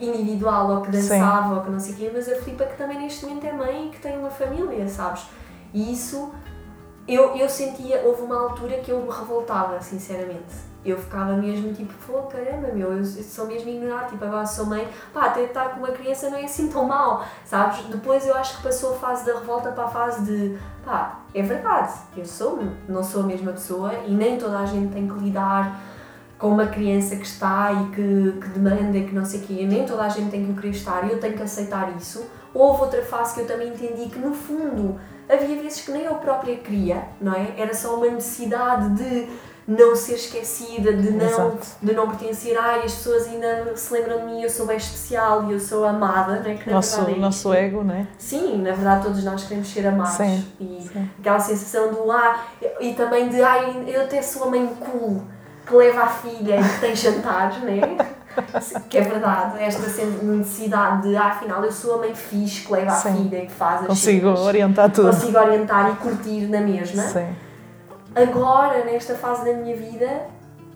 individual 0.00 0.70
ou 0.70 0.82
que 0.82 0.90
dançava 0.90 1.56
ou 1.56 1.62
que 1.62 1.70
não 1.70 1.80
sei 1.80 1.94
o 1.94 1.96
quê, 1.96 2.10
mas 2.12 2.28
a 2.28 2.36
flipa 2.36 2.64
que 2.64 2.76
também 2.76 2.98
neste 2.98 3.24
momento 3.24 3.46
é 3.46 3.52
mãe 3.52 3.86
e 3.86 3.90
que 3.90 4.00
tem 4.00 4.18
uma 4.18 4.30
família, 4.30 4.88
sabes? 4.88 5.26
E 5.74 5.92
isso 5.92 6.32
eu, 7.06 7.36
eu 7.36 7.48
sentia, 7.48 8.02
houve 8.04 8.22
uma 8.22 8.40
altura 8.40 8.78
que 8.78 8.90
eu 8.90 9.00
me 9.00 9.10
revoltava, 9.10 9.80
sinceramente. 9.80 10.71
Eu 10.84 10.98
ficava 10.98 11.34
mesmo 11.34 11.72
tipo, 11.72 11.92
pô, 12.06 12.22
caramba, 12.22 12.68
meu, 12.68 12.92
eu, 12.92 13.04
sou 13.04 13.46
mesmo 13.46 13.68
ignorar, 13.68 14.08
tipo, 14.08 14.24
agora 14.24 14.44
sou 14.44 14.66
mãe, 14.66 14.88
pá, 15.12 15.26
até 15.26 15.44
estar 15.44 15.70
com 15.70 15.78
uma 15.78 15.92
criança 15.92 16.28
não 16.28 16.38
é 16.38 16.44
assim 16.44 16.68
tão 16.68 16.84
mal, 16.84 17.24
sabes? 17.44 17.84
Depois 17.86 18.26
eu 18.26 18.34
acho 18.34 18.56
que 18.56 18.64
passou 18.64 18.94
a 18.94 18.98
fase 18.98 19.24
da 19.24 19.38
revolta 19.38 19.70
para 19.70 19.84
a 19.84 19.88
fase 19.88 20.24
de, 20.24 20.58
pá, 20.84 21.20
é 21.32 21.42
verdade, 21.42 21.92
eu 22.16 22.24
sou, 22.24 22.58
não 22.88 23.02
sou 23.02 23.22
a 23.22 23.26
mesma 23.26 23.52
pessoa 23.52 23.94
e 24.06 24.12
nem 24.12 24.36
toda 24.38 24.58
a 24.58 24.66
gente 24.66 24.92
tem 24.92 25.06
que 25.06 25.14
lidar 25.20 25.80
com 26.42 26.48
uma 26.48 26.66
criança 26.66 27.14
que 27.14 27.24
está 27.24 27.72
e 27.72 27.94
que, 27.94 28.40
que 28.40 28.48
demanda 28.48 28.98
e 28.98 29.06
que 29.06 29.14
não 29.14 29.24
sei 29.24 29.38
o 29.38 29.42
quê, 29.44 29.64
nem 29.64 29.86
toda 29.86 30.02
a 30.02 30.08
gente 30.08 30.28
tem 30.28 30.44
que 30.44 30.52
querer 30.60 30.70
estar 30.70 31.06
e 31.06 31.12
eu 31.12 31.20
tenho 31.20 31.36
que 31.36 31.42
aceitar 31.42 31.96
isso. 31.96 32.28
Houve 32.52 32.82
outra 32.82 33.02
fase 33.04 33.34
que 33.34 33.40
eu 33.42 33.46
também 33.46 33.68
entendi 33.68 34.10
que, 34.10 34.18
no 34.18 34.34
fundo, 34.34 35.00
havia 35.28 35.62
vezes 35.62 35.82
que 35.82 35.92
nem 35.92 36.02
eu 36.02 36.16
própria 36.16 36.56
queria, 36.56 37.04
não 37.20 37.32
é? 37.32 37.54
Era 37.56 37.72
só 37.72 37.94
uma 37.94 38.08
necessidade 38.08 38.90
de 38.96 39.28
não 39.66 39.94
ser 39.94 40.14
esquecida, 40.14 40.92
de 40.92 41.10
não, 41.12 41.24
Exato. 41.26 41.66
de 41.80 41.92
não 41.94 42.08
pertencer, 42.08 42.58
ai, 42.58 42.80
as 42.84 42.94
pessoas 42.94 43.28
ainda 43.28 43.72
se 43.76 43.92
lembram 43.92 44.18
de 44.20 44.24
mim, 44.26 44.42
eu 44.42 44.50
sou 44.50 44.66
bem 44.66 44.76
especial 44.76 45.48
e 45.48 45.52
eu 45.52 45.60
sou 45.60 45.84
amada, 45.84 46.40
não 46.40 46.50
é? 46.50 46.54
Que 46.54 46.68
na 46.68 46.76
Nosso, 46.76 46.96
verdade 46.96 47.16
é 47.18 47.20
nosso 47.20 47.52
ego, 47.54 47.84
não 47.84 47.94
é? 47.94 48.06
Sim, 48.18 48.58
na 48.62 48.72
verdade 48.72 49.04
todos 49.04 49.22
nós 49.24 49.44
queremos 49.44 49.68
ser 49.68 49.86
amados 49.86 50.14
Sim, 50.14 50.44
e 50.58 50.88
sim. 50.92 51.10
aquela 51.20 51.38
sensação 51.38 51.92
do 51.92 52.10
ah, 52.10 52.40
e 52.80 52.94
também 52.94 53.28
de 53.28 53.40
ai, 53.40 53.84
eu 53.86 54.02
até 54.02 54.20
sou 54.20 54.44
a 54.44 54.50
mãe 54.50 54.66
cool 54.80 55.22
que 55.64 55.74
leva 55.76 56.02
a 56.02 56.08
filha 56.08 56.60
e 56.60 56.62
que 56.68 56.80
tem 56.80 56.96
jantares, 56.96 57.58
né? 57.62 57.80
que 58.90 58.98
é 58.98 59.02
verdade, 59.02 59.62
esta 59.62 59.82
necessidade 60.24 61.08
de 61.08 61.16
ah, 61.16 61.26
afinal 61.28 61.62
eu 61.62 61.70
sou 61.70 61.94
a 61.94 61.98
mãe 61.98 62.14
fixe 62.14 62.66
que 62.66 62.72
leva 62.72 62.90
a 62.90 62.94
Sim. 62.96 63.28
filha 63.28 63.44
e 63.44 63.46
que 63.46 63.52
faz 63.52 63.82
as 63.82 63.86
Consigo 63.86 64.26
cenas. 64.28 64.40
orientar 64.40 64.90
tudo. 64.90 65.10
consigo 65.10 65.38
orientar 65.38 65.92
e 65.92 65.96
curtir 65.96 66.46
na 66.48 66.60
mesma. 66.60 67.02
Sim. 67.04 67.28
Agora, 68.14 68.84
nesta 68.84 69.14
fase 69.14 69.44
da 69.44 69.52
minha 69.58 69.76
vida, 69.76 70.22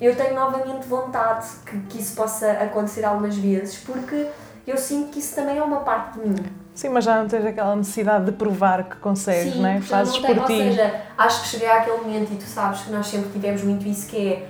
eu 0.01 0.15
tenho 0.17 0.35
novamente 0.35 0.87
vontade 0.87 1.47
que, 1.65 1.79
que 1.83 1.99
isso 2.01 2.15
possa 2.17 2.51
acontecer 2.53 3.05
algumas 3.05 3.37
vezes, 3.37 3.77
porque 3.79 4.27
eu 4.67 4.77
sinto 4.77 5.11
que 5.11 5.19
isso 5.19 5.35
também 5.35 5.59
é 5.59 5.63
uma 5.63 5.81
parte 5.81 6.19
de 6.19 6.29
mim. 6.29 6.37
Sim, 6.75 6.91
mas 6.91 7.05
já 7.05 7.21
não 7.21 7.27
tens 7.29 7.45
aquela 7.47 7.75
necessidade 7.75 8.27
de 8.27 8.33
provar 8.33 8.85
que 8.85 8.97
consegues, 8.97 9.55
Sim, 9.55 9.63
não 9.63 9.69
é? 9.69 9.81
Fazes 9.81 10.15
não 10.15 10.23
tenho, 10.23 10.35
por 10.35 10.43
ou 10.43 10.47
ti. 10.49 10.59
seja, 10.59 10.95
acho 11.17 11.43
que 11.43 11.49
cheguei 11.49 11.71
àquele 11.71 11.97
momento 11.99 12.33
e 12.33 12.37
tu 12.37 12.45
sabes 12.45 12.83
que 12.83 12.91
nós 12.91 13.07
sempre 13.07 13.31
tivemos 13.31 13.63
muito 13.63 13.87
isso 13.87 14.07
que 14.07 14.33
é 14.33 14.49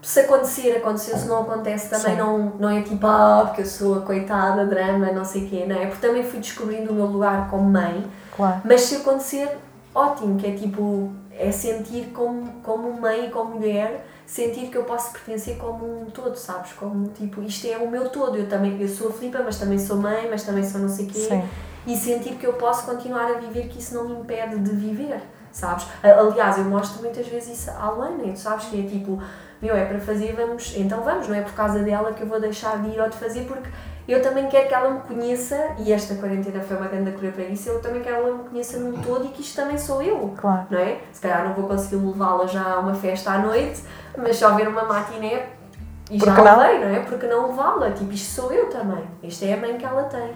se 0.00 0.20
acontecer, 0.20 0.76
aconteceu, 0.76 1.18
se 1.18 1.26
não 1.26 1.42
acontece 1.42 1.90
também 1.90 2.12
Sim. 2.14 2.18
não, 2.22 2.38
não 2.60 2.68
é 2.70 2.82
tipo, 2.82 3.04
ah, 3.04 3.42
porque 3.46 3.62
eu 3.62 3.66
sou 3.66 3.98
a 3.98 4.02
coitada, 4.02 4.64
drama, 4.66 5.10
não 5.10 5.24
sei 5.24 5.46
o 5.46 5.48
quê, 5.48 5.64
não 5.66 5.74
é? 5.74 5.86
Porque 5.86 6.06
também 6.06 6.22
fui 6.22 6.38
descobrindo 6.38 6.92
o 6.92 6.94
meu 6.94 7.06
lugar 7.06 7.48
como 7.50 7.64
mãe, 7.68 8.06
Claro. 8.36 8.60
mas 8.64 8.82
se 8.82 8.96
acontecer, 8.96 9.58
ótimo, 9.92 10.36
que 10.38 10.46
é 10.46 10.52
tipo, 10.52 11.10
é 11.38 11.52
sentir 11.52 12.10
como, 12.12 12.60
como 12.62 12.92
mãe 13.00 13.26
e 13.26 13.30
como 13.30 13.54
mulher, 13.54 14.04
sentir 14.26 14.68
que 14.68 14.76
eu 14.76 14.84
posso 14.84 15.12
pertencer 15.12 15.56
como 15.56 16.02
um 16.02 16.06
todo, 16.06 16.36
sabes? 16.36 16.72
Como 16.72 17.08
tipo, 17.08 17.40
isto 17.42 17.66
é 17.66 17.78
o 17.78 17.88
meu 17.88 18.10
todo, 18.10 18.36
eu 18.36 18.48
também, 18.48 18.80
eu 18.80 18.88
sou 18.88 19.08
a 19.08 19.12
Filipa, 19.12 19.40
mas 19.42 19.58
também 19.58 19.78
sou 19.78 19.96
mãe, 19.96 20.28
mas 20.28 20.42
também 20.42 20.64
sou 20.64 20.80
não 20.80 20.88
sei 20.88 21.06
quê 21.06 21.20
Sim. 21.20 21.48
e 21.86 21.96
sentir 21.96 22.34
que 22.34 22.46
eu 22.46 22.54
posso 22.54 22.84
continuar 22.84 23.30
a 23.30 23.38
viver, 23.38 23.68
que 23.68 23.78
isso 23.78 23.94
não 23.94 24.08
me 24.08 24.20
impede 24.20 24.58
de 24.58 24.70
viver, 24.70 25.22
sabes? 25.52 25.86
Aliás, 26.02 26.58
eu 26.58 26.64
mostro 26.64 27.00
muitas 27.02 27.26
vezes 27.26 27.60
isso 27.60 27.70
à 27.70 27.88
Luana 27.90 28.24
tu 28.24 28.38
sabes 28.38 28.66
que 28.66 28.80
é 28.80 28.88
tipo, 28.88 29.22
meu, 29.62 29.76
é 29.76 29.84
para 29.84 30.00
fazer, 30.00 30.34
vamos, 30.34 30.76
então 30.76 31.02
vamos, 31.02 31.28
não 31.28 31.36
é 31.36 31.40
por 31.40 31.52
causa 31.52 31.78
dela 31.78 32.12
que 32.12 32.22
eu 32.22 32.26
vou 32.26 32.40
deixar 32.40 32.82
de 32.82 32.90
ir 32.90 33.00
ou 33.00 33.08
de 33.08 33.16
fazer, 33.16 33.44
porque 33.44 33.70
eu 34.08 34.22
também 34.22 34.48
quero 34.48 34.68
que 34.68 34.74
ela 34.74 34.90
me 34.90 35.00
conheça, 35.00 35.74
e 35.78 35.92
esta 35.92 36.14
quarentena 36.14 36.62
foi 36.62 36.78
uma 36.78 36.88
grande 36.88 37.12
cura 37.12 37.30
para 37.30 37.44
isso, 37.44 37.68
eu 37.68 37.80
também 37.80 38.02
quero 38.02 38.16
que 38.16 38.22
ela 38.22 38.36
me 38.38 38.48
conheça 38.48 38.78
num 38.78 39.02
todo 39.02 39.26
e 39.26 39.28
que 39.28 39.42
isto 39.42 39.54
também 39.54 39.76
sou 39.76 40.02
eu. 40.02 40.34
Claro. 40.36 40.66
Não 40.70 40.78
é? 40.78 41.00
Se 41.12 41.20
calhar 41.20 41.46
não 41.46 41.54
vou 41.54 41.68
conseguir 41.68 41.96
levá-la 41.96 42.46
já 42.46 42.74
a 42.74 42.80
uma 42.80 42.94
festa 42.94 43.32
à 43.32 43.38
noite, 43.38 43.82
mas 44.16 44.36
só 44.36 44.54
ver 44.54 44.66
uma 44.66 44.84
matiné 44.84 45.50
e 46.10 46.18
já 46.18 46.34
não? 46.34 46.58
levei, 46.58 46.78
não 46.78 46.88
é? 46.88 47.00
Porque 47.00 47.26
não 47.26 47.48
levá-la? 47.48 47.90
Tipo, 47.90 48.12
isto 48.12 48.40
sou 48.40 48.52
eu 48.52 48.70
também. 48.70 49.04
Isto 49.22 49.44
é 49.44 49.52
a 49.52 49.56
mãe 49.58 49.76
que 49.76 49.84
ela 49.84 50.04
tem. 50.04 50.34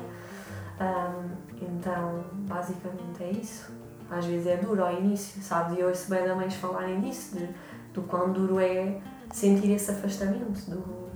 Ahm, 0.79 1.31
então, 1.63 2.25
basicamente 2.33 3.23
é 3.23 3.31
isso. 3.31 3.73
Às 4.11 4.27
vezes 4.27 4.47
é 4.47 4.57
duro 4.57 4.85
ao 4.85 4.93
início, 4.93 5.41
sabes? 5.43 5.79
E 5.79 5.81
eu 5.81 5.89
ouço 5.89 6.11
bem 6.11 6.27
da 6.27 6.35
mães 6.35 6.55
falarem 6.55 7.01
disso, 7.01 7.39
de, 7.39 7.49
do 7.95 8.03
quão 8.03 8.31
duro 8.33 8.61
é 8.61 8.99
sentir 9.33 9.73
esse 9.73 9.91
afastamento. 9.91 10.61
Do, 10.69 11.11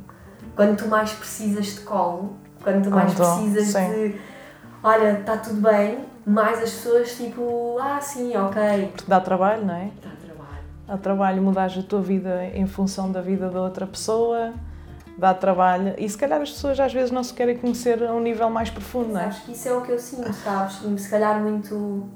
quando 0.57 0.77
tu 0.77 0.89
mais 0.89 1.13
precisas 1.13 1.67
de 1.67 1.81
colo, 1.81 2.37
quando 2.63 2.83
tu 2.85 2.91
mais 2.91 3.15
precisas 3.15 3.67
sim. 3.67 3.91
de 3.93 4.21
olha, 4.83 5.21
está 5.21 5.37
tudo 5.37 5.61
bem, 5.61 5.99
mais 6.25 6.59
as 6.59 6.71
pessoas 6.71 7.15
tipo, 7.17 7.77
ah 7.81 8.01
sim, 8.01 8.37
ok, 8.37 8.93
Porque 8.97 9.05
dá 9.09 9.21
trabalho, 9.21 9.65
não 9.65 9.75
é? 9.75 9.91
dá 10.03 10.11
trabalho. 10.11 10.65
Dá 10.87 10.97
trabalho 10.97 11.43
mudar 11.43 11.71
a 11.79 11.83
tua 11.83 12.01
vida 12.01 12.47
em 12.55 12.67
função 12.67 13.13
da 13.13 13.21
vida 13.21 13.49
da 13.51 13.61
outra 13.61 13.87
pessoa, 13.87 14.55
dá 15.19 15.35
trabalho. 15.35 15.95
E 15.99 16.09
se 16.09 16.17
calhar 16.17 16.41
as 16.41 16.51
pessoas 16.51 16.81
às 16.81 16.93
vezes 16.93 17.11
não 17.11 17.23
se 17.23 17.35
querem 17.35 17.57
conhecer 17.57 18.03
a 18.03 18.13
um 18.13 18.21
nível 18.21 18.49
mais 18.49 18.71
profundo, 18.71 19.13
não 19.13 19.21
é? 19.21 19.25
Sabes 19.25 19.39
que 19.41 19.53
isso 19.53 19.69
é 19.69 19.73
o 19.73 19.81
que 19.83 19.93
eu 19.93 19.99
sinto, 19.99 20.33
sabes? 20.33 20.81
Se 21.01 21.11
calhar 21.11 21.41
muito 21.41 22.09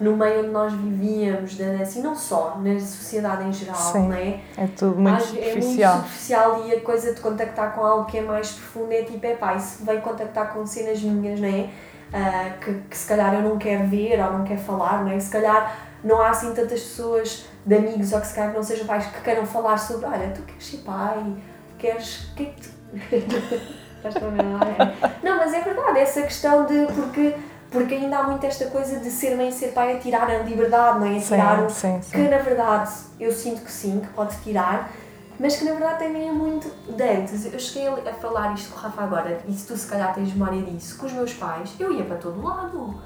no 0.00 0.16
meio 0.16 0.40
onde 0.40 0.48
nós 0.48 0.72
vivíamos, 0.72 1.56
da- 1.56 1.82
assim, 1.82 2.02
não 2.02 2.14
só, 2.16 2.56
na 2.58 2.80
sociedade 2.80 3.44
em 3.46 3.52
geral, 3.52 3.76
Sim. 3.76 4.08
não 4.08 4.16
é? 4.16 4.40
É 4.56 4.66
tudo 4.76 4.96
muito 4.98 5.14
Às- 5.16 5.28
É 5.28 5.32
muito 5.32 5.44
superficial. 5.46 5.94
superficial 5.96 6.66
e 6.66 6.72
a 6.74 6.80
coisa 6.80 7.14
de 7.14 7.20
contactar 7.20 7.74
com 7.74 7.84
algo 7.84 8.06
que 8.06 8.18
é 8.18 8.22
mais 8.22 8.50
profundo 8.52 8.92
é 8.92 9.02
tipo, 9.02 9.24
é 9.26 9.34
pá, 9.34 9.54
isso 9.54 9.84
vem 9.84 10.00
contactar 10.00 10.52
com 10.54 10.64
cenas 10.66 11.00
minhas, 11.02 11.38
não 11.38 11.48
é? 11.48 11.68
Ah, 12.12 12.50
que, 12.60 12.72
que 12.90 12.96
se 12.96 13.06
calhar 13.06 13.32
eu 13.34 13.42
não 13.42 13.56
quero 13.58 13.86
ver 13.88 14.18
ou 14.24 14.32
não 14.38 14.44
quero 14.44 14.60
falar, 14.60 15.04
não 15.04 15.12
é? 15.12 15.20
Se 15.20 15.30
calhar 15.30 15.78
não 16.02 16.20
há 16.20 16.30
assim 16.30 16.52
tantas 16.54 16.80
pessoas 16.80 17.44
de 17.64 17.76
amigos 17.76 18.12
ou 18.12 18.20
que 18.20 18.26
se 18.26 18.34
calhar 18.34 18.52
não 18.54 18.62
sejam 18.62 18.86
pais 18.86 19.06
que 19.06 19.20
queiram 19.20 19.44
falar 19.46 19.76
sobre, 19.76 20.06
olha, 20.06 20.30
tu 20.34 20.42
queres 20.42 20.64
ser 20.66 20.78
pai, 20.78 21.36
queres. 21.78 22.32
Que 22.34 22.42
é 22.42 22.46
que 22.46 22.62
tu... 22.62 22.70
Estás 24.02 24.16
a 24.16 24.20
ver? 24.20 24.40
É. 24.40 25.10
Não, 25.22 25.36
mas 25.36 25.52
é 25.52 25.60
verdade, 25.60 25.98
essa 25.98 26.22
questão 26.22 26.64
de. 26.64 26.86
Porque, 26.86 27.34
porque 27.70 27.94
ainda 27.94 28.18
há 28.18 28.22
muito 28.24 28.44
esta 28.44 28.66
coisa 28.66 28.98
de 28.98 29.10
ser 29.10 29.36
mãe 29.36 29.48
e 29.48 29.52
ser 29.52 29.68
pai 29.68 29.96
a 29.96 30.00
tirar 30.00 30.28
a 30.30 30.38
liberdade, 30.38 30.98
não 30.98 31.06
é? 31.06 31.16
A 31.16 31.20
tirar 31.20 31.62
o, 31.64 31.70
Sim, 31.70 32.00
sim, 32.02 32.10
que 32.10 32.28
na 32.28 32.38
verdade 32.38 32.90
eu 33.18 33.32
sinto 33.32 33.62
que 33.62 33.70
sim, 33.70 34.00
que 34.00 34.08
pode 34.08 34.36
tirar, 34.38 34.90
mas 35.38 35.56
que 35.56 35.64
na 35.64 35.72
verdade 35.72 36.04
também 36.04 36.28
é 36.28 36.32
muito 36.32 36.68
de 36.88 37.02
antes. 37.02 37.46
Eu 37.52 37.58
cheguei 37.58 37.88
a 37.88 38.10
a 38.10 38.12
falar 38.14 38.52
isto 38.54 38.72
com 38.72 38.78
o 38.78 38.82
Rafa 38.82 39.02
agora, 39.02 39.40
e 39.46 39.52
se 39.52 39.66
tu 39.66 39.76
se 39.76 39.86
calhar 39.86 40.12
tens 40.12 40.32
memória 40.32 40.62
disso, 40.62 40.98
com 40.98 41.06
os 41.06 41.12
meus 41.12 41.32
pais, 41.32 41.74
eu 41.78 41.92
ia 41.92 42.04
para 42.04 42.16
todo 42.16 42.42
lado. 42.42 43.00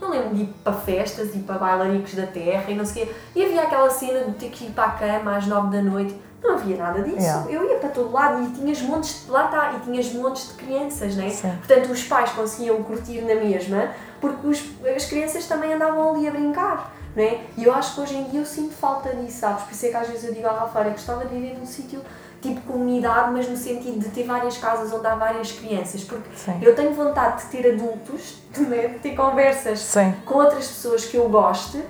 Eu 0.00 0.10
lembro 0.10 0.34
de 0.34 0.42
ir 0.42 0.54
para 0.62 0.72
festas 0.72 1.34
e 1.34 1.38
para 1.38 1.56
bailaricos 1.56 2.14
da 2.14 2.26
terra 2.26 2.70
e 2.70 2.74
não 2.74 2.84
sei 2.84 3.04
o 3.04 3.06
quê. 3.06 3.14
E 3.34 3.44
havia 3.44 3.62
aquela 3.62 3.88
cena 3.88 4.24
de 4.24 4.32
ter 4.32 4.50
que 4.50 4.66
ir 4.66 4.70
para 4.70 4.84
a 4.84 4.90
cama 4.90 5.36
às 5.36 5.46
nove 5.46 5.74
da 5.74 5.82
noite. 5.82 6.14
Não 6.44 6.56
havia 6.56 6.76
nada 6.76 7.02
disso. 7.02 7.16
Yeah. 7.16 7.50
Eu 7.50 7.70
ia 7.70 7.78
para 7.78 7.88
todo 7.88 8.12
lado 8.12 8.44
e 8.44 8.50
tinhas 8.50 8.82
montes 8.82 9.24
de, 9.24 9.30
lá 9.30 9.46
está, 9.46 9.72
e 9.72 9.80
tinhas 9.80 10.12
montes 10.12 10.48
de 10.48 10.54
crianças, 10.54 11.16
né? 11.16 11.30
Sim. 11.30 11.50
Portanto, 11.56 11.90
os 11.90 12.04
pais 12.04 12.30
conseguiam 12.32 12.82
curtir 12.82 13.22
na 13.22 13.34
mesma, 13.34 13.88
porque 14.20 14.46
os, 14.46 14.62
as 14.94 15.06
crianças 15.06 15.46
também 15.46 15.72
andavam 15.72 16.14
ali 16.14 16.28
a 16.28 16.30
brincar, 16.30 16.94
não 17.16 17.24
é? 17.24 17.40
E 17.56 17.64
eu 17.64 17.74
acho 17.74 17.94
que 17.94 18.00
hoje 18.02 18.16
em 18.16 18.24
dia 18.24 18.40
eu 18.40 18.44
sinto 18.44 18.74
falta 18.74 19.14
disso, 19.14 19.38
sabes? 19.38 19.62
Por 19.62 19.72
isso 19.72 19.86
é 19.86 19.88
que 19.88 19.96
às 19.96 20.06
vezes 20.06 20.24
eu 20.24 20.34
digo 20.34 20.46
à 20.46 20.52
Rafa, 20.52 20.80
olha, 20.80 20.90
gostava 20.90 21.24
de 21.24 21.34
viver 21.34 21.58
num 21.58 21.64
sítio 21.64 22.02
tipo 22.42 22.60
comunidade, 22.60 23.32
mas 23.32 23.48
no 23.48 23.56
sentido 23.56 23.98
de 23.98 24.10
ter 24.10 24.24
várias 24.24 24.58
casas 24.58 24.92
onde 24.92 25.06
há 25.06 25.14
várias 25.14 25.50
crianças, 25.50 26.04
porque 26.04 26.28
Sim. 26.36 26.58
eu 26.60 26.74
tenho 26.74 26.92
vontade 26.92 27.42
de 27.42 27.48
ter 27.48 27.72
adultos, 27.72 28.42
né? 28.68 28.88
de 28.88 28.98
ter 28.98 29.16
conversas 29.16 29.78
Sim. 29.78 30.14
com 30.26 30.34
outras 30.34 30.66
pessoas 30.66 31.06
que 31.06 31.16
eu 31.16 31.26
goste, 31.30 31.82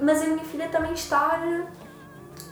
mas 0.00 0.22
a 0.22 0.24
minha 0.24 0.44
filha 0.44 0.68
também 0.68 0.94
estar 0.94 1.42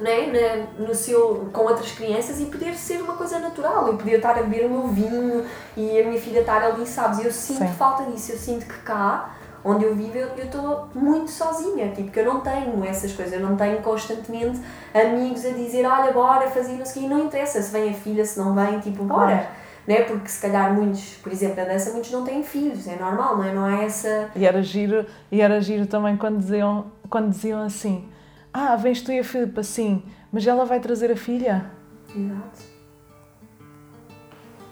né, 0.00 0.66
na- 0.78 0.86
no 0.86 0.94
seu, 0.94 1.48
com 1.52 1.62
outras 1.62 1.92
crianças 1.92 2.40
e 2.40 2.46
poder 2.46 2.74
ser 2.74 3.00
uma 3.00 3.14
coisa 3.14 3.38
natural. 3.38 3.86
Eu 3.88 3.96
poder 3.96 4.16
estar 4.16 4.30
a 4.38 4.42
beber 4.42 4.66
o 4.66 4.70
meu 4.70 4.88
vinho 4.88 5.44
e 5.76 6.00
a 6.00 6.06
minha 6.06 6.20
filha 6.20 6.40
estar 6.40 6.62
ali, 6.62 6.86
sabes? 6.86 7.24
Eu 7.24 7.30
sinto 7.32 7.58
Sim. 7.60 7.74
falta 7.74 8.04
disso. 8.10 8.32
Eu 8.32 8.38
sinto 8.38 8.66
que 8.66 8.78
cá, 8.80 9.34
onde 9.64 9.84
eu 9.84 9.94
vivo 9.94 10.16
eu 10.18 10.44
estou 10.44 10.88
muito 10.94 11.30
sozinha, 11.30 11.88
tipo, 11.92 12.10
que 12.10 12.20
eu 12.20 12.24
não 12.24 12.40
tenho 12.40 12.84
essas 12.84 13.12
coisas, 13.12 13.34
eu 13.34 13.40
não 13.40 13.56
tenho 13.56 13.78
constantemente 13.82 14.60
amigos 14.94 15.44
a 15.44 15.50
dizer, 15.50 15.84
olha, 15.86 16.12
bora 16.12 16.48
fazer 16.50 16.74
não 16.74 16.84
sei 16.86 17.02
o 17.04 17.08
quê, 17.08 17.14
não 17.14 17.24
interessa 17.24 17.60
se 17.60 17.72
vem 17.72 17.90
a 17.90 17.94
filha, 17.94 18.24
se 18.24 18.38
não 18.38 18.54
vem, 18.54 18.78
tipo, 18.80 19.02
bora. 19.04 19.26
Claro. 19.32 19.46
Né? 19.86 20.02
Porque 20.02 20.28
se 20.28 20.40
calhar 20.40 20.72
muitos, 20.74 21.14
por 21.22 21.30
exemplo, 21.32 21.60
a 21.60 21.64
dança, 21.64 21.92
muitos 21.92 22.10
não 22.10 22.24
têm 22.24 22.42
filhos, 22.42 22.88
é 22.88 22.96
normal, 22.96 23.36
não 23.38 23.44
é? 23.44 23.52
Não 23.54 23.64
há 23.64 23.84
essa... 23.84 24.30
E 24.34 24.44
era 24.44 24.60
giro, 24.60 25.06
e 25.30 25.40
era 25.40 25.60
giro 25.60 25.86
também 25.86 26.16
quando 26.16 26.38
diziam, 26.38 26.86
quando 27.08 27.30
diziam 27.30 27.62
assim, 27.62 28.08
ah, 28.56 28.76
vens 28.76 29.02
tu 29.02 29.12
e 29.12 29.18
a 29.18 29.24
Filipe, 29.24 29.62
sim, 29.62 30.02
mas 30.32 30.46
ela 30.46 30.64
vai 30.64 30.80
trazer 30.80 31.12
a 31.12 31.16
filha. 31.16 31.70
Exato. 32.08 32.76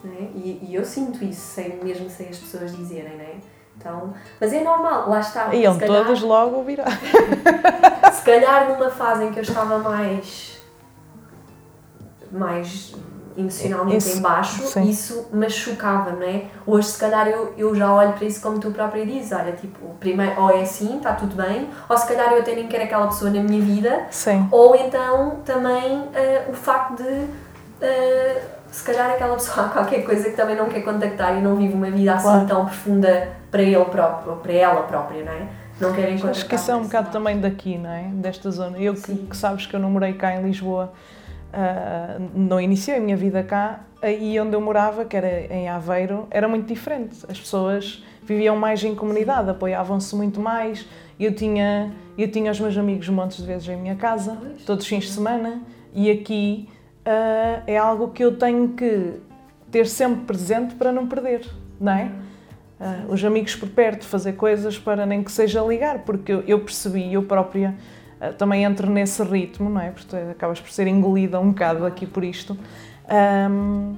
Né? 0.02 0.30
E, 0.34 0.60
e, 0.62 0.74
eu 0.74 0.84
sinto 0.84 1.22
isso, 1.22 1.40
sem, 1.40 1.82
mesmo 1.84 2.08
sem 2.08 2.28
as 2.28 2.38
pessoas 2.38 2.74
dizerem, 2.74 3.16
né? 3.16 3.40
Então, 3.76 4.14
mas 4.40 4.52
é 4.52 4.62
normal, 4.62 5.08
lá 5.10 5.20
está. 5.20 5.54
Iam 5.54 5.78
calhar, 5.78 6.04
todas 6.04 6.22
logo 6.22 6.62
virar. 6.62 6.86
se 8.12 8.22
calhar 8.22 8.68
numa 8.68 8.90
fase 8.90 9.24
em 9.24 9.32
que 9.32 9.38
eu 9.38 9.42
estava 9.42 9.78
mais. 9.78 10.62
mais 12.30 12.94
emocionalmente 13.36 13.98
isso, 13.98 14.18
em 14.18 14.20
baixo, 14.20 14.62
sim. 14.66 14.88
isso 14.88 15.28
me 15.32 15.48
chocava, 15.50 16.12
não 16.12 16.22
é? 16.22 16.44
Hoje, 16.66 16.88
se 16.88 16.98
calhar, 16.98 17.26
eu, 17.26 17.52
eu 17.56 17.74
já 17.74 17.92
olho 17.92 18.12
para 18.12 18.24
isso 18.24 18.40
como 18.40 18.58
tu 18.58 18.70
própria 18.70 19.04
dizes: 19.04 19.32
olha, 19.32 19.52
tipo, 19.52 19.94
primeiro, 20.00 20.40
ou 20.40 20.50
é 20.50 20.62
assim, 20.62 20.96
está 20.96 21.12
tudo 21.12 21.34
bem, 21.34 21.68
ou 21.88 21.96
se 21.96 22.06
calhar 22.06 22.32
eu 22.32 22.40
até 22.40 22.54
nem 22.54 22.66
quero 22.68 22.84
aquela 22.84 23.06
pessoa 23.06 23.30
na 23.30 23.42
minha 23.42 23.60
vida, 23.60 24.06
sim. 24.10 24.48
ou 24.50 24.74
então 24.76 25.38
também 25.44 25.98
uh, 25.98 26.50
o 26.50 26.54
facto 26.54 27.02
de. 27.02 27.08
Uh, 27.08 28.54
se 28.70 28.82
calhar 28.82 29.08
aquela 29.12 29.34
pessoa 29.36 29.66
há 29.66 29.68
qualquer 29.68 30.04
coisa 30.04 30.30
que 30.30 30.36
também 30.36 30.56
não 30.56 30.68
quer 30.68 30.80
contactar 30.80 31.38
e 31.38 31.40
não 31.40 31.54
vive 31.54 31.74
uma 31.74 31.90
vida 31.92 32.14
assim 32.14 32.24
claro. 32.24 32.46
tão 32.46 32.64
profunda 32.64 33.28
para 33.48 33.62
ele 33.62 33.84
próprio, 33.84 34.34
para 34.36 34.52
ela 34.52 34.82
própria, 34.82 35.24
não 35.24 35.32
é? 35.32 35.46
Não 35.80 35.92
querem 35.92 36.14
contactar. 36.14 36.30
Acho 36.30 36.46
que 36.46 36.54
isso 36.56 36.70
é 36.70 36.74
um 36.74 36.82
bocado 36.82 37.10
também 37.10 37.40
daqui, 37.40 37.78
não 37.78 37.90
é? 37.90 38.10
Desta 38.14 38.50
zona. 38.50 38.78
Eu 38.78 38.94
que, 38.94 39.14
que, 39.14 39.36
sabes 39.36 39.66
que 39.66 39.74
eu 39.74 39.80
não 39.80 39.90
morei 39.90 40.12
cá 40.14 40.34
em 40.34 40.42
Lisboa, 40.42 40.92
uh, 41.54 42.30
não 42.34 42.60
iniciei 42.60 42.98
a 42.98 43.00
minha 43.00 43.16
vida 43.16 43.42
cá, 43.42 43.80
e 44.20 44.38
onde 44.38 44.54
eu 44.54 44.60
morava, 44.60 45.04
que 45.04 45.16
era 45.16 45.52
em 45.52 45.68
Aveiro, 45.68 46.26
era 46.30 46.46
muito 46.46 46.66
diferente. 46.66 47.24
As 47.28 47.38
pessoas 47.40 48.04
viviam 48.22 48.56
mais 48.56 48.82
em 48.84 48.94
comunidade, 48.94 49.48
apoiavam-se 49.50 50.14
muito 50.14 50.40
mais. 50.40 50.86
Eu 51.18 51.34
tinha, 51.34 51.92
eu 52.18 52.30
tinha 52.30 52.50
os 52.50 52.60
meus 52.60 52.76
amigos 52.76 53.08
montes 53.08 53.38
de 53.38 53.46
vezes 53.46 53.68
em 53.68 53.76
minha 53.76 53.96
casa, 53.96 54.36
todos 54.66 54.84
os 54.84 54.88
fins 54.88 55.04
de 55.04 55.10
semana, 55.12 55.62
e 55.94 56.10
aqui 56.10 56.68
uh, 57.06 57.62
é 57.66 57.78
algo 57.78 58.08
que 58.08 58.24
eu 58.24 58.36
tenho 58.36 58.70
que 58.70 59.14
ter 59.70 59.86
sempre 59.86 60.24
presente 60.24 60.74
para 60.74 60.92
não 60.92 61.06
perder, 61.06 61.48
não 61.80 61.92
é? 61.92 62.10
Uh, 62.80 63.12
os 63.12 63.24
amigos 63.24 63.54
por 63.54 63.68
perto, 63.68 64.04
fazer 64.04 64.32
coisas 64.32 64.78
para 64.78 65.06
nem 65.06 65.22
que 65.22 65.30
seja 65.30 65.62
ligar, 65.62 66.00
porque 66.00 66.32
eu, 66.32 66.40
eu 66.46 66.60
percebi, 66.60 67.12
eu 67.12 67.22
própria 67.22 67.74
também 68.38 68.64
entro 68.64 68.90
nesse 68.90 69.22
ritmo, 69.22 69.68
não 69.68 69.80
é? 69.80 69.90
Porque 69.90 70.16
acabas 70.16 70.60
por 70.60 70.70
ser 70.70 70.86
engolida 70.86 71.38
um 71.40 71.50
bocado 71.50 71.84
aqui 71.84 72.06
por 72.06 72.24
isto. 72.24 72.56
Um, 73.50 73.94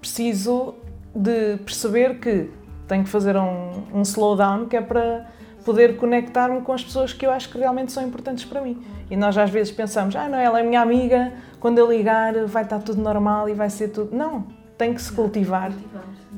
preciso 0.00 0.74
de 1.14 1.56
perceber 1.58 2.18
que 2.18 2.50
tenho 2.86 3.04
que 3.04 3.10
fazer 3.10 3.36
um, 3.36 3.82
um 3.92 4.02
slowdown 4.02 4.66
que 4.66 4.76
é 4.76 4.80
para 4.80 5.26
poder 5.64 5.96
conectar-me 5.96 6.60
com 6.60 6.72
as 6.72 6.84
pessoas 6.84 7.12
que 7.12 7.26
eu 7.26 7.30
acho 7.32 7.50
que 7.50 7.58
realmente 7.58 7.90
são 7.90 8.02
importantes 8.06 8.44
para 8.44 8.60
mim. 8.60 8.80
E 9.10 9.16
nós 9.16 9.36
às 9.36 9.50
vezes 9.50 9.72
pensamos, 9.72 10.14
ah, 10.14 10.28
não, 10.28 10.38
ela 10.38 10.60
é 10.60 10.62
minha 10.62 10.80
amiga, 10.80 11.32
quando 11.58 11.78
eu 11.78 11.90
ligar 11.90 12.46
vai 12.46 12.62
estar 12.62 12.78
tudo 12.78 13.02
normal 13.02 13.48
e 13.48 13.54
vai 13.54 13.68
ser 13.68 13.88
tudo. 13.88 14.16
Não, 14.16 14.46
tem 14.78 14.94
que 14.94 15.02
se 15.02 15.12
cultivar 15.12 15.72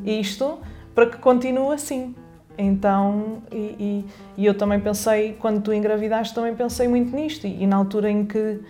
isto 0.05 0.59
para 0.94 1.07
que 1.07 1.18
continue 1.18 1.74
assim. 1.74 2.14
Então, 2.61 3.40
e, 3.52 3.56
e, 3.56 4.04
e, 4.36 4.44
eu 4.44 4.52
também 4.52 4.80
pensei, 4.80 5.36
quando 5.38 5.62
tu 5.62 5.72
engravidaste, 5.72 6.34
também 6.34 6.56
pensei 6.56 6.88
muito 6.88 7.14
nisto. 7.14 7.46
E, 7.46 7.62
e 7.62 7.66
na 7.68 7.76
altura 7.76 8.11
em 8.11 8.26
que, 8.26 8.61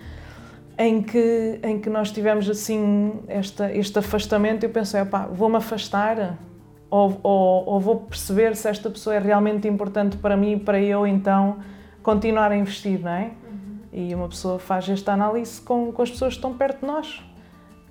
em 0.76 1.02
que, 1.02 1.58
em 1.62 1.80
que 1.80 1.88
nós 1.88 2.12
tivemos 2.12 2.50
assim 2.50 3.14
esta, 3.26 3.72
este 3.72 3.98
afastamento, 3.98 4.64
eu 4.64 4.70
pensei, 4.70 5.00
opá, 5.00 5.26
vou-me 5.26 5.56
afastar 5.56 6.38
ou, 6.90 7.18
ou, 7.22 7.64
ou, 7.66 7.80
vou 7.80 7.96
perceber 8.00 8.54
se 8.56 8.68
esta 8.68 8.90
pessoa 8.90 9.16
é 9.16 9.18
realmente 9.18 9.66
importante 9.66 10.18
para 10.18 10.36
mim 10.36 10.52
e 10.52 10.58
para 10.58 10.80
eu 10.80 11.06
então 11.06 11.58
continuar 12.02 12.52
a 12.52 12.56
investir, 12.56 13.00
não 13.00 13.10
é? 13.10 13.30
E 13.90 14.14
uma 14.14 14.28
pessoa 14.28 14.58
faz 14.58 14.88
esta 14.88 15.12
análise 15.12 15.60
com, 15.62 15.90
com 15.92 16.02
as 16.02 16.10
pessoas 16.10 16.34
que 16.34 16.38
estão 16.38 16.52
perto 16.54 16.80
de 16.80 16.86
nós. 16.86 17.22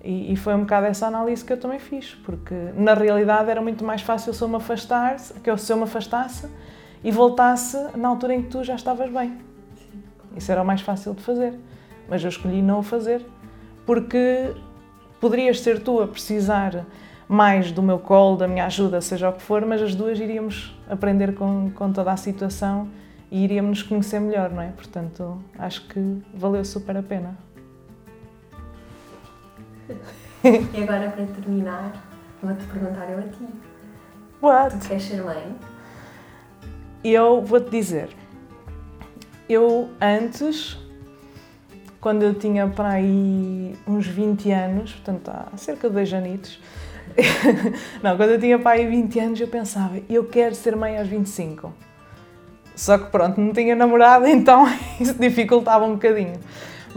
E, 0.03 0.31
e, 0.31 0.35
foi 0.35 0.53
um 0.53 0.59
bocado 0.59 0.85
essa 0.85 1.07
análise 1.07 1.43
que 1.43 1.51
eu 1.51 1.59
também 1.59 1.79
fiz, 1.79 2.15
porque 2.23 2.53
na 2.75 2.93
realidade 2.93 3.49
era 3.49 3.61
muito 3.61 3.83
mais 3.83 4.01
fácil 4.01 4.33
se 4.33 4.41
eu 4.41 4.47
me 4.47 4.55
afastar, 4.55 5.17
que 5.43 5.49
eu, 5.49 5.57
se 5.57 5.71
eu 5.73 5.77
me 5.77 5.83
afastasse 5.83 6.47
e 7.03 7.11
voltasse 7.11 7.77
na 7.95 8.07
altura 8.07 8.35
em 8.35 8.43
que 8.43 8.49
tu 8.49 8.63
já 8.63 8.75
estavas 8.75 9.11
bem. 9.11 9.37
Isso 10.35 10.51
era 10.51 10.61
o 10.61 10.65
mais 10.65 10.81
fácil 10.81 11.13
de 11.13 11.23
fazer. 11.23 11.53
Mas 12.07 12.23
eu 12.23 12.29
escolhi 12.29 12.61
não 12.61 12.79
o 12.79 12.83
fazer, 12.83 13.25
porque 13.85 14.53
poderias 15.19 15.59
ser 15.59 15.81
tu 15.81 16.01
a 16.01 16.07
precisar 16.07 16.85
mais 17.27 17.71
do 17.71 17.83
meu 17.83 17.99
colo, 17.99 18.37
da 18.37 18.47
minha 18.47 18.65
ajuda, 18.65 19.01
seja 19.01 19.29
o 19.29 19.33
que 19.33 19.41
for, 19.41 19.65
mas 19.65 19.81
as 19.81 19.93
duas 19.93 20.19
iríamos 20.19 20.77
aprender 20.89 21.33
com, 21.35 21.69
com 21.71 21.91
toda 21.91 22.11
a 22.11 22.17
situação 22.17 22.87
e 23.29 23.43
iríamos 23.43 23.79
nos 23.79 23.83
conhecer 23.83 24.19
melhor, 24.19 24.49
não 24.49 24.61
é? 24.61 24.69
Portanto, 24.69 25.41
acho 25.59 25.85
que 25.87 25.99
valeu 26.33 26.63
super 26.63 26.95
a 26.95 27.03
pena. 27.03 27.37
E 30.73 30.83
agora, 30.83 31.09
para 31.09 31.25
terminar, 31.25 31.91
vou-te 32.41 32.63
perguntar 32.65 33.09
eu 33.09 33.19
a 33.19 33.23
ti. 33.23 33.47
What? 34.41 34.77
Tu 34.77 34.87
queres 34.87 35.03
ser 35.03 35.23
mãe? 35.23 35.55
Eu 37.03 37.41
vou-te 37.41 37.69
dizer. 37.71 38.09
Eu 39.49 39.89
antes, 39.99 40.77
quando 41.99 42.23
eu 42.23 42.33
tinha 42.35 42.67
para 42.67 42.89
aí 42.89 43.75
uns 43.87 44.05
20 44.05 44.51
anos, 44.51 44.93
portanto 44.93 45.29
há 45.29 45.57
cerca 45.57 45.87
de 45.89 45.95
dois 45.95 46.13
anitos, 46.13 46.61
não, 48.03 48.15
quando 48.15 48.29
eu 48.31 48.39
tinha 48.39 48.59
para 48.59 48.71
aí 48.71 48.87
20 48.87 49.19
anos 49.19 49.41
eu 49.41 49.47
pensava, 49.47 49.99
eu 50.07 50.25
quero 50.25 50.53
ser 50.53 50.75
mãe 50.75 50.97
aos 50.97 51.07
25 51.07 51.73
só 52.77 52.95
que 52.99 53.05
pronto, 53.09 53.41
não 53.41 53.51
tinha 53.51 53.75
namorado, 53.75 54.27
então 54.29 54.65
isso 54.99 55.15
dificultava 55.15 55.83
um 55.83 55.93
bocadinho. 55.93 56.39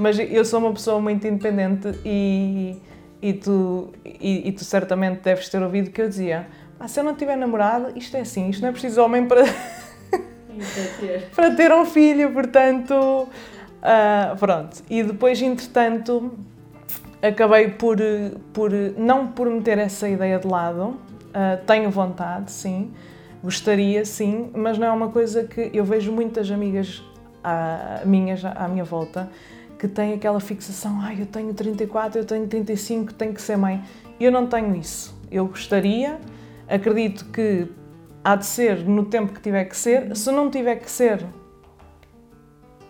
Mas 0.01 0.18
eu 0.18 0.44
sou 0.44 0.61
uma 0.61 0.72
pessoa 0.72 1.01
muito 1.01 1.26
independente 1.26 1.88
e, 2.05 2.80
e, 3.20 3.34
tu, 3.34 3.92
e, 4.05 4.48
e 4.48 4.53
tu 4.53 4.64
certamente 4.64 5.20
deves 5.20 5.48
ter 5.48 5.62
ouvido 5.62 5.90
que 5.90 6.01
eu 6.01 6.09
dizia: 6.09 6.46
ah, 6.78 6.88
se 6.88 6.98
eu 6.98 7.05
não 7.05 7.14
tiver 7.14 7.36
namorado, 7.36 7.92
isto 7.96 8.16
é 8.16 8.20
assim, 8.20 8.48
isto 8.48 8.62
não 8.62 8.70
é 8.70 8.72
preciso 8.72 9.03
homem 9.03 9.26
para, 9.26 9.44
para 11.36 11.55
ter 11.55 11.72
um 11.72 11.84
filho, 11.84 12.32
portanto. 12.32 13.28
Uh, 13.80 14.36
pronto. 14.38 14.82
E 14.88 15.03
depois, 15.03 15.40
entretanto, 15.40 16.32
acabei 17.22 17.68
por, 17.68 17.98
por 18.53 18.70
não 18.96 19.28
por 19.28 19.48
meter 19.48 19.78
essa 19.78 20.09
ideia 20.09 20.38
de 20.38 20.46
lado. 20.46 20.98
Uh, 21.30 21.64
tenho 21.66 21.90
vontade, 21.90 22.51
sim 22.51 22.90
Gostaria, 23.42 24.05
sim, 24.05 24.51
mas 24.55 24.76
não 24.76 24.86
é 24.86 24.90
uma 24.90 25.09
coisa 25.09 25.44
que 25.44 25.70
eu 25.72 25.82
vejo 25.82 26.12
muitas 26.12 26.51
amigas 26.51 27.03
à, 27.42 28.03
minhas 28.05 28.44
à 28.44 28.68
minha 28.68 28.84
volta 28.84 29.30
que 29.81 29.89
têm 29.89 30.12
aquela 30.12 30.39
fixação, 30.41 31.01
ai, 31.01 31.16
ah, 31.16 31.20
eu 31.20 31.26
tenho 31.26 31.55
34, 31.55 32.20
eu 32.20 32.24
tenho 32.26 32.47
35, 32.47 33.14
tenho 33.14 33.33
que 33.33 33.41
ser 33.41 33.57
mãe. 33.57 33.83
Eu 34.20 34.31
não 34.31 34.47
tenho 34.47 34.76
isso. 34.76 35.18
Eu 35.31 35.47
gostaria, 35.47 36.20
acredito 36.68 37.24
que 37.33 37.66
há 38.22 38.37
de 38.37 38.45
ser 38.45 38.85
no 38.87 39.07
tempo 39.07 39.33
que 39.33 39.41
tiver 39.41 39.64
que 39.64 39.74
ser. 39.74 40.14
Se 40.14 40.31
não 40.31 40.51
tiver 40.51 40.76
que 40.76 40.91
ser, 40.91 41.24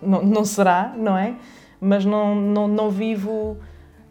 não, 0.03 0.21
não 0.25 0.45
será, 0.45 0.93
não 0.97 1.17
é? 1.17 1.37
Mas 1.81 2.05
não, 2.05 2.35
não, 2.35 2.67
não 2.67 2.91
vivo 2.91 3.57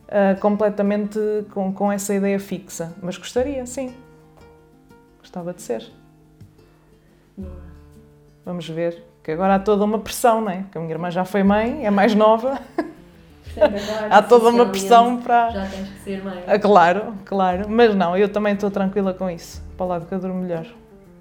uh, 0.07 0.39
completamente 0.39 1.19
com, 1.51 1.73
com 1.73 1.91
essa 1.91 2.13
ideia 2.13 2.39
fixa. 2.39 2.95
Mas 3.03 3.17
gostaria, 3.17 3.65
sim. 3.65 3.93
Gostava 5.19 5.53
de 5.53 5.61
ser. 5.61 5.85
Vamos 8.45 8.69
ver, 8.69 9.03
que 9.29 9.33
agora 9.33 9.55
há 9.55 9.59
toda 9.59 9.85
uma 9.85 9.99
pressão, 9.99 10.41
não 10.41 10.49
é? 10.49 10.63
Que 10.71 10.77
a 10.79 10.81
minha 10.81 10.91
irmã 10.91 11.11
já 11.11 11.23
foi 11.23 11.43
mãe, 11.43 11.85
é 11.85 11.91
mais 11.91 12.15
nova. 12.15 12.59
há 14.09 14.23
toda 14.23 14.49
uma 14.49 14.65
pressão 14.65 15.21
para. 15.21 15.51
Já 15.51 15.65
tens 15.67 15.87
que 15.87 15.99
ser 15.99 16.23
mãe. 16.23 16.43
Ah, 16.47 16.57
claro, 16.57 17.13
claro. 17.25 17.69
Mas 17.69 17.93
não, 17.93 18.17
eu 18.17 18.27
também 18.27 18.55
estou 18.55 18.71
tranquila 18.71 19.13
com 19.13 19.29
isso. 19.29 19.61
Para 19.77 19.85
o 19.85 19.89
lado 19.89 20.07
que 20.07 20.15
eu 20.15 20.19
durmo 20.19 20.41
melhor. 20.41 20.65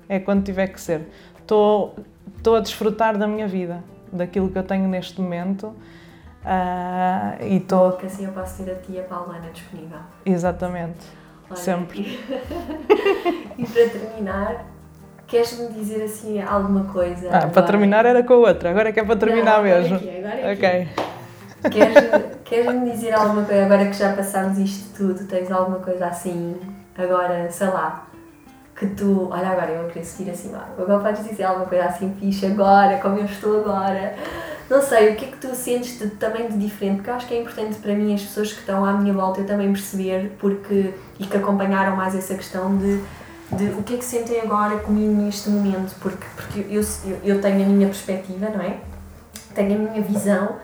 É 0.09 0.19
quando 0.19 0.43
tiver 0.43 0.69
que 0.69 0.81
ser. 0.81 1.03
Estou, 1.39 1.97
estou 2.35 2.57
a 2.57 2.61
desfrutar 2.61 3.19
da 3.19 3.27
minha 3.27 3.47
vida, 3.47 3.85
daquilo 4.11 4.49
que 4.49 4.57
eu 4.57 4.63
tenho 4.63 4.89
neste 4.89 5.21
momento. 5.21 5.67
Uh, 5.67 7.45
e 7.45 7.57
estou. 7.59 7.93
Que 7.93 8.07
assim 8.07 8.25
eu 8.25 8.33
posso 8.33 8.65
ter 8.65 8.73
a 8.73 8.77
tia 8.77 9.03
Paulana 9.03 9.51
disponível. 9.53 9.99
Exatamente. 10.25 11.05
Olha, 11.51 11.61
Sempre. 11.61 12.19
e 13.59 13.67
para 13.67 13.89
terminar, 13.91 14.65
Queres-me 15.29 15.69
dizer 15.69 16.05
assim 16.05 16.41
alguma 16.41 16.85
coisa? 16.85 17.29
Ah, 17.31 17.37
agora? 17.37 17.51
para 17.51 17.63
terminar 17.65 18.07
era 18.07 18.23
com 18.23 18.33
a 18.33 18.37
outra, 18.37 18.71
agora 18.71 18.89
é 18.89 18.93
que 18.93 19.01
é 19.01 19.05
para 19.05 19.17
terminar 19.17 19.59
Não, 19.59 19.65
mesmo. 19.65 19.97
Aqui, 19.97 20.19
agora 20.19 20.53
aqui. 20.53 20.67
Ok. 20.67 20.89
Queres-me 22.45 22.91
dizer 22.91 23.13
alguma 23.13 23.45
coisa, 23.45 23.67
agora 23.67 23.87
que 23.87 23.93
já 23.93 24.15
passámos 24.15 24.59
isto 24.59 24.97
tudo, 24.97 25.27
tens 25.27 25.53
alguma 25.53 25.81
coisa 25.81 26.07
assim, 26.07 26.57
agora, 26.97 27.51
sei 27.51 27.67
lá, 27.67 28.07
que 28.75 28.87
tu, 28.87 29.29
olha 29.31 29.49
agora, 29.49 29.71
eu 29.73 29.87
queria 29.89 30.05
seguir 30.05 30.31
assim, 30.31 30.51
agora 30.55 31.01
podes 31.01 31.29
dizer 31.29 31.45
alguma 31.45 31.67
coisa 31.67 31.85
assim 31.85 32.15
fixe 32.19 32.47
agora, 32.47 32.97
como 32.97 33.19
eu 33.19 33.27
estou 33.27 33.61
agora. 33.61 34.15
Não 34.71 34.81
sei, 34.81 35.13
o 35.13 35.17
que 35.17 35.27
é 35.27 35.29
que 35.29 35.37
tu 35.37 35.55
sentes 35.55 35.99
de, 35.99 36.09
também 36.11 36.49
de 36.49 36.57
diferente? 36.57 36.97
Porque 36.97 37.11
eu 37.11 37.15
acho 37.15 37.27
que 37.27 37.35
é 37.35 37.41
importante 37.41 37.79
para 37.79 37.95
mim 37.95 38.15
as 38.15 38.23
pessoas 38.23 38.53
que 38.53 38.61
estão 38.61 38.83
à 38.83 38.95
minha 38.95 39.13
volta 39.13 39.41
eu 39.41 39.47
também 39.47 39.71
perceber 39.73 40.33
porque, 40.39 40.95
e 41.19 41.27
que 41.27 41.37
acompanharam 41.37 41.97
mais 41.97 42.15
essa 42.15 42.35
questão 42.35 42.77
de, 42.79 43.03
de 43.53 43.71
o 43.71 43.83
que 43.83 43.95
é 43.95 43.97
que 43.97 44.05
sentem 44.05 44.41
agora 44.41 44.79
comigo 44.79 45.13
neste 45.23 45.49
momento, 45.49 45.95
porque, 46.01 46.27
porque 46.37 46.61
eu, 46.69 46.83
eu, 46.83 47.19
eu 47.25 47.41
tenho 47.41 47.65
a 47.65 47.69
minha 47.69 47.87
perspectiva, 47.87 48.51
não 48.51 48.61
é? 48.61 48.79
Tenho 49.55 49.75
a 49.75 49.91
minha 49.91 50.03
visão 50.03 50.57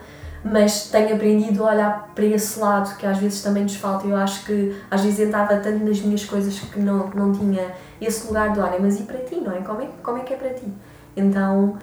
mas 0.45 0.89
tenho 0.89 1.15
aprendido 1.15 1.65
a 1.65 1.71
olhar 1.71 2.11
para 2.13 2.23
esse 2.23 2.59
lado 2.59 2.95
que 2.97 3.05
às 3.05 3.17
vezes 3.17 3.41
também 3.41 3.63
nos 3.63 3.75
falta. 3.75 4.05
Eu 4.05 4.15
acho 4.15 4.45
que 4.45 4.79
às 4.91 5.01
vezes 5.01 5.19
entrava 5.21 5.57
tanto 5.57 5.83
nas 5.83 5.99
minhas 6.01 6.23
coisas 6.23 6.59
que 6.59 6.79
não, 6.79 7.09
não 7.09 7.31
tinha 7.31 7.73
esse 7.99 8.27
lugar 8.27 8.53
de 8.53 8.59
olha, 8.59 8.77
mas 8.79 8.99
e 8.99 9.03
para 9.03 9.17
ti, 9.17 9.37
não 9.37 9.51
é? 9.51 9.61
Como 9.61 9.81
é, 9.81 9.89
como 10.03 10.19
é 10.19 10.21
que 10.21 10.35
é 10.35 10.37
para 10.37 10.53
ti? 10.53 10.71
Então, 11.17 11.79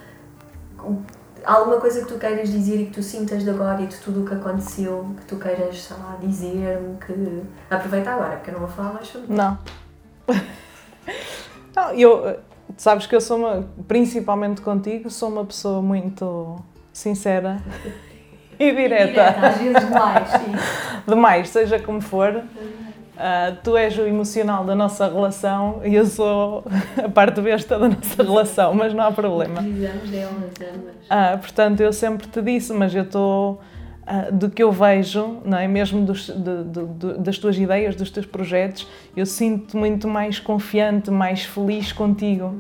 alguma 1.45 1.81
coisa 1.81 2.03
que 2.03 2.07
tu 2.07 2.19
queiras 2.21 2.53
dizer 2.53 2.81
e 2.81 2.87
que 2.87 2.93
tu 2.93 3.03
sintas 3.03 3.43
de 3.43 3.51
agora 3.51 3.83
e 3.83 3.87
de 3.89 3.97
tudo 3.97 4.23
o 4.23 4.25
que 4.25 4.35
aconteceu, 4.35 5.13
que 5.17 5.27
tu 5.27 5.37
queiras, 5.37 5.83
sei 5.83 5.97
lá, 5.97 6.17
dizer-me, 6.21 6.97
que. 6.99 7.43
Aproveita 7.69 8.11
agora, 8.11 8.37
porque 8.37 8.51
eu 8.51 8.55
não 8.55 8.61
vou 8.61 8.69
falar 8.69 8.93
mais 8.93 9.09
sobre 9.09 9.35
Não. 9.35 9.59
não, 11.75 11.93
eu. 11.93 12.39
Sabes 12.77 13.07
que 13.07 13.15
eu 13.15 13.21
sou 13.21 13.37
uma. 13.39 13.69
Principalmente 13.87 14.61
contigo, 14.61 15.11
sou 15.11 15.29
uma 15.29 15.45
pessoa 15.45 15.83
muito 15.83 16.57
sincera 16.93 17.63
e 18.59 18.71
direta. 18.71 19.05
E 19.05 19.07
direta, 19.07 19.47
às 19.47 19.59
vezes 19.59 19.85
demais, 19.85 20.29
sim. 20.29 20.53
Demais, 21.09 21.49
seja 21.49 21.79
como 21.79 22.01
for. 22.01 22.43
Uh, 23.13 23.55
tu 23.63 23.77
és 23.77 23.97
o 23.99 24.07
emocional 24.07 24.65
da 24.65 24.75
nossa 24.75 25.07
relação 25.07 25.81
e 25.85 25.95
eu 25.95 26.07
sou 26.07 26.65
a 27.03 27.09
parte 27.09 27.41
besta 27.41 27.79
da 27.79 27.89
nossa 27.89 28.23
relação, 28.23 28.75
mas 28.75 28.95
não 28.95 29.05
há 29.05 29.13
problema. 29.13 29.63
Precisamos 29.63 30.11
delas 30.11 30.35
ambas. 30.61 31.37
Uh, 31.37 31.39
portanto, 31.39 31.81
eu 31.81 31.93
sempre 31.93 32.27
te 32.27 32.41
disse, 32.41 32.73
mas 32.73 32.95
eu 32.95 33.03
estou. 33.03 33.61
Uh, 34.03 34.33
do 34.33 34.51
que 34.51 34.61
eu 34.61 34.73
vejo, 34.73 35.39
não 35.45 35.57
é? 35.57 35.69
mesmo 35.69 36.05
dos, 36.05 36.27
de, 36.27 36.65
de, 36.65 37.19
das 37.19 37.39
tuas 37.39 37.57
ideias, 37.57 37.95
dos 37.95 38.11
teus 38.11 38.27
projetos, 38.27 38.89
eu 39.17 39.25
sinto 39.25 39.77
muito 39.77 40.09
mais 40.09 40.41
confiante, 40.41 41.09
mais 41.09 41.45
feliz 41.45 41.93
contigo, 41.93 42.59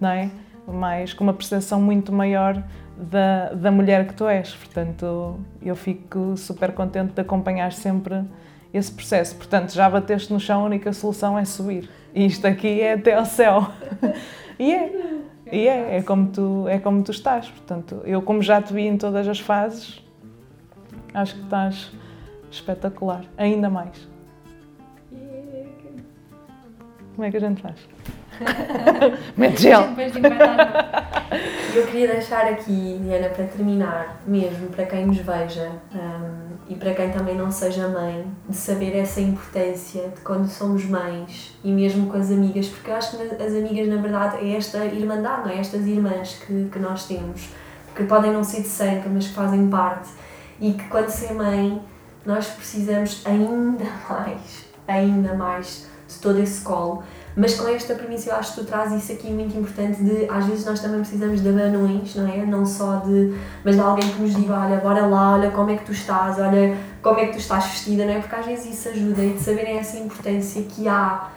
não 0.00 0.08
é? 0.08 0.30
mais, 0.72 1.12
com 1.12 1.24
uma 1.24 1.32
percepção 1.32 1.80
muito 1.80 2.12
maior 2.12 2.62
da, 2.96 3.50
da 3.52 3.70
mulher 3.70 4.06
que 4.06 4.14
tu 4.14 4.26
és. 4.26 4.54
Portanto, 4.54 5.38
eu 5.62 5.76
fico 5.76 6.36
super 6.36 6.72
contente 6.72 7.12
de 7.12 7.20
acompanhar 7.20 7.72
sempre 7.72 8.24
esse 8.72 8.92
processo. 8.92 9.36
Portanto, 9.36 9.72
já 9.72 9.88
bateste 9.88 10.32
no 10.32 10.40
chão, 10.40 10.62
a 10.62 10.64
única 10.64 10.92
solução 10.92 11.38
é 11.38 11.44
subir. 11.44 11.88
E 12.14 12.26
isto 12.26 12.46
aqui 12.46 12.80
é 12.80 12.94
até 12.94 13.14
ao 13.14 13.24
céu. 13.24 13.68
e 14.58 14.72
é. 14.74 15.18
E 15.50 15.66
é, 15.66 15.96
é 15.96 16.02
como, 16.02 16.28
tu, 16.28 16.68
é 16.68 16.78
como 16.78 17.02
tu 17.02 17.10
estás. 17.10 17.48
Portanto, 17.48 18.02
eu, 18.04 18.20
como 18.20 18.42
já 18.42 18.60
te 18.60 18.72
vi 18.72 18.86
em 18.86 18.98
todas 18.98 19.26
as 19.26 19.40
fases, 19.40 20.02
acho 21.14 21.34
que 21.34 21.42
estás 21.42 21.92
espetacular. 22.50 23.24
Ainda 23.36 23.68
mais. 23.68 24.08
Como 27.14 27.26
é 27.26 27.30
que 27.30 27.36
a 27.36 27.40
gente 27.40 27.60
faz? 27.60 27.76
Mete 29.36 29.62
gel. 29.62 29.82
Eu 31.74 31.86
queria 31.86 32.06
deixar 32.08 32.46
aqui, 32.46 33.00
Diana, 33.02 33.28
para 33.28 33.44
terminar, 33.46 34.22
mesmo 34.26 34.68
para 34.68 34.86
quem 34.86 35.06
nos 35.06 35.18
veja 35.18 35.72
um, 35.92 36.56
e 36.68 36.76
para 36.76 36.94
quem 36.94 37.10
também 37.10 37.34
não 37.34 37.50
seja 37.50 37.88
mãe, 37.88 38.24
de 38.48 38.56
saber 38.56 38.96
essa 38.96 39.20
importância 39.20 40.08
de 40.14 40.20
quando 40.20 40.46
somos 40.48 40.84
mães 40.84 41.58
e 41.64 41.72
mesmo 41.72 42.08
com 42.08 42.16
as 42.16 42.30
amigas, 42.30 42.68
porque 42.68 42.90
eu 42.90 42.94
acho 42.94 43.16
que 43.16 43.42
as 43.42 43.52
amigas, 43.52 43.88
na 43.88 44.00
verdade, 44.00 44.36
é 44.36 44.56
esta 44.56 44.84
irmandade, 44.84 45.48
não 45.48 45.50
é? 45.50 45.58
Estas 45.58 45.86
irmãs 45.86 46.40
que, 46.46 46.68
que 46.70 46.78
nós 46.78 47.06
temos, 47.06 47.48
que 47.96 48.04
podem 48.04 48.32
não 48.32 48.44
ser 48.44 48.62
de 48.62 48.68
sangue, 48.68 49.08
mas 49.08 49.26
que 49.26 49.34
fazem 49.34 49.68
parte 49.68 50.08
e 50.60 50.72
que 50.72 50.84
quando 50.88 51.08
ser 51.08 51.32
mãe 51.34 51.82
nós 52.24 52.46
precisamos 52.48 53.22
ainda 53.24 53.84
mais, 54.08 54.64
ainda 54.86 55.34
mais 55.34 55.86
de 56.08 56.18
todo 56.18 56.38
esse 56.38 56.62
colo 56.62 57.02
mas 57.38 57.54
com 57.54 57.68
esta 57.68 57.94
premissa 57.94 58.30
eu 58.30 58.34
acho 58.34 58.52
que 58.52 58.62
tu 58.62 58.66
trazes 58.66 59.04
isso 59.04 59.12
aqui 59.12 59.30
muito 59.30 59.56
importante 59.56 60.02
de 60.02 60.28
às 60.28 60.44
vezes 60.44 60.66
nós 60.66 60.80
também 60.80 60.98
precisamos 60.98 61.40
de 61.40 61.48
abanões, 61.48 62.16
não 62.16 62.26
é? 62.26 62.44
Não 62.44 62.66
só 62.66 62.96
de. 62.96 63.32
mas 63.64 63.76
de 63.76 63.80
alguém 63.80 64.10
que 64.10 64.20
nos 64.20 64.34
diga, 64.34 64.54
olha, 64.54 64.78
bora 64.78 65.06
lá, 65.06 65.34
olha 65.34 65.52
como 65.52 65.70
é 65.70 65.76
que 65.76 65.84
tu 65.84 65.92
estás, 65.92 66.36
olha 66.40 66.76
como 67.00 67.20
é 67.20 67.26
que 67.26 67.34
tu 67.34 67.38
estás 67.38 67.64
vestida, 67.66 68.04
não 68.04 68.14
é? 68.14 68.18
Porque 68.18 68.34
às 68.34 68.44
vezes 68.44 68.74
isso 68.74 68.88
ajuda 68.88 69.22
e 69.22 69.34
de 69.34 69.40
saberem 69.40 69.78
essa 69.78 69.96
importância 69.98 70.62
que 70.62 70.88
há 70.88 71.28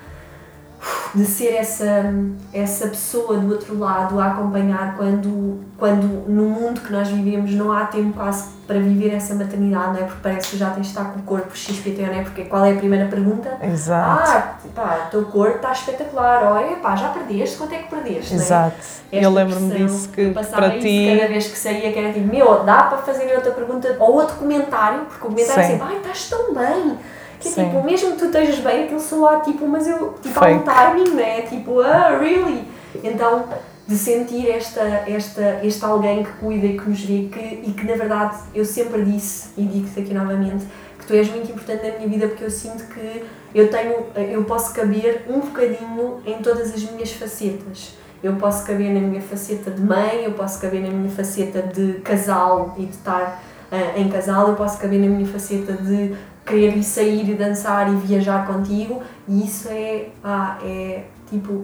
de 1.14 1.26
ser 1.26 1.54
essa, 1.56 2.14
essa 2.54 2.88
pessoa 2.88 3.38
do 3.38 3.52
outro 3.52 3.78
lado 3.78 4.20
a 4.20 4.28
acompanhar 4.28 4.96
quando, 4.96 5.60
quando 5.78 6.28
no 6.28 6.44
mundo 6.44 6.82
que 6.82 6.92
nós 6.92 7.10
vivemos 7.10 7.52
não 7.52 7.72
há 7.72 7.86
tempo 7.86 8.14
quase 8.14 8.50
para 8.66 8.80
viver 8.80 9.14
essa 9.14 9.36
maternidade, 9.36 9.94
não 9.94 10.06
é? 10.06 10.08
Porque 10.08 10.20
parece 10.24 10.52
que 10.52 10.58
já 10.58 10.70
tens 10.70 10.84
de 10.84 10.90
estar 10.90 11.12
com 11.12 11.20
o 11.20 11.24
corpo 11.24 11.56
XPT, 11.56 12.04
não 12.04 12.14
é? 12.14 12.24
Porque 12.24 12.46
qual 12.46 12.64
é 12.64 12.72
a 12.72 12.76
primeira 12.76 13.06
pergunta? 13.08 13.58
Exato. 13.62 14.32
Ah, 14.32 14.54
pá, 14.74 15.08
teu 15.12 15.26
corpo 15.26 15.58
está 15.58 15.74
espetacular, 15.74 16.54
olha, 16.54 16.78
pá, 16.78 16.96
já 16.96 17.10
perdeste, 17.10 17.58
quanto 17.58 17.76
é 17.76 17.80
que 17.80 17.90
perdeste? 17.90 18.34
Exato. 18.34 18.78
É? 19.12 19.26
Eu 19.26 19.32
lembro-me 19.32 19.76
disso 19.76 20.08
que 20.10 20.30
para 20.30 20.80
ti. 20.80 21.18
Cada 21.18 21.28
vez 21.28 21.48
que 21.48 21.58
saía, 21.58 21.92
que 21.92 22.00
era 22.00 22.14
tipo, 22.14 22.28
meu, 22.28 22.64
dá 22.64 22.84
para 22.84 23.00
fazer 23.00 23.36
outra 23.36 23.52
pergunta 23.52 23.94
ou 24.00 24.14
outro 24.14 24.38
comentário, 24.38 25.02
porque 25.02 25.18
o 25.18 25.30
comentário 25.30 25.64
Sim. 25.64 25.74
é 25.74 25.78
sempre, 25.78 25.88
ai, 25.90 25.98
estás 25.98 26.30
tão 26.30 26.54
bem 26.54 26.98
que 27.42 27.60
é 27.60 27.66
tipo, 27.66 27.84
mesmo 27.84 28.12
que 28.12 28.20
tu 28.20 28.26
estejas 28.26 28.60
bem, 28.60 28.86
aquilo 28.86 29.00
soa 29.00 29.40
tipo, 29.40 29.68
mas 29.68 29.88
eu, 29.88 30.14
tipo, 30.22 30.40
Fake. 30.40 30.70
há 30.70 30.90
um 30.90 30.94
timing, 30.94 31.16
né? 31.16 31.42
Tipo, 31.42 31.82
ah, 31.82 32.18
really? 32.18 32.64
Então, 33.04 33.46
de 33.88 33.98
sentir 33.98 34.50
esta, 34.50 34.82
esta, 34.82 35.60
este 35.64 35.84
alguém 35.84 36.24
que 36.24 36.32
cuida 36.34 36.66
e 36.66 36.78
que 36.78 36.90
nos 36.90 37.02
vê 37.02 37.30
que, 37.32 37.40
e 37.68 37.74
que, 37.76 37.86
na 37.86 37.96
verdade, 37.96 38.38
eu 38.54 38.64
sempre 38.64 39.04
disse, 39.04 39.50
e 39.58 39.66
digo-te 39.66 40.00
aqui 40.00 40.14
novamente, 40.14 40.66
que 41.00 41.06
tu 41.06 41.14
és 41.14 41.30
muito 41.30 41.52
importante 41.52 41.84
na 41.88 41.98
minha 41.98 42.08
vida 42.08 42.28
porque 42.28 42.44
eu 42.44 42.52
sinto 42.52 42.86
que 42.86 43.24
eu 43.54 43.70
tenho, 43.70 44.06
eu 44.16 44.44
posso 44.46 44.74
caber 44.74 45.26
um 45.28 45.40
bocadinho 45.40 46.22
em 46.26 46.38
todas 46.42 46.74
as 46.74 46.84
minhas 46.90 47.12
facetas. 47.12 47.96
Eu 48.24 48.36
posso 48.36 48.66
caber 48.66 48.94
na 48.94 49.00
minha 49.00 49.22
faceta 49.22 49.72
de 49.72 49.82
mãe, 49.82 50.24
eu 50.24 50.34
posso 50.34 50.62
caber 50.62 50.82
na 50.82 50.90
minha 50.90 51.10
faceta 51.10 51.64
de 51.64 51.94
casal 52.02 52.76
e 52.78 52.86
de 52.86 52.92
estar 52.92 53.42
uh, 53.72 54.00
em 54.00 54.10
casal, 54.10 54.50
eu 54.50 54.56
posso 54.56 54.78
caber 54.78 55.00
na 55.00 55.08
minha 55.08 55.28
faceta 55.28 55.74
de 55.74 56.16
querer 56.46 56.76
ir 56.76 56.84
sair 56.84 57.30
e 57.30 57.36
dançar 57.36 57.92
e 57.92 57.96
viajar 57.98 58.46
contigo 58.48 59.02
e 59.28 59.46
isso 59.46 59.70
é, 59.70 60.10
ah, 60.24 60.58
é 60.64 61.06
tipo 61.30 61.64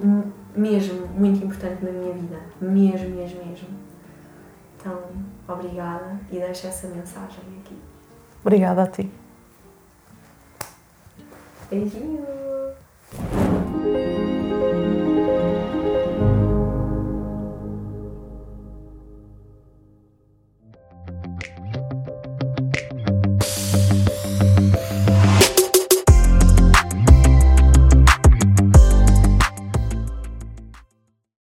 mesmo 0.55 1.07
muito 1.07 1.43
importante 1.43 1.83
na 1.83 1.91
minha 1.91 2.13
vida, 2.13 2.39
mesmo, 2.59 3.09
mesmo, 3.15 3.45
mesmo. 3.45 3.67
Então, 4.79 4.99
obrigada 5.47 6.19
e 6.31 6.39
deixo 6.39 6.67
essa 6.67 6.87
mensagem 6.87 7.43
aqui. 7.59 7.75
Obrigada 8.41 8.83
a 8.83 8.87
ti. 8.87 9.11
Beijinho! 11.69 12.25